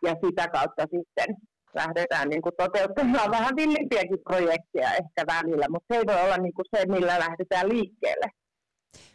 ja 0.03 0.15
sitä 0.25 0.47
kautta 0.47 0.81
sitten 0.81 1.35
lähdetään 1.75 2.29
niin 2.29 2.41
kuin 2.41 2.55
toteuttamaan 2.57 3.31
vähän 3.31 3.55
villimpiäkin 3.55 4.19
projekteja 4.23 4.91
ehkä 4.93 5.23
välillä, 5.27 5.65
mutta 5.69 5.93
se 5.93 5.99
ei 5.99 6.05
voi 6.07 6.21
olla 6.21 6.37
niin 6.37 6.53
kuin 6.53 6.65
se, 6.75 6.85
millä 6.85 7.19
lähdetään 7.19 7.69
liikkeelle. 7.69 8.27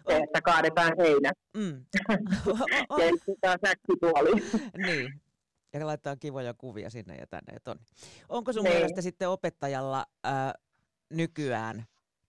Se, 0.09 0.17
että 0.17 0.43
kaadetaan 0.43 0.93
seinät 0.97 1.39
mm. 1.57 1.85
ja 3.43 3.57
säkkipuoli. 3.67 4.31
niin, 4.87 5.21
ja 5.73 5.87
laittaa 5.87 6.17
kivoja 6.17 6.55
kuvia 6.55 6.91
sinne 6.91 7.17
ja 7.17 7.27
tänne 7.27 7.53
ja 7.53 7.61
tonne. 7.61 7.85
Onko 8.29 8.53
sun 8.53 8.65
niin. 8.65 8.75
mielestä 8.75 9.03
sitten 9.03 9.29
opettajalla 9.29 10.07
ää, 10.25 10.55
nykyään 11.11 11.85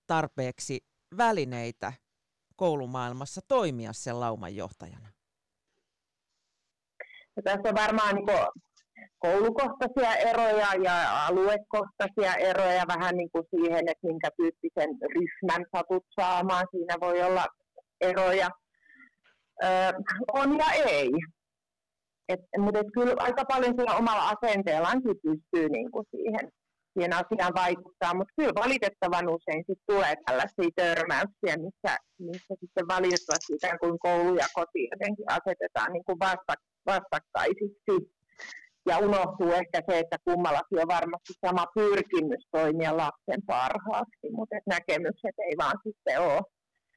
tarpeeksi 0.07 0.85
välineitä 1.17 1.93
koulumaailmassa 2.55 3.41
toimia 3.47 3.93
sen 3.93 4.19
lauman 4.19 4.55
johtajana? 4.55 5.09
Ja 7.35 7.41
tässä 7.43 7.69
on 7.69 7.75
varmaan 7.75 8.15
niin 8.15 8.27
koulukohtaisia 9.19 10.15
eroja 10.15 10.67
ja 10.83 11.25
aluekohtaisia 11.27 12.33
eroja 12.35 12.83
vähän 12.87 13.15
niin 13.15 13.29
kuin 13.31 13.45
siihen, 13.55 13.89
että 13.89 14.07
minkä 14.07 14.29
tyyppisen 14.37 14.89
ryhmän 15.15 15.65
satut 15.75 16.05
saamaan. 16.19 16.67
Siinä 16.71 16.95
voi 17.01 17.21
olla 17.21 17.45
eroja. 18.01 18.49
Öö, 19.63 19.91
on 20.33 20.57
ja 20.57 20.71
ei. 20.89 21.09
Et, 22.29 22.39
mutta 22.57 22.79
et 22.79 22.87
kyllä 22.93 23.13
aika 23.17 23.45
paljon 23.45 23.73
sillä 23.77 23.95
omalla 23.95 24.29
asenteellaankin 24.33 25.15
pystyy 25.23 25.69
niin 25.69 25.91
kuin 25.91 26.05
siihen, 26.11 26.51
siihen 26.93 27.13
asiaan 27.13 27.53
vaikuttaa, 27.55 28.13
mutta 28.13 28.33
kyllä 28.37 28.53
valitettavan 28.63 29.29
usein 29.29 29.63
sit 29.67 29.79
tulee 29.91 30.13
tällaisia 30.25 30.69
törmäyksiä, 30.75 31.55
missä, 31.65 31.91
missä 32.19 32.53
sitten 32.59 32.87
valitettavasti 32.87 33.53
ikään 33.53 33.79
kuin 33.79 33.99
koulu 33.99 34.35
ja 34.35 34.47
koti 34.53 34.81
jotenkin 34.91 35.25
asetetaan 35.37 35.93
niin 35.93 36.05
kuin 36.05 36.19
vastakkain 36.19 36.72
vastakkaisiksi. 36.85 37.95
Ja 38.89 38.97
unohtuu 38.97 39.51
ehkä 39.51 39.81
se, 39.89 39.99
että 39.99 40.17
kummallakin 40.23 40.79
on 40.81 40.87
varmasti 40.87 41.33
sama 41.45 41.65
pyrkimys 41.75 42.47
toimia 42.51 42.97
lapsen 42.97 43.41
parhaaksi, 43.45 44.27
mutta 44.31 44.55
näkemykset 44.65 45.35
ei 45.37 45.57
vaan 45.57 45.79
sitten 45.83 46.21
ole. 46.21 46.41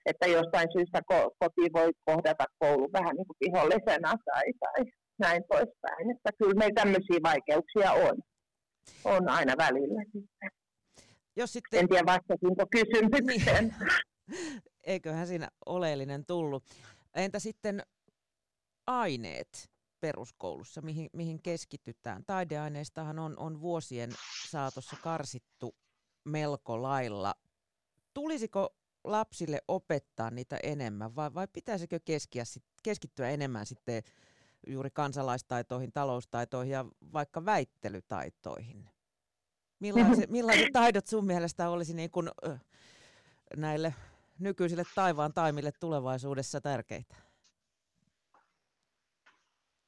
Että 0.07 0.27
jostain 0.27 0.69
syystä 0.73 1.01
koti 1.39 1.73
voi 1.73 1.91
kohdata 2.05 2.45
koulu 2.59 2.89
vähän 2.93 3.17
niin 3.17 3.27
kuin 3.27 3.37
vihollisena 3.41 4.15
tai, 4.25 4.45
tai 4.61 4.85
näin 5.19 5.43
poispäin. 5.49 6.11
Että 6.17 6.31
kyllä 6.39 6.55
meillä 6.59 6.75
tämmöisiä 6.75 7.19
vaikeuksia 7.23 7.93
on. 7.93 8.17
On 9.05 9.29
aina 9.29 9.55
välillä 9.59 10.03
sitten. 10.05 10.51
Jos 11.37 11.53
sitten... 11.53 11.81
En 11.81 11.89
tiedä 11.89 12.07
vastasinko 12.07 12.67
kysymykseen. 12.71 13.65
Niin. 13.65 14.51
Eiköhän 14.85 15.27
siinä 15.27 15.49
oleellinen 15.67 16.27
tullut. 16.27 16.65
Entä 17.15 17.39
sitten 17.39 17.83
aineet? 18.87 19.71
Peruskoulussa, 20.07 20.83
mihin, 20.83 21.11
mihin 21.13 21.43
keskitytään. 21.43 22.25
Taideaineistahan 22.27 23.19
on, 23.19 23.39
on 23.39 23.61
vuosien 23.61 24.11
saatossa 24.49 24.97
karsittu 25.03 25.75
melko 26.25 26.83
lailla. 26.83 27.35
Tulisiko 28.15 28.77
lapsille 29.05 29.61
opettaa 29.69 30.31
niitä 30.31 30.59
enemmän 30.63 31.17
vai, 31.17 31.35
vai 31.35 31.49
pitäisikö 31.53 32.01
keskiä, 32.05 32.45
keskittyä 32.83 33.31
enemmän 33.31 33.67
sitten 33.67 34.03
juuri 34.67 34.91
kansalaistaitoihin, 34.91 35.93
taloustaitoihin 35.93 36.73
ja 36.73 36.85
vaikka 37.13 37.45
väittelytaitoihin? 37.45 38.89
Millaiset, 39.81 40.31
millaiset 40.39 40.73
taidot 40.73 41.07
sun 41.07 41.27
mielestä 41.27 41.69
olisi 41.69 41.95
niin 41.95 42.11
kuin, 42.11 42.31
näille 43.57 43.95
nykyisille 44.39 44.85
taivaan 44.95 45.33
taimille 45.33 45.73
tulevaisuudessa 45.73 46.61
tärkeitä? 46.61 47.26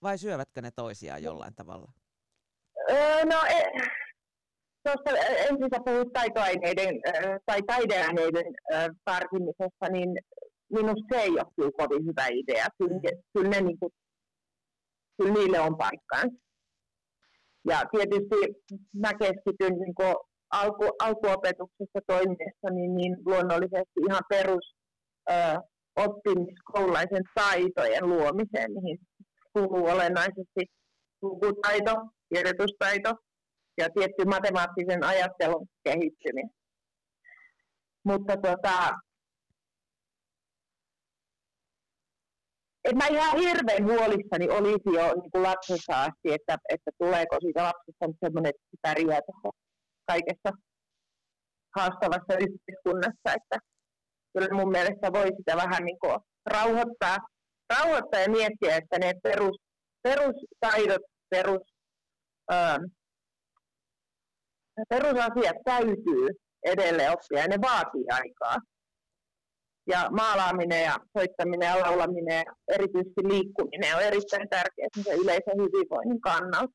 Vai 0.03 0.19
syövätkö 0.19 0.63
ne 0.63 0.71
toisiaan 0.71 1.23
jollain 1.23 1.55
tavalla? 1.55 1.93
Öö, 2.91 3.25
no, 3.25 3.37
e, 3.49 3.63
tuossa 4.85 5.19
ensin 5.21 5.69
sä 5.75 5.81
puhut 5.85 6.13
taitoaineiden 6.13 6.95
tai 7.47 7.63
taideaineiden 7.63 8.47
tarkimisesta, 9.05 9.89
niin 9.93 10.19
minusta 10.73 11.05
se 11.11 11.21
ei 11.21 11.31
ole 11.31 11.53
kyllä 11.57 11.71
kovin 11.79 12.07
hyvä 12.07 12.27
idea. 12.31 12.67
Kyllä, 12.79 13.01
kyllä, 13.33 13.51
ne, 13.51 13.61
niin 13.61 13.79
kuin, 13.79 13.93
kyllä 15.19 15.33
niille 15.33 15.61
on 15.61 15.77
paikkaansa. 15.77 16.37
Ja 17.69 17.83
tietysti 17.91 18.37
mä 18.93 19.15
keskityn 19.15 19.79
niin 19.79 19.95
kuin 19.95 20.15
alku, 20.51 20.85
alkuopetuksessa 20.99 22.01
toimiessa 22.07 22.71
niin, 22.71 22.95
niin 22.95 23.17
luonnollisesti 23.27 24.01
ihan 24.09 24.23
perus 24.29 24.75
ö, 25.31 25.35
oppimiskoululaisen 25.97 27.25
taitojen 27.35 28.09
luomiseen, 28.09 28.73
mihin 28.73 28.99
kuuluu 29.53 29.87
olennaisesti 29.87 30.63
lukutaito, 31.23 31.95
kirjoitustaito 32.35 33.15
ja 33.79 33.89
tietty 33.95 34.25
matemaattisen 34.25 35.05
ajattelun 35.05 35.67
kehittyminen. 35.85 36.51
Mutta 38.05 38.37
tota, 38.37 38.91
et 42.85 42.97
mä 42.97 43.07
ihan 43.07 43.39
hirveän 43.39 43.85
huolissani 43.85 44.51
olisi 44.51 44.91
jo 44.99 45.05
niin 45.21 45.31
kuin 45.31 45.43
lapsessa 45.43 46.03
asti, 46.03 46.33
että, 46.37 46.57
että 46.69 46.91
tuleeko 46.99 47.37
siitä 47.41 47.63
lapsesta 47.63 48.07
semmoinen, 48.25 48.51
että 48.51 48.77
pärjää 48.83 49.21
kaikessa 50.07 50.51
haastavassa 51.77 52.35
yhteiskunnassa, 52.45 53.29
että 53.39 53.57
kyllä 54.33 54.55
mun 54.59 54.71
mielestä 54.71 55.13
voi 55.13 55.29
sitä 55.37 55.57
vähän 55.57 55.85
niin 55.85 55.99
kuin 55.99 56.19
rauhoittaa, 56.47 57.17
rauhoittaa 57.71 58.21
ja 58.21 58.31
miettiä, 58.31 58.77
että 58.77 58.99
ne 58.99 59.15
perus, 59.23 59.57
perustaidot, 60.03 61.03
perus, 61.31 61.63
ähm, 62.53 62.85
perusasiat 64.89 65.57
täytyy 65.65 66.29
edelleen 66.63 67.13
oppia 67.13 67.39
ja 67.39 67.49
ne 67.49 67.57
vaatii 67.61 68.05
aikaa. 68.13 68.57
Ja 69.87 70.09
maalaaminen 70.11 70.83
ja 70.83 70.97
soittaminen 71.19 71.67
ja 71.67 71.81
laulaminen 71.81 72.37
ja 72.37 72.55
erityisesti 72.75 73.29
liikkuminen 73.29 73.97
on 73.97 74.03
erittäin 74.03 74.49
tärkeää 74.49 74.89
sen 74.95 75.19
yleisen 75.19 75.55
hyvinvoinnin 75.57 76.21
kannalta. 76.21 76.73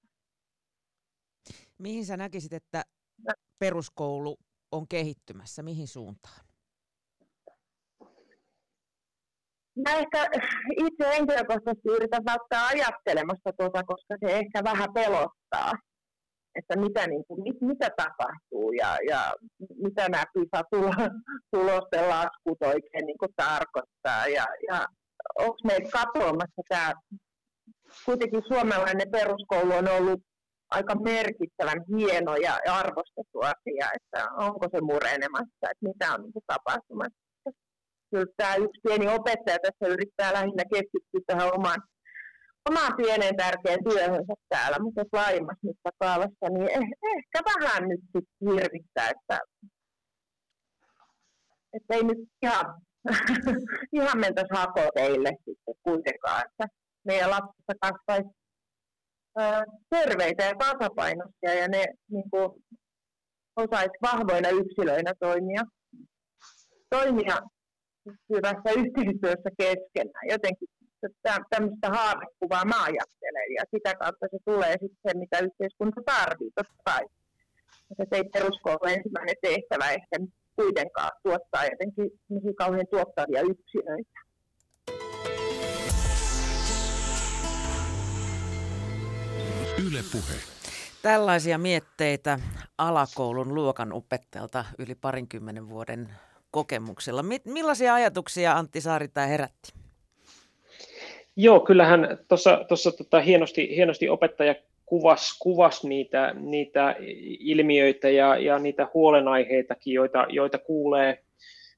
Mihin 1.77 2.05
sä 2.05 2.17
näkisit, 2.17 2.53
että 2.53 2.83
peruskoulu 3.59 4.37
on 4.71 4.87
kehittymässä? 4.87 5.63
Mihin 5.63 5.87
suuntaan? 5.87 6.52
Mä 9.75 9.91
ehkä 9.95 10.29
itse 10.77 11.07
henkilökohtaisesti 11.15 11.89
yritän 11.89 12.25
välttää 12.25 12.67
ajattelemasta 12.67 13.51
tuota, 13.57 13.83
koska 13.83 14.15
se 14.25 14.37
ehkä 14.37 14.63
vähän 14.63 14.93
pelottaa, 14.93 15.71
että 16.55 16.75
mitä, 16.79 17.07
niin 17.07 17.23
kuin, 17.27 17.43
mit, 17.43 17.61
mitä 17.61 17.89
tapahtuu 17.97 18.71
ja, 18.71 18.97
ja 19.09 19.33
mitä 19.83 20.09
nämä 20.09 20.23
PISA-tulosten 20.33 22.09
laskut 22.09 22.61
oikein 22.61 23.05
niin 23.05 23.17
kuin 23.17 23.33
tarkoittaa. 23.35 24.27
Ja, 24.27 24.45
ja 24.69 24.87
onko 25.39 25.57
meitä 25.63 25.89
katoamassa 25.91 26.61
tämä, 26.69 26.93
kuitenkin 28.05 28.41
suomalainen 28.47 29.11
peruskoulu 29.11 29.73
on 29.73 29.87
ollut 29.87 30.21
aika 30.69 30.95
merkittävän 30.95 31.83
hieno 31.89 32.35
ja 32.35 32.59
arvostettu 32.71 33.39
asia, 33.39 33.87
että 33.95 34.31
onko 34.35 34.67
se 34.71 34.81
murenemassa, 34.81 35.65
että 35.71 35.87
mitä 35.87 36.13
on 36.13 36.21
niin 36.21 36.43
tapahtumassa. 36.47 37.22
Kyllä 38.13 38.33
tämä 38.37 38.55
yksi 38.55 38.81
pieni 38.83 39.07
opettaja 39.07 39.57
tässä 39.59 39.93
yrittää 39.93 40.33
lähinnä 40.33 40.63
keskittyä 40.73 41.21
tähän 41.27 41.53
omaan, 41.53 41.81
omaan 42.69 42.93
pieneen 42.97 43.35
tärkeään 43.37 43.83
työhönsä 43.89 44.33
täällä, 44.49 44.77
mutta 44.79 45.03
laajemmassa 45.13 45.67
mittakaavassa, 45.67 46.45
niin 46.49 46.69
eh, 46.69 46.89
ehkä 47.15 47.39
vähän 47.51 47.89
nyt 47.89 48.01
sitten 48.01 48.49
hirvittää, 48.49 49.09
että, 49.09 49.39
että 51.73 51.95
ei 51.95 52.03
nyt 52.03 52.17
ihan, 52.43 52.65
ihan 53.99 54.19
mentäisi 54.19 54.53
hakoteille 54.53 55.29
sitten 55.45 55.75
kuitenkaan, 55.83 56.43
että 56.45 56.65
meidän 57.05 57.29
lapsista 57.29 57.73
kasvaisi 57.81 58.29
terveitä 59.89 60.43
ja 60.43 60.55
tasapainoisia 60.55 61.53
ja 61.53 61.67
ne 61.67 61.85
niin 62.11 62.29
kuin, 62.29 62.63
osaisi 63.55 63.97
vahvoina 64.01 64.49
yksilöinä 64.49 65.13
toimia, 65.19 65.63
toimia 66.89 67.37
hyvässä 68.29 68.69
yhteistyössä 68.81 69.49
keskenään. 69.57 70.25
Jotenkin 70.29 70.67
tämmöistä 71.49 71.89
haavekuvaa 71.89 72.65
mä 72.65 72.83
ajattelen 72.83 73.49
ja 73.57 73.63
sitä 73.71 73.95
kautta 73.95 74.27
se 74.31 74.37
tulee 74.45 74.71
sitten 74.71 75.01
se, 75.07 75.17
mitä 75.17 75.39
yhteiskunta 75.39 76.01
tarvitsee, 76.05 76.63
totta 76.63 76.83
kai. 76.85 77.05
Että 77.99 78.15
ei 78.15 78.23
peruskoulu 78.23 78.85
ensimmäinen 78.87 79.35
tehtävä 79.41 79.91
ehkä 79.91 80.15
kuitenkaan 80.55 81.11
tuottaa 81.23 81.65
jotenkin 81.65 82.09
kauhean 82.57 82.87
tuottavia 82.91 83.41
yksilöitä. 83.41 84.19
Yle 89.87 89.99
Puhe. 90.11 90.35
Tällaisia 91.01 91.57
mietteitä 91.57 92.39
alakoulun 92.77 93.55
luokan 93.55 93.93
opettajalta 93.93 94.65
yli 94.79 94.95
parinkymmenen 94.95 95.69
vuoden 95.69 96.09
kokemuksella. 96.53 97.23
Millaisia 97.45 97.93
ajatuksia 97.93 98.53
Antti 98.53 98.81
Saarita 98.81 99.21
herätti? 99.21 99.73
Joo, 101.35 101.59
kyllähän 101.59 102.17
tuossa 102.67 102.91
tota, 102.97 103.19
hienosti, 103.19 103.75
hienosti 103.75 104.09
opettaja 104.09 104.55
kuvasi 104.85 105.35
kuvas 105.39 105.83
niitä, 105.83 106.33
niitä 106.39 106.95
ilmiöitä 107.39 108.09
ja, 108.09 108.37
ja 108.37 108.59
niitä 108.59 108.87
huolenaiheitakin, 108.93 109.93
joita, 109.93 110.25
joita 110.29 110.57
kuulee, 110.57 111.19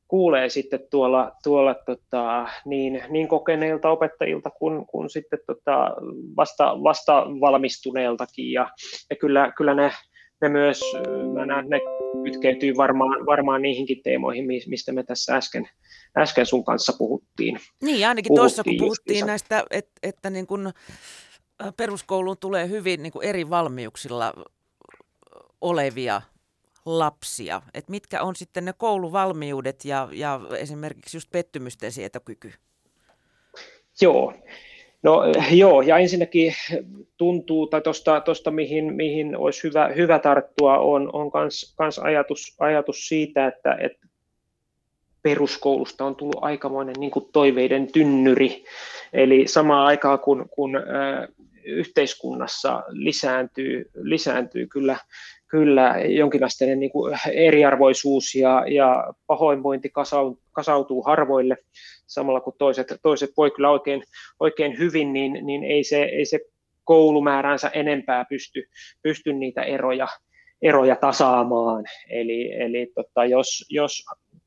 kuulee 0.08 0.50
sitten 0.50 0.80
tuolla, 0.92 1.32
tuolla 1.44 1.76
tota, 1.86 2.48
niin, 2.66 3.04
niin 3.10 3.28
kokeneilta 3.28 3.90
opettajilta 3.90 4.50
kuin, 4.50 4.86
kuin 4.86 5.10
sitten 5.10 5.40
tota 5.48 5.92
vasta, 6.38 6.84
vasta 6.84 7.14
valmistuneiltakin. 7.14 8.52
Ja, 8.52 8.70
ja 9.10 9.16
kyllä, 9.16 9.54
kyllä 9.58 9.74
ne, 9.74 9.92
ne 10.42 10.50
myös, 10.50 10.82
mä 11.34 11.46
näen, 11.46 11.70
ne 11.70 11.80
kytkeytyy 12.24 12.78
varmaan, 12.78 13.26
varmaan 13.26 13.62
niihinkin 13.62 14.04
teemoihin, 14.04 14.46
mistä 14.46 14.92
me 14.92 15.04
tässä 15.04 15.36
äsken, 15.36 15.70
äsken 16.18 16.46
sun 16.46 16.66
kanssa 16.66 16.94
puhuttiin. 16.98 17.60
Niin, 17.82 18.08
ainakin 18.08 18.36
tuossa 18.36 18.64
kun 18.64 18.78
puhuttiin 18.78 18.88
justiinsa. 18.88 19.26
näistä, 19.26 19.64
että, 19.72 20.00
että 20.04 20.30
niin 20.30 20.48
kun 20.48 20.74
peruskouluun 21.78 22.38
tulee 22.38 22.70
hyvin 22.70 23.04
niin 23.04 23.14
eri 23.22 23.50
valmiuksilla 23.50 24.34
olevia 25.62 26.22
lapsia? 26.86 27.62
Et 27.74 27.90
mitkä 27.90 28.22
on 28.22 28.36
sitten 28.36 28.66
ne 28.66 28.74
kouluvalmiudet 28.74 29.86
ja, 29.86 30.10
ja 30.12 30.42
esimerkiksi 30.58 31.18
just 31.18 31.32
pettymysten 31.32 31.92
sietokyky? 31.92 32.54
Joo. 34.02 34.34
No 35.06 35.22
joo, 35.51 35.82
ja 35.82 35.97
ensinnäkin 35.97 36.53
tuntuu, 37.18 37.68
tai 37.68 37.82
tuosta 38.26 38.51
mihin, 38.51 38.93
mihin 38.93 39.38
olisi 39.38 39.64
hyvä, 39.64 39.88
hyvä 39.88 40.20
tarttua, 40.20 40.78
on, 40.78 41.10
on 41.14 41.32
kans, 41.32 41.74
kans 41.78 41.99
ajatus, 41.99 42.56
ajatus 42.60 43.08
siitä, 43.08 43.47
että, 43.47 43.78
että 43.80 44.08
peruskoulusta 45.22 46.06
on 46.06 46.16
tullut 46.16 46.38
aikamoinen 46.41 46.95
niin 46.99 47.12
kuin 47.12 47.26
toiveiden 47.34 47.91
tynnyri. 47.91 48.64
Eli 49.14 49.47
samaan 49.47 49.88
aikaan 49.88 50.20
kun, 50.20 50.45
kun 50.49 50.72
yhteiskunnassa 51.64 52.84
lisääntyy, 52.89 53.89
lisääntyy 53.93 54.68
kyllä 54.68 54.97
kyllä 55.47 55.95
jonkinlainen 56.08 56.80
niin 56.80 56.91
eriarvoisuus 57.32 58.36
ja, 58.36 58.64
ja 58.68 59.14
pahoinvointi 59.28 59.91
kasautuu 60.51 61.03
harvoille, 61.03 61.58
samalla 62.08 62.41
kun 62.41 62.53
toiset, 62.58 62.88
toiset 63.01 63.30
voi 63.38 63.51
kyllä 63.51 63.72
oikein, 63.72 64.03
oikein 64.39 64.78
hyvin, 64.78 65.14
niin, 65.14 65.45
niin 65.45 65.64
ei, 65.64 65.84
se, 65.84 66.03
ei 66.03 66.26
se 66.26 66.39
koulumääränsä 66.84 67.70
enempää 67.70 68.26
pysty, 68.30 68.64
pysty 69.01 69.34
niitä 69.34 69.64
eroja, 69.64 70.08
eroja 70.62 70.95
tasaamaan. 70.95 71.86
Eli, 72.10 72.53
eli 72.53 72.91
tota, 72.95 73.26
jos, 73.26 73.66
jos 73.70 74.06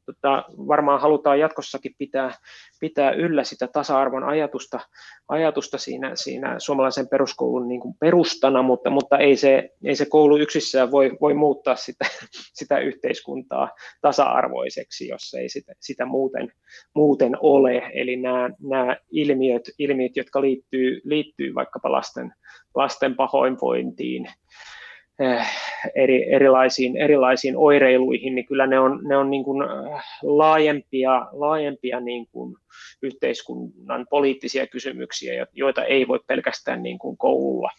tota, 0.08 0.44
varmaan 0.68 1.00
halutaan 1.00 1.40
jatkossakin 1.40 1.94
pitää, 1.98 2.32
pitää 2.80 3.10
yllä 3.10 3.44
sitä 3.44 3.68
tasa-arvon 3.72 4.24
ajatusta, 4.24 4.80
ajatusta 5.28 5.78
siinä, 5.78 6.10
siinä 6.14 6.54
suomalaisen 6.58 7.08
peruskoulun 7.08 7.68
niin 7.68 7.80
kuin 7.80 7.94
perustana, 8.00 8.62
mutta, 8.62 8.90
mutta 8.90 9.18
ei, 9.18 9.36
se, 9.36 9.70
ei 9.84 9.96
se 9.96 10.06
koulu 10.06 10.38
yksissään 10.38 10.90
voi, 10.90 11.18
voi 11.20 11.34
muuttaa 11.34 11.76
sitä, 11.76 12.04
sitä 12.58 12.78
yhteiskuntaa 12.78 13.70
tasa-arvoiseksi, 14.00 15.08
jos 15.08 15.34
ei 15.34 15.48
sitä, 15.48 15.72
sitä 15.80 16.06
muuten, 16.06 16.52
muuten 16.94 17.36
ole. 17.40 17.90
Eli 17.94 18.16
nämä, 18.16 18.50
nämä 18.60 18.96
ilmiöt, 19.10 19.62
ilmiöt, 19.78 20.16
jotka 20.16 20.40
liittyy, 20.40 21.00
liittyy 21.04 21.54
vaikkapa 21.54 21.92
lasten, 21.92 22.34
lasten 22.74 23.16
pahoinvointiin, 23.16 24.28
eri, 25.94 26.32
erilaisiin, 26.32 26.96
erilaisiin 26.96 27.56
oireiluihin, 27.56 28.34
niin 28.34 28.46
kyllä 28.46 28.66
ne 28.66 28.80
on, 28.80 29.00
ne 29.04 29.16
on 29.16 29.30
niin 29.30 29.44
kuin 29.44 29.62
eh, 29.62 30.02
laajempia, 30.22 31.26
laajempia 31.32 32.00
niin 32.00 32.26
kuin 32.32 32.56
yhteiskunnan 33.02 34.06
poliittisia 34.10 34.66
kysymyksiä, 34.66 35.46
joita 35.52 35.84
ei 35.84 36.08
voi 36.08 36.20
pelkästään 36.26 36.82
niin 36.82 36.98
kuin 36.98 37.16
koululla 37.16 37.70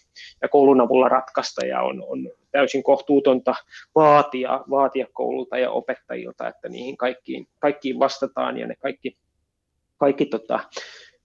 ja 0.41 0.49
koulun 0.49 0.81
avulla 0.81 1.09
ratkaista, 1.09 1.65
ja 1.65 1.81
on, 1.81 2.03
on 2.07 2.31
täysin 2.51 2.83
kohtuutonta 2.83 3.55
vaatia, 3.95 4.63
vaatia 4.69 5.07
koululta 5.13 5.57
ja 5.57 5.71
opettajilta, 5.71 6.47
että 6.47 6.69
niihin 6.69 6.97
kaikkiin, 6.97 7.47
kaikkiin 7.59 7.99
vastataan, 7.99 8.57
ja 8.57 8.67
ne 8.67 8.75
kaikki, 8.75 9.17
kaikki 9.97 10.25
tota, 10.25 10.59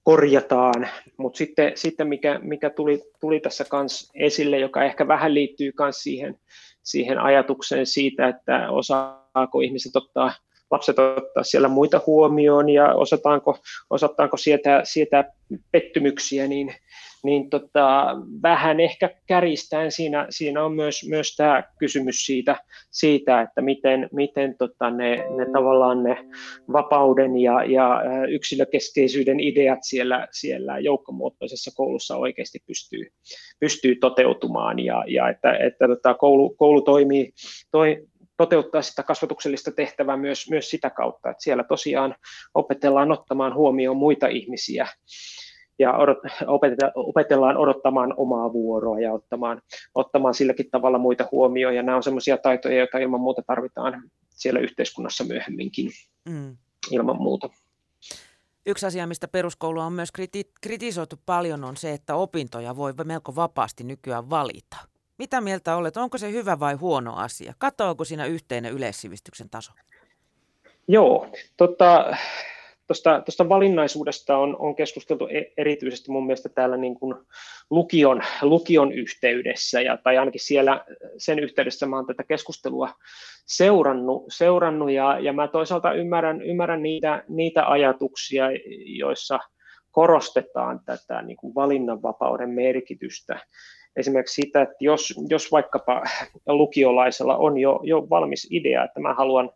korjataan, 0.05 0.89
mutta 1.17 1.37
sitten, 1.37 1.73
sitten 1.75 2.09
mikä, 2.09 2.41
mikä 2.43 2.71
tuli, 2.71 3.03
tuli 3.21 3.41
tässä 3.41 3.65
kans 3.65 4.11
esille, 4.15 4.59
joka 4.59 4.85
ehkä 4.85 5.09
vähän 5.09 5.35
liittyy 5.35 5.73
myös 5.79 6.03
siihen, 6.03 6.39
siihen 6.83 7.19
ajatukseen 7.19 7.87
siitä, 7.87 8.29
että 8.29 8.71
osaako 8.71 9.61
ihmiset 9.61 9.97
ottaa, 9.97 10.33
lapset 10.71 10.99
ottaa 10.99 11.43
siellä 11.43 11.69
muita 11.69 12.01
huomioon 12.07 12.69
ja 12.69 12.95
osataanko, 12.95 13.59
osataanko 13.91 14.37
sietää, 14.37 14.85
sietää 14.85 15.25
pettymyksiä, 15.73 16.47
niin, 16.47 16.75
niin 17.25 17.51
tota, 17.51 18.17
vähän 18.43 18.81
ehkä 18.81 19.11
kärjistäen 19.27 19.93
siinä, 19.93 20.27
siinä 20.31 20.65
on 20.65 20.73
myös, 20.73 21.09
myös 21.09 21.37
tämä 21.37 21.63
kysymys 21.79 22.27
siitä, 22.27 22.57
siitä, 22.91 23.41
että 23.41 23.63
miten, 23.63 24.09
miten 24.13 24.57
tota 24.59 24.91
ne, 24.91 25.17
ne 25.17 25.47
tavallaan 25.53 26.03
ne 26.03 26.17
vapauden 26.73 27.37
ja, 27.37 27.65
ja 27.65 28.01
yksilökeskeisyyden 28.29 29.41
ideat 29.41 29.79
siellä, 29.83 30.29
siellä 30.33 30.79
joukkomuotoisessa 30.79 31.71
koulussa 31.75 32.17
oikeasti 32.17 32.59
pystyy, 32.67 33.07
pystyy 33.61 33.95
toteutumaan. 33.95 34.79
Ja, 34.79 35.05
ja 35.07 35.29
että, 35.29 35.57
että 35.57 35.89
tota 35.89 36.15
koulu, 36.15 36.55
koulu 36.55 36.83
toimii, 36.83 37.33
toi, 37.71 38.07
toteuttaa 38.37 38.83
sitä 38.83 39.03
kasvatuksellista 39.03 39.71
tehtävää 39.73 40.17
myös, 40.17 40.51
myös 40.51 40.71
sitä 40.71 40.91
kautta, 40.91 41.31
että 41.31 41.43
siellä 41.43 41.65
tosiaan 41.65 42.15
opetellaan 42.55 43.13
ottamaan 43.13 43.55
huomioon 43.55 43.97
muita 43.97 44.27
ihmisiä 44.27 44.87
ja 45.79 45.97
odot, 45.97 46.19
opetellaan 46.97 47.57
odottamaan 47.57 48.15
omaa 48.17 48.53
vuoroa 48.53 49.01
ja 49.01 49.13
ottamaan, 49.13 49.63
ottamaan 49.95 50.35
silläkin 50.35 50.71
tavalla 50.71 50.99
muita 50.99 51.29
huomioon. 51.33 51.75
Ja 51.75 51.83
nämä 51.83 51.97
on 51.97 52.03
sellaisia 52.03 52.39
taitoja, 52.39 52.79
joita 52.79 52.99
ilman 52.99 53.21
muuta 53.21 53.43
tarvitaan 53.47 54.03
siellä 54.31 54.61
yhteiskunnassa 54.61 55.25
myöhemminkin 55.25 55.91
mm. 56.29 56.57
ilman 56.91 57.17
muuta. 57.17 57.49
Yksi 58.67 58.87
asia, 58.87 59.07
mistä 59.07 59.29
peruskoulua 59.29 59.85
on 59.85 59.93
myös 59.93 60.11
kriti- 60.13 60.53
kritisoitu 60.61 61.17
paljon, 61.27 61.65
on 61.65 61.77
se, 61.77 61.93
että 61.93 62.15
opintoja 62.15 62.77
voi 62.77 62.93
melko 63.05 63.37
vapaasti 63.37 63.85
nykyään 63.85 64.31
valita. 64.31 64.77
Mitä 65.19 65.41
mieltä 65.41 65.77
olet? 65.77 65.97
Onko 65.97 66.19
se 66.19 66.33
hyvä 66.33 66.61
vai 66.61 66.75
huono 66.75 67.15
asia? 67.17 67.55
Katoako 67.59 68.05
siinä 68.05 68.27
yhteinen 68.27 68.73
yleissivistyksen 68.73 69.51
taso? 69.51 69.73
Joo, 70.89 71.27
tota, 71.57 72.17
tuosta, 72.87 73.21
tuosta 73.21 73.49
valinnaisuudesta 73.49 74.37
on, 74.37 74.57
on 74.59 74.77
keskusteltu 74.77 75.29
e, 75.31 75.43
erityisesti 75.57 76.11
mun 76.11 76.27
mielestä 76.27 76.49
täällä 76.49 76.77
niin 76.77 76.95
kuin 76.95 77.15
lukion, 77.71 78.23
lukion 78.43 78.93
yhteydessä, 78.93 79.81
ja, 79.81 79.97
tai 79.97 80.19
ainakin 80.19 80.41
siellä 80.41 80.85
sen 81.19 81.39
yhteydessä 81.39 81.87
mä 81.87 81.97
oon 81.97 82.07
tätä 82.07 82.25
keskustelua 82.25 82.91
seurannut, 83.47 84.25
seurannut 84.29 84.91
ja, 84.91 85.19
ja 85.19 85.33
mä 85.33 85.49
toisaalta 85.49 85.93
ymmärrän, 85.93 86.43
ymmärrän 86.43 86.83
niitä, 86.83 87.25
niitä 87.29 87.67
ajatuksia, 87.67 88.45
joissa 88.87 89.39
korostetaan 89.91 90.81
tätä 90.85 91.23
niin 91.23 91.37
kuin 91.37 91.55
valinnanvapauden 91.55 92.51
merkitystä. 92.51 93.41
Esimerkiksi 93.97 94.43
sitä, 94.43 94.63
että 94.63 94.77
jos, 94.81 95.15
jos 95.29 95.53
vaikkapa 95.53 96.03
lukiolaisella 96.47 97.37
on 97.37 97.59
jo, 97.59 97.81
jo 97.83 98.07
valmis 98.11 98.49
idea, 98.51 98.85
että 98.85 99.01
mä 99.01 99.15
haluan 99.15 99.51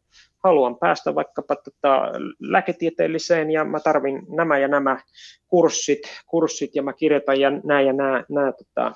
haluan 0.45 0.79
päästä 0.79 1.15
vaikkapa 1.15 1.57
tota 1.57 2.13
lääketieteelliseen 2.41 3.51
ja 3.51 3.65
mä 3.65 3.81
tarvin 3.81 4.23
nämä 4.37 4.59
ja 4.59 4.69
nämä 4.69 4.99
kurssit, 5.47 6.01
kurssit 6.27 6.75
ja 6.75 6.83
mä 6.83 6.93
kirjoitan 6.93 7.41
ja 7.41 7.51
nämä 7.51 7.81
ja 7.81 7.93
nämä, 7.93 8.25
nämä 8.29 8.53
tota, 8.53 8.93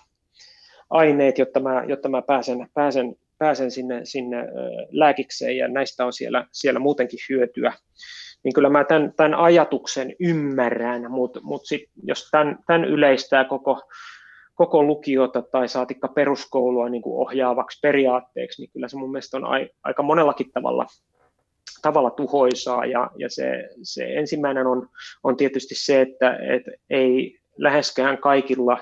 aineet, 0.91 1.39
jotta 1.39 1.61
mä, 1.61 1.85
jotta 1.89 2.09
mä 2.09 2.23
pääsen, 2.23 2.69
pääsen, 2.75 3.15
pääsen 3.39 3.71
sinne, 3.71 4.01
sinne 4.05 4.37
lääkikseen 4.91 5.57
ja 5.57 5.69
näistä 5.69 6.07
on 6.07 6.13
siellä, 6.13 6.47
siellä 6.53 6.81
muutenkin 6.81 7.19
hyötyä. 7.29 7.73
Niin 8.45 8.55
kyllä 8.55 8.69
mä 8.69 8.85
tämän, 8.85 9.13
tämän 9.17 9.35
ajatuksen 9.35 10.15
ymmärrän, 10.21 11.11
mutta 11.11 11.41
mut 11.43 11.63
jos 12.05 12.29
tämän, 12.31 12.59
tämän 12.67 12.85
yleistää 12.85 13.45
koko, 13.45 13.83
koko 14.55 14.83
lukiota 14.83 15.43
tai 15.43 15.69
saatikka 15.69 16.09
peruskoulua 16.09 16.89
niin 16.89 17.03
kuin 17.03 17.21
ohjaavaksi 17.21 17.79
periaatteeksi, 17.83 18.63
niin 18.63 18.71
kyllä 18.73 18.89
se 18.89 18.97
mun 18.97 19.11
mielestä 19.11 19.37
on 19.37 19.45
ai, 19.45 19.71
aika 19.83 20.03
monellakin 20.03 20.53
tavalla 20.53 20.87
tavalla 21.83 22.11
tuhoisaa. 22.11 22.87
Ja, 22.87 23.11
ja 23.17 23.31
se, 23.31 23.69
se 23.83 24.05
ensimmäinen 24.05 24.67
on, 24.67 24.89
on 25.23 25.37
tietysti 25.37 25.75
se, 25.75 26.01
että 26.01 26.37
et 26.37 26.63
ei 26.91 27.39
läheskään 27.59 28.19
kaikilla 28.19 28.79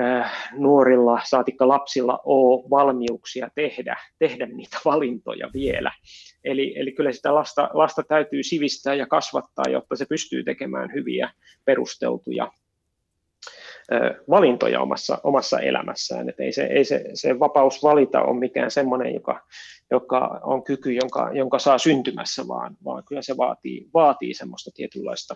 äh, 0.00 0.50
nuorilla, 0.52 1.20
saatikka 1.24 1.68
lapsilla, 1.68 2.20
ole 2.24 2.70
valmiuksia 2.70 3.48
tehdä, 3.54 3.96
tehdä 4.18 4.46
niitä 4.46 4.78
valintoja 4.84 5.50
vielä. 5.54 5.92
Eli, 6.44 6.74
eli 6.76 6.92
kyllä 6.92 7.12
sitä 7.12 7.34
lasta, 7.34 7.70
lasta 7.72 8.02
täytyy 8.02 8.42
sivistää 8.42 8.94
ja 8.94 9.06
kasvattaa, 9.06 9.64
jotta 9.70 9.96
se 9.96 10.06
pystyy 10.08 10.44
tekemään 10.44 10.92
hyviä 10.94 11.30
perusteltuja 11.64 12.52
valintoja 14.30 14.80
omassa, 14.80 15.18
omassa 15.24 15.60
elämässään. 15.60 16.28
Et 16.28 16.40
ei 16.40 16.52
se, 16.52 16.64
ei 16.64 16.84
se, 16.84 17.04
se 17.14 17.38
vapaus 17.38 17.82
valita 17.82 18.22
ole 18.22 18.38
mikään 18.38 18.70
semmoinen, 18.70 19.14
joka, 19.14 19.46
joka 19.90 20.40
on 20.42 20.64
kyky, 20.64 20.92
jonka, 20.92 21.30
jonka 21.32 21.58
saa 21.58 21.78
syntymässä, 21.78 22.48
vaan, 22.48 22.76
vaan 22.84 23.02
kyllä 23.08 23.22
se 23.22 23.36
vaatii, 23.36 23.88
vaatii 23.94 24.34
semmoista 24.34 24.70
tietynlaista 24.74 25.34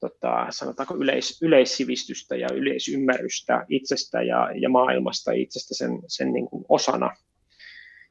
tota, 0.00 0.46
sanotaanko 0.50 0.94
yleis, 0.94 1.42
yleissivistystä 1.42 2.36
ja 2.36 2.48
yleisymmärrystä 2.54 3.66
itsestä 3.68 4.22
ja, 4.22 4.50
ja 4.60 4.68
maailmasta 4.68 5.32
itsestä 5.32 5.74
sen, 5.74 6.02
sen 6.06 6.32
niin 6.32 6.46
kuin 6.46 6.64
osana. 6.68 7.10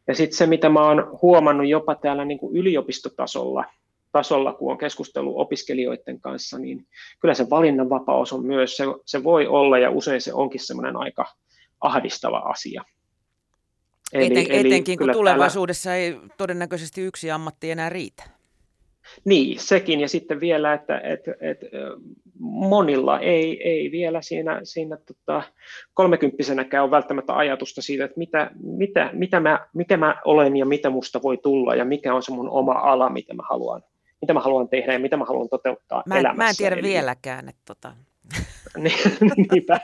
Ja 0.08 0.16
sitten 0.16 0.38
se, 0.38 0.46
mitä 0.46 0.70
mä 0.70 0.88
oon 0.88 1.20
huomannut 1.22 1.68
jopa 1.68 1.96
täällä 1.96 2.26
niin 2.26 2.40
kuin 2.40 2.58
yliopistotasolla, 2.58 3.66
tasolla, 4.14 4.54
kun 4.54 4.72
on 4.72 4.78
keskustelu 4.78 5.40
opiskelijoiden 5.40 6.20
kanssa, 6.20 6.58
niin 6.60 6.88
kyllä 7.20 7.34
se 7.34 7.50
valinnanvapaus 7.50 8.34
on 8.34 8.46
myös, 8.46 8.78
se, 8.78 8.84
se 9.06 9.24
voi 9.24 9.48
olla 9.48 9.78
ja 9.78 9.92
usein 9.92 10.22
se 10.22 10.34
onkin 10.34 10.66
semmoinen 10.66 10.96
aika 10.96 11.26
ahdistava 11.82 12.38
asia. 12.38 12.84
Eli, 14.14 14.26
Eten, 14.26 14.52
eli 14.52 14.68
etenkin 14.68 14.98
kun 14.98 15.12
tulevaisuudessa 15.12 15.90
täällä... 15.90 16.04
ei 16.04 16.18
todennäköisesti 16.38 17.02
yksi 17.02 17.32
ammatti 17.32 17.72
enää 17.72 17.90
riitä. 17.90 18.24
Niin, 19.26 19.60
sekin 19.60 20.00
ja 20.00 20.08
sitten 20.08 20.40
vielä, 20.40 20.74
että, 20.74 21.00
että, 21.00 21.36
että 21.42 21.66
monilla 22.40 23.20
ei, 23.20 23.70
ei 23.70 23.92
vielä 23.92 24.22
siinä, 24.22 24.60
siinä 24.64 24.98
tota, 24.98 25.44
kolmekymppisenäkään 25.94 26.84
ole 26.84 26.92
välttämättä 26.92 27.38
ajatusta 27.38 27.82
siitä, 27.82 28.06
että 28.06 28.18
mitä, 28.18 28.52
mitä, 28.64 29.10
mitä 29.14 29.40
mä, 29.40 29.68
mikä 29.74 29.98
mä 29.98 30.16
olen 30.26 30.58
ja 30.58 30.66
mitä 30.66 30.90
musta 30.90 31.22
voi 31.24 31.38
tulla 31.38 31.76
ja 31.76 31.86
mikä 31.86 32.14
on 32.14 32.24
se 32.24 32.32
mun 32.32 32.50
oma 32.50 32.74
ala, 32.74 33.10
mitä 33.10 33.34
mä 33.34 33.44
haluan 33.50 33.82
mitä 34.24 34.34
mä 34.34 34.40
haluan 34.40 34.70
tehdä 34.70 34.94
ja 34.94 35.00
mitä 35.00 35.18
mä 35.18 35.26
haluan 35.26 35.50
toteuttaa 35.50 36.04
mä, 36.06 36.20
elämässä. 36.20 36.44
Mä 36.44 36.50
en 36.50 36.56
tiedä 36.58 36.76
Eli... 36.76 36.88
vieläkään, 36.88 37.50
että 37.50 37.62
tota... 37.66 37.94
Niin, 38.78 38.98
niinpä. 39.52 39.80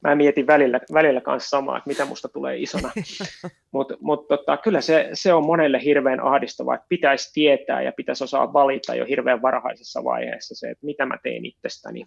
Mä 0.00 0.14
mietin 0.14 0.46
välillä, 0.46 0.80
välillä 0.92 1.20
kanssa 1.20 1.48
samaa, 1.48 1.78
että 1.78 1.90
mitä 1.90 2.04
musta 2.04 2.28
tulee 2.28 2.58
isona. 2.58 2.90
Mutta 3.74 3.94
mut, 4.00 4.28
tota, 4.28 4.56
kyllä 4.56 4.80
se, 4.80 5.10
se 5.12 5.32
on 5.32 5.46
monelle 5.46 5.84
hirveän 5.84 6.20
ahdistavaa, 6.20 6.74
että 6.74 6.86
pitäisi 6.88 7.30
tietää 7.32 7.82
ja 7.82 7.92
pitäisi 7.96 8.24
osaa 8.24 8.52
valita 8.52 8.94
jo 8.94 9.04
hirveän 9.04 9.42
varhaisessa 9.42 10.04
vaiheessa 10.04 10.54
se, 10.54 10.70
että 10.70 10.86
mitä 10.86 11.06
mä 11.06 11.18
teen 11.22 11.44
itsestäni. 11.44 12.04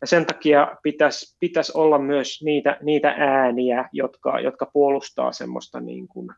Ja 0.00 0.06
sen 0.06 0.26
takia 0.26 0.76
pitäisi, 0.82 1.36
pitäisi 1.40 1.72
olla 1.74 1.98
myös 1.98 2.42
niitä, 2.44 2.78
niitä 2.82 3.14
ääniä, 3.18 3.88
jotka, 3.92 4.40
jotka 4.40 4.66
puolustaa 4.72 5.32
semmoista 5.32 5.80
niin 5.80 6.08
kuin, 6.08 6.28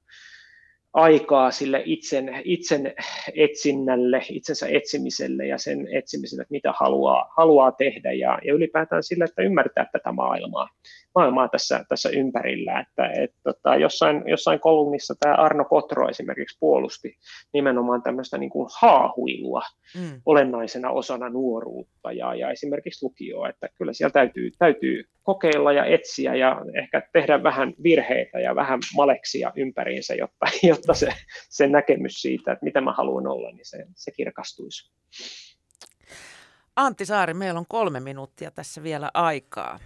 aikaa 0.92 1.50
sille 1.50 1.82
itsen, 1.84 2.40
itsen 2.44 2.94
etsinnälle, 3.34 4.22
itsensä 4.30 4.66
etsimiselle 4.68 5.46
ja 5.46 5.58
sen 5.58 5.88
etsimiselle, 5.92 6.42
että 6.42 6.52
mitä 6.52 6.72
haluaa, 6.76 7.32
haluaa 7.36 7.72
tehdä. 7.72 8.12
Ja, 8.12 8.38
ja 8.44 8.54
ylipäätään 8.54 9.02
sille, 9.02 9.24
että 9.24 9.42
ymmärtää 9.42 9.86
tätä 9.92 10.12
maailmaa, 10.12 10.68
maailmaa 11.14 11.48
tässä, 11.48 11.84
tässä 11.88 12.08
ympärillä. 12.08 12.80
Että, 12.80 13.10
et, 13.22 13.34
tota, 13.42 13.76
jossain, 13.76 14.22
jossain 14.26 14.60
kolumnissa 14.60 15.14
tämä 15.20 15.34
Arno 15.34 15.64
Kotro 15.64 16.08
esimerkiksi 16.08 16.56
puolusti 16.60 17.18
nimenomaan 17.52 18.02
tämmöistä 18.02 18.38
niin 18.38 18.50
kuin 18.50 18.68
haahuilua 18.80 19.62
mm. 19.94 20.20
olennaisena 20.26 20.90
osana 20.90 21.28
nuoruutta 21.28 22.12
ja, 22.12 22.34
ja 22.34 22.50
esimerkiksi 22.50 23.04
lukioa, 23.04 23.48
että 23.48 23.68
kyllä 23.78 23.92
siellä 23.92 24.12
täytyy, 24.12 24.50
täytyy 24.58 25.04
kokeilla 25.22 25.72
ja 25.72 25.84
etsiä 25.84 26.34
ja 26.34 26.62
ehkä 26.74 27.02
tehdä 27.12 27.42
vähän 27.42 27.74
virheitä 27.82 28.40
ja 28.40 28.54
vähän 28.54 28.78
maleksia 28.94 29.52
ympäriinsä, 29.56 30.14
jotta, 30.14 30.46
jotta 30.70 30.94
se, 30.94 31.08
se 31.48 31.66
näkemys 31.66 32.22
siitä, 32.22 32.52
että 32.52 32.64
mitä 32.64 32.80
mä 32.80 32.92
haluan 32.92 33.26
olla, 33.26 33.50
niin 33.50 33.66
se, 33.66 33.86
se 33.94 34.10
kirkastuisi. 34.10 34.92
Antti 36.76 37.06
Saari, 37.06 37.34
meillä 37.34 37.58
on 37.58 37.66
kolme 37.68 38.00
minuuttia 38.00 38.50
tässä 38.50 38.82
vielä 38.82 39.10
aikaa. 39.14 39.78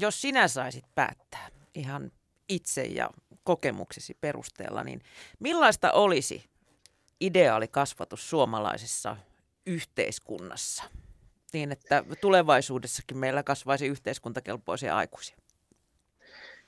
Jos 0.00 0.20
sinä 0.22 0.48
saisit 0.48 0.84
päättää 0.94 1.48
ihan 1.74 2.12
itse 2.48 2.82
ja 2.82 3.10
kokemuksesi 3.44 4.16
perusteella, 4.20 4.84
niin 4.84 5.00
millaista 5.38 5.92
olisi 5.92 6.44
ideaali 7.20 7.68
kasvatus 7.68 8.30
suomalaisessa 8.30 9.16
yhteiskunnassa 9.66 10.84
niin, 11.52 11.72
että 11.72 12.04
tulevaisuudessakin 12.20 13.18
meillä 13.18 13.42
kasvaisi 13.42 13.86
yhteiskuntakelpoisia 13.86 14.96
aikuisia? 14.96 15.36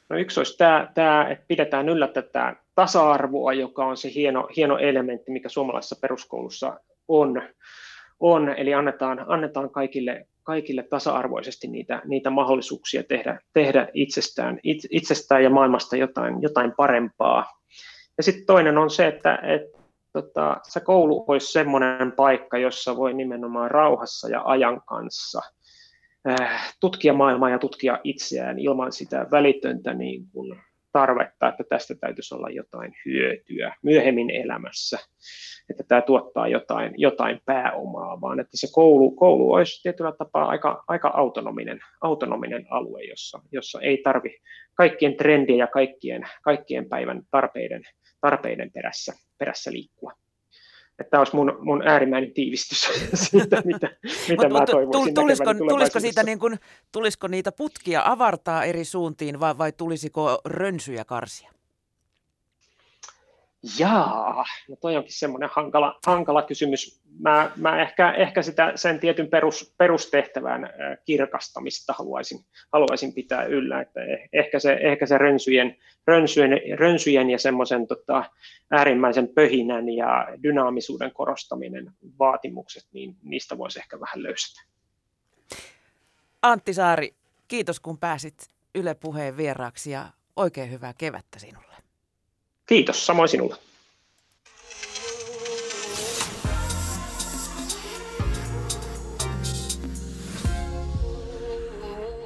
No 0.09 0.17
yksi 0.17 0.41
olisi 0.41 0.59
tämä, 0.59 0.91
tämä 0.95 1.29
että 1.29 1.45
pidetään 1.49 1.89
yllä 1.89 2.09
tätä 2.09 2.57
tasa-arvoa, 2.75 3.53
joka 3.53 3.87
on 3.87 3.97
se 3.97 4.15
hieno, 4.15 4.49
hieno 4.57 4.79
elementti, 4.79 5.31
mikä 5.31 5.49
suomalaisessa 5.49 5.97
peruskoulussa 6.01 6.81
on. 7.09 7.43
on 8.21 8.49
eli 8.49 8.75
annetaan, 8.75 9.25
annetaan 9.29 9.71
kaikille, 9.71 10.27
kaikille 10.49 10.83
tasa-arvoisesti 10.83 11.69
niitä, 11.69 12.03
niitä 12.05 12.31
mahdollisuuksia 12.31 13.03
tehdä, 13.03 13.41
tehdä 13.53 13.89
itsestään, 13.95 14.59
itsestään 14.91 15.45
ja 15.45 15.51
maailmasta 15.51 15.97
jotain, 15.97 16.43
jotain 16.43 16.73
parempaa. 16.77 17.47
Ja 18.17 18.23
sitten 18.23 18.47
toinen 18.47 18.79
on 18.79 18.91
se, 18.91 19.07
että, 19.07 19.39
että 19.43 19.79
tota, 20.13 20.57
se 20.63 20.81
koulu 20.81 21.25
olisi 21.29 21.53
semmoinen 21.53 22.13
paikka, 22.13 22.59
jossa 22.59 22.97
voi 22.97 23.15
nimenomaan 23.15 23.71
rauhassa 23.71 24.29
ja 24.29 24.43
ajan 24.45 24.83
kanssa– 24.87 25.41
Äh, 26.29 26.75
tutkia 26.81 27.13
maailmaa 27.13 27.51
ja 27.51 27.59
tutkia 27.59 28.01
itseään 28.05 28.59
ilman 28.59 28.93
sitä 28.93 29.27
välitöntä 29.31 29.95
niin 29.95 30.27
kuin 30.33 30.61
tarvetta, 30.93 31.49
että 31.49 31.65
tästä 31.69 31.95
täytyisi 31.95 32.35
olla 32.35 32.51
jotain 32.51 32.95
hyötyä 33.07 33.75
myöhemmin 33.83 34.31
elämässä, 34.31 34.99
että 35.71 35.85
tämä 35.89 36.03
tuottaa 36.03 36.49
jotain, 36.49 36.95
jotain 36.97 37.41
pääomaa, 37.45 38.21
vaan 38.21 38.41
että 38.41 38.57
se 38.57 38.67
koulu, 38.73 39.11
koulu 39.11 39.53
olisi 39.53 39.83
tietyllä 39.83 40.13
tapaa 40.13 40.49
aika, 40.49 40.85
aika 40.89 41.09
autonominen, 41.15 41.81
autonominen 42.01 42.67
alue, 42.71 43.03
jossa, 43.03 43.41
jossa 43.53 43.81
ei 43.81 44.01
tarvi 44.05 44.39
kaikkien 44.75 45.17
trendien 45.17 45.59
ja 45.59 45.67
kaikkien, 45.67 46.23
kaikkien 46.43 46.89
päivän 46.89 47.23
tarpeiden, 47.31 47.83
tarpeiden 48.21 48.71
perässä, 48.73 49.13
perässä 49.39 49.73
liikkua 49.73 50.13
että 50.99 51.11
tämä 51.11 51.21
olisi 51.21 51.37
mun, 51.37 51.59
mun 51.61 51.89
äärimmäinen 51.89 52.33
tiivistys 52.33 52.89
siitä, 53.31 53.63
mitä, 53.65 53.91
mitä 54.29 54.49
mä 54.49 54.67
toivoisin 54.67 55.15
tulisiko, 55.15 55.55
tulisiko, 55.55 56.01
siitä 56.01 56.23
niin 56.23 56.39
kuin, 56.39 56.59
tulisiko 56.93 57.29
niitä 57.29 57.53
putkia 57.53 58.03
avartaa 58.05 58.65
eri 58.65 58.85
suuntiin 58.85 59.41
vai, 59.41 59.59
vai 59.59 59.73
tulisiko 59.73 60.41
rönsyjä 60.45 61.05
karsia? 61.05 61.58
Jaa, 63.79 64.45
no 64.69 64.77
toi 64.77 64.97
onkin 64.97 65.13
semmoinen 65.13 65.51
hankala, 65.53 65.99
hankala 66.07 66.43
kysymys. 66.43 67.03
Mä, 67.21 67.51
mä 67.57 67.83
ehkä, 67.83 68.13
ehkä 68.13 68.43
sitä, 68.43 68.73
sen 68.75 69.01
tietyn 69.01 69.29
perus, 69.29 69.75
perustehtävän 69.79 70.71
kirkastamista 71.05 71.95
haluaisin, 71.99 72.39
haluaisin 72.73 73.15
pitää 73.15 73.45
yllä, 73.45 73.81
että 73.81 74.05
eh, 74.05 74.29
ehkä 74.33 74.59
se, 74.59 74.73
ehkä 74.73 75.07
se 75.07 75.19
rönsyjen, 75.19 75.77
rönsyjen, 76.07 76.51
rönsyjen 76.79 77.31
ja 77.31 77.39
semmoisen 77.39 77.87
tota, 77.87 78.25
äärimmäisen 78.71 79.29
pöhinän 79.29 79.89
ja 79.89 80.29
dynaamisuuden 80.43 81.13
korostaminen 81.13 81.93
vaatimukset, 82.19 82.87
niin 82.93 83.17
niistä 83.23 83.59
voisi 83.59 83.79
ehkä 83.79 84.01
vähän 84.01 84.23
löysätä. 84.23 84.61
Antti 86.43 86.75
Saari, 86.75 87.15
kiitos 87.49 87.81
kun 87.81 87.99
pääsit 87.99 88.51
Yle 88.75 88.95
Puheen 88.95 89.37
vieraaksi 89.37 89.91
ja 89.91 90.07
oikein 90.37 90.71
hyvää 90.71 90.95
kevättä 90.99 91.39
sinulle. 91.39 91.68
Kiitos, 92.69 93.07
samoin 93.07 93.29
sinulle. 93.29 93.57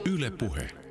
Yle 0.05 0.31
Puhe. 0.31 0.82